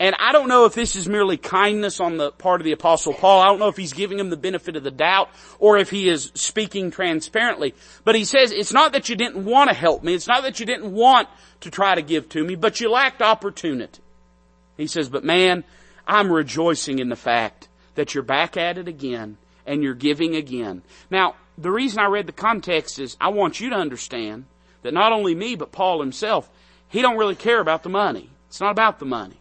And 0.00 0.14
I 0.20 0.30
don't 0.30 0.48
know 0.48 0.64
if 0.64 0.74
this 0.74 0.94
is 0.94 1.08
merely 1.08 1.36
kindness 1.36 1.98
on 1.98 2.18
the 2.18 2.30
part 2.30 2.60
of 2.60 2.64
the 2.64 2.72
apostle 2.72 3.12
Paul. 3.12 3.40
I 3.40 3.46
don't 3.46 3.58
know 3.58 3.68
if 3.68 3.76
he's 3.76 3.92
giving 3.92 4.18
him 4.18 4.30
the 4.30 4.36
benefit 4.36 4.76
of 4.76 4.84
the 4.84 4.92
doubt 4.92 5.28
or 5.58 5.76
if 5.76 5.90
he 5.90 6.08
is 6.08 6.30
speaking 6.34 6.92
transparently. 6.92 7.74
But 8.04 8.14
he 8.14 8.24
says, 8.24 8.52
it's 8.52 8.72
not 8.72 8.92
that 8.92 9.08
you 9.08 9.16
didn't 9.16 9.44
want 9.44 9.70
to 9.70 9.74
help 9.74 10.04
me. 10.04 10.14
It's 10.14 10.28
not 10.28 10.44
that 10.44 10.60
you 10.60 10.66
didn't 10.66 10.92
want 10.92 11.28
to 11.60 11.70
try 11.70 11.96
to 11.96 12.02
give 12.02 12.28
to 12.30 12.44
me, 12.44 12.54
but 12.54 12.80
you 12.80 12.90
lacked 12.90 13.22
opportunity. 13.22 14.00
He 14.76 14.86
says, 14.86 15.08
but 15.08 15.24
man, 15.24 15.64
I'm 16.06 16.30
rejoicing 16.30 17.00
in 17.00 17.08
the 17.08 17.16
fact 17.16 17.68
that 17.96 18.14
you're 18.14 18.22
back 18.22 18.56
at 18.56 18.78
it 18.78 18.86
again 18.86 19.36
and 19.66 19.82
you're 19.82 19.94
giving 19.94 20.36
again. 20.36 20.82
Now, 21.10 21.34
the 21.58 21.72
reason 21.72 21.98
I 21.98 22.06
read 22.06 22.26
the 22.26 22.32
context 22.32 23.00
is 23.00 23.16
I 23.20 23.30
want 23.30 23.58
you 23.58 23.70
to 23.70 23.76
understand 23.76 24.44
that 24.82 24.94
not 24.94 25.12
only 25.12 25.34
me, 25.34 25.56
but 25.56 25.72
Paul 25.72 25.98
himself, 25.98 26.48
he 26.88 27.02
don't 27.02 27.18
really 27.18 27.34
care 27.34 27.60
about 27.60 27.82
the 27.82 27.88
money. 27.88 28.30
It's 28.46 28.60
not 28.60 28.70
about 28.70 29.00
the 29.00 29.04
money. 29.04 29.40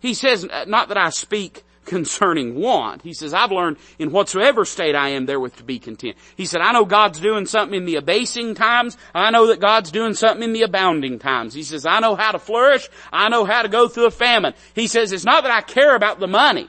He 0.00 0.14
says, 0.14 0.44
uh, 0.44 0.64
not 0.66 0.88
that 0.88 0.98
I 0.98 1.10
speak 1.10 1.64
concerning 1.86 2.56
want. 2.56 3.02
He 3.02 3.14
says, 3.14 3.32
I've 3.32 3.52
learned 3.52 3.78
in 3.98 4.10
whatsoever 4.10 4.64
state 4.64 4.94
I 4.94 5.10
am 5.10 5.26
therewith 5.26 5.56
to 5.56 5.64
be 5.64 5.78
content. 5.78 6.16
He 6.36 6.44
said, 6.44 6.60
I 6.60 6.72
know 6.72 6.84
God's 6.84 7.20
doing 7.20 7.46
something 7.46 7.76
in 7.76 7.86
the 7.86 7.96
abasing 7.96 8.54
times. 8.54 8.96
I 9.14 9.30
know 9.30 9.46
that 9.46 9.60
God's 9.60 9.90
doing 9.90 10.14
something 10.14 10.42
in 10.42 10.52
the 10.52 10.62
abounding 10.62 11.18
times. 11.18 11.54
He 11.54 11.62
says, 11.62 11.86
I 11.86 12.00
know 12.00 12.16
how 12.16 12.32
to 12.32 12.38
flourish. 12.38 12.88
I 13.12 13.28
know 13.28 13.44
how 13.44 13.62
to 13.62 13.68
go 13.68 13.88
through 13.88 14.06
a 14.06 14.10
famine. 14.10 14.54
He 14.74 14.88
says, 14.88 15.12
it's 15.12 15.24
not 15.24 15.44
that 15.44 15.52
I 15.52 15.62
care 15.62 15.94
about 15.94 16.20
the 16.20 16.26
money, 16.26 16.68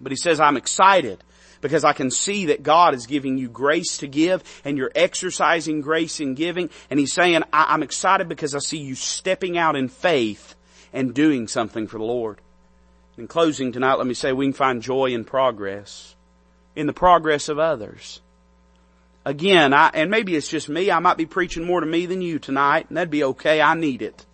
but 0.00 0.12
he 0.12 0.16
says, 0.16 0.40
I'm 0.40 0.56
excited 0.56 1.22
because 1.60 1.84
I 1.84 1.94
can 1.94 2.10
see 2.10 2.46
that 2.46 2.62
God 2.62 2.94
is 2.94 3.06
giving 3.06 3.38
you 3.38 3.48
grace 3.48 3.98
to 3.98 4.06
give 4.06 4.42
and 4.66 4.76
you're 4.76 4.92
exercising 4.94 5.80
grace 5.80 6.20
in 6.20 6.34
giving. 6.34 6.68
And 6.90 7.00
he's 7.00 7.14
saying, 7.14 7.42
I'm 7.52 7.82
excited 7.82 8.28
because 8.28 8.54
I 8.54 8.58
see 8.58 8.78
you 8.78 8.94
stepping 8.94 9.56
out 9.56 9.74
in 9.76 9.88
faith 9.88 10.53
and 10.94 11.12
doing 11.12 11.48
something 11.48 11.88
for 11.88 11.98
the 11.98 12.04
Lord. 12.04 12.38
In 13.18 13.26
closing 13.26 13.72
tonight, 13.72 13.94
let 13.94 14.06
me 14.06 14.14
say 14.14 14.32
we 14.32 14.46
can 14.46 14.52
find 14.54 14.80
joy 14.80 15.06
in 15.06 15.24
progress, 15.24 16.14
in 16.74 16.86
the 16.86 16.92
progress 16.92 17.48
of 17.48 17.58
others. 17.58 18.20
Again, 19.24 19.74
I, 19.74 19.90
and 19.92 20.10
maybe 20.10 20.36
it's 20.36 20.48
just 20.48 20.68
me, 20.68 20.90
I 20.90 21.00
might 21.00 21.16
be 21.16 21.26
preaching 21.26 21.64
more 21.64 21.80
to 21.80 21.86
me 21.86 22.06
than 22.06 22.22
you 22.22 22.38
tonight, 22.38 22.86
and 22.88 22.96
that'd 22.96 23.10
be 23.10 23.24
okay, 23.24 23.60
I 23.60 23.74
need 23.74 24.02
it. 24.02 24.24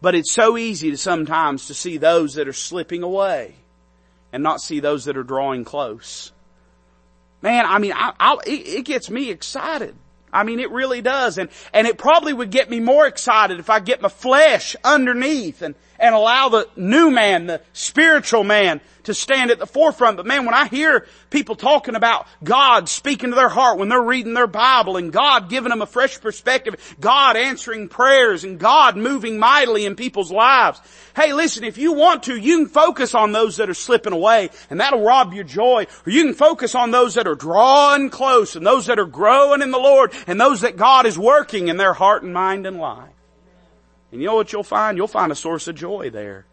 But 0.00 0.14
it's 0.14 0.32
so 0.32 0.56
easy 0.56 0.90
to 0.90 0.96
sometimes 0.96 1.66
to 1.66 1.74
see 1.74 1.96
those 1.96 2.34
that 2.34 2.48
are 2.48 2.52
slipping 2.52 3.02
away 3.02 3.56
and 4.32 4.42
not 4.42 4.60
see 4.60 4.80
those 4.80 5.04
that 5.04 5.16
are 5.16 5.22
drawing 5.22 5.64
close. 5.64 6.32
Man, 7.40 7.66
I 7.66 7.78
mean, 7.78 7.92
I, 7.94 8.36
it, 8.46 8.68
it 8.68 8.84
gets 8.84 9.10
me 9.10 9.30
excited 9.30 9.96
I 10.32 10.44
mean, 10.44 10.60
it 10.60 10.70
really 10.70 11.02
does. 11.02 11.38
And, 11.38 11.50
and 11.72 11.86
it 11.86 11.98
probably 11.98 12.32
would 12.32 12.50
get 12.50 12.70
me 12.70 12.80
more 12.80 13.06
excited 13.06 13.60
if 13.60 13.70
I 13.70 13.80
get 13.80 14.00
my 14.00 14.08
flesh 14.08 14.76
underneath 14.84 15.62
and, 15.62 15.74
and 16.02 16.16
allow 16.16 16.48
the 16.48 16.68
new 16.74 17.10
man, 17.10 17.46
the 17.46 17.62
spiritual 17.72 18.42
man, 18.42 18.80
to 19.04 19.14
stand 19.14 19.52
at 19.52 19.60
the 19.60 19.66
forefront. 19.66 20.16
But 20.16 20.26
man, 20.26 20.44
when 20.44 20.54
I 20.54 20.66
hear 20.66 21.06
people 21.30 21.54
talking 21.54 21.94
about 21.94 22.26
God 22.42 22.88
speaking 22.88 23.30
to 23.30 23.36
their 23.36 23.48
heart 23.48 23.78
when 23.78 23.88
they're 23.88 24.02
reading 24.02 24.34
their 24.34 24.48
Bible 24.48 24.96
and 24.96 25.12
God 25.12 25.48
giving 25.48 25.70
them 25.70 25.80
a 25.80 25.86
fresh 25.86 26.20
perspective, 26.20 26.96
God 27.00 27.36
answering 27.36 27.88
prayers 27.88 28.42
and 28.42 28.58
God 28.58 28.96
moving 28.96 29.38
mightily 29.38 29.86
in 29.86 29.94
people's 29.94 30.32
lives. 30.32 30.80
Hey 31.14 31.32
listen, 31.32 31.62
if 31.62 31.78
you 31.78 31.92
want 31.92 32.24
to, 32.24 32.36
you 32.36 32.58
can 32.58 32.66
focus 32.66 33.14
on 33.14 33.30
those 33.30 33.58
that 33.58 33.70
are 33.70 33.74
slipping 33.74 34.12
away 34.12 34.50
and 34.70 34.80
that'll 34.80 35.04
rob 35.04 35.32
your 35.32 35.44
joy. 35.44 35.86
Or 36.04 36.10
you 36.10 36.24
can 36.24 36.34
focus 36.34 36.74
on 36.74 36.90
those 36.90 37.14
that 37.14 37.28
are 37.28 37.36
drawing 37.36 38.10
close 38.10 38.56
and 38.56 38.66
those 38.66 38.86
that 38.86 38.98
are 38.98 39.06
growing 39.06 39.62
in 39.62 39.70
the 39.70 39.78
Lord 39.78 40.12
and 40.26 40.40
those 40.40 40.62
that 40.62 40.76
God 40.76 41.06
is 41.06 41.16
working 41.16 41.68
in 41.68 41.76
their 41.76 41.94
heart 41.94 42.24
and 42.24 42.34
mind 42.34 42.66
and 42.66 42.78
life. 42.78 43.11
And 44.12 44.20
you 44.20 44.28
know 44.28 44.34
what 44.34 44.52
you'll 44.52 44.62
find? 44.62 44.96
You'll 44.96 45.08
find 45.08 45.32
a 45.32 45.36
source 45.36 45.66
of 45.66 45.74
joy 45.74 46.10
there. 46.10 46.44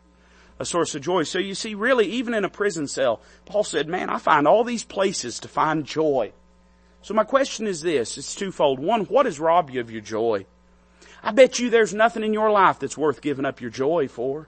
A 0.60 0.66
source 0.66 0.96
of 0.96 1.02
joy. 1.02 1.24
So 1.24 1.40
you 1.40 1.56
see, 1.56 1.76
really, 1.76 2.08
even 2.08 2.34
in 2.34 2.46
a 2.46 2.50
prison 2.50 2.88
cell, 2.88 3.22
Paul 3.46 3.64
said, 3.64 3.88
man, 3.88 4.10
I 4.10 4.18
find 4.18 4.48
all 4.48 4.64
these 4.64 4.84
places 4.84 5.40
to 5.40 5.48
find 5.48 5.86
joy. 5.86 6.32
So 7.02 7.14
my 7.14 7.24
question 7.24 7.68
is 7.68 7.82
this, 7.82 8.18
it's 8.18 8.36
twofold. 8.36 8.80
One, 8.80 9.06
what 9.06 9.26
has 9.26 9.40
robbed 9.40 9.74
you 9.74 9.80
of 9.80 9.92
your 9.92 10.02
joy? 10.02 10.46
I 11.24 11.32
bet 11.32 11.60
you 11.60 11.70
there's 11.70 11.94
nothing 11.94 12.24
in 12.24 12.34
your 12.34 12.52
life 12.52 12.80
that's 12.80 12.98
worth 12.98 13.22
giving 13.22 13.46
up 13.46 13.62
your 13.62 13.70
joy 13.70 14.08
for. 14.08 14.48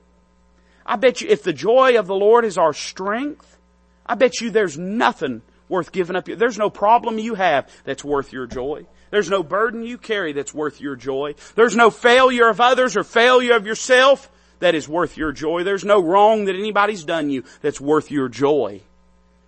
I 0.85 0.95
bet 0.95 1.21
you 1.21 1.29
if 1.29 1.43
the 1.43 1.53
joy 1.53 1.97
of 1.97 2.07
the 2.07 2.15
Lord 2.15 2.43
is 2.43 2.57
our 2.57 2.73
strength, 2.73 3.57
I 4.05 4.15
bet 4.15 4.41
you 4.41 4.49
there's 4.49 4.77
nothing 4.77 5.41
worth 5.69 5.91
giving 5.91 6.15
up. 6.15 6.25
There's 6.25 6.57
no 6.57 6.69
problem 6.69 7.19
you 7.19 7.35
have 7.35 7.69
that's 7.83 8.03
worth 8.03 8.33
your 8.33 8.47
joy. 8.47 8.85
There's 9.11 9.29
no 9.29 9.43
burden 9.43 9.83
you 9.83 9.97
carry 9.97 10.33
that's 10.33 10.53
worth 10.53 10.81
your 10.81 10.95
joy. 10.95 11.35
There's 11.55 11.75
no 11.75 11.91
failure 11.91 12.49
of 12.49 12.59
others 12.59 12.97
or 12.97 13.03
failure 13.03 13.55
of 13.55 13.67
yourself 13.67 14.31
that 14.59 14.73
is 14.73 14.87
worth 14.87 15.17
your 15.17 15.31
joy. 15.31 15.63
There's 15.63 15.85
no 15.85 16.01
wrong 16.01 16.45
that 16.45 16.55
anybody's 16.55 17.03
done 17.03 17.29
you 17.29 17.43
that's 17.61 17.81
worth 17.81 18.09
your 18.09 18.29
joy. 18.29 18.81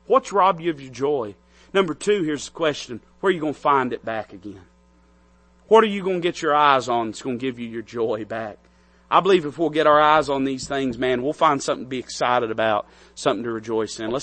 What's 0.06 0.34
robbed 0.34 0.62
you 0.62 0.70
of 0.70 0.82
your 0.82 0.92
joy? 0.92 1.36
Number 1.74 1.94
two, 1.94 2.24
here's 2.24 2.46
the 2.46 2.52
question. 2.52 3.00
Where 3.20 3.30
are 3.30 3.34
you 3.34 3.42
going 3.42 3.54
to 3.54 3.60
find 3.60 3.94
it 3.94 4.06
back 4.06 4.34
again? 4.34 4.62
What 5.70 5.84
are 5.84 5.88
you 5.88 6.04
going 6.04 6.22
to 6.22 6.28
get 6.28 6.42
your 6.42 6.54
eyes 6.54 6.90
on 6.90 7.08
that's 7.08 7.22
going 7.22 7.40
to 7.40 7.42
give 7.42 7.58
you 7.58 7.68
your 7.68 7.82
joy 7.82 8.26
back? 8.26 8.58
I 9.10 9.22
believe 9.22 9.46
if 9.46 9.58
we'll 9.58 9.70
get 9.70 9.88
our 9.88 10.02
eyes 10.02 10.28
on 10.28 10.44
these 10.44 10.68
things, 10.68 10.98
man, 10.98 11.22
we'll 11.22 11.34
find 11.34 11.62
something 11.62 11.86
to 11.86 11.90
be 11.90 12.00
excited 12.00 12.52
about, 12.52 12.88
something 13.16 13.44
to 13.44 13.52
rejoice 13.52 14.00
in. 14.00 14.10
Let's 14.10 14.22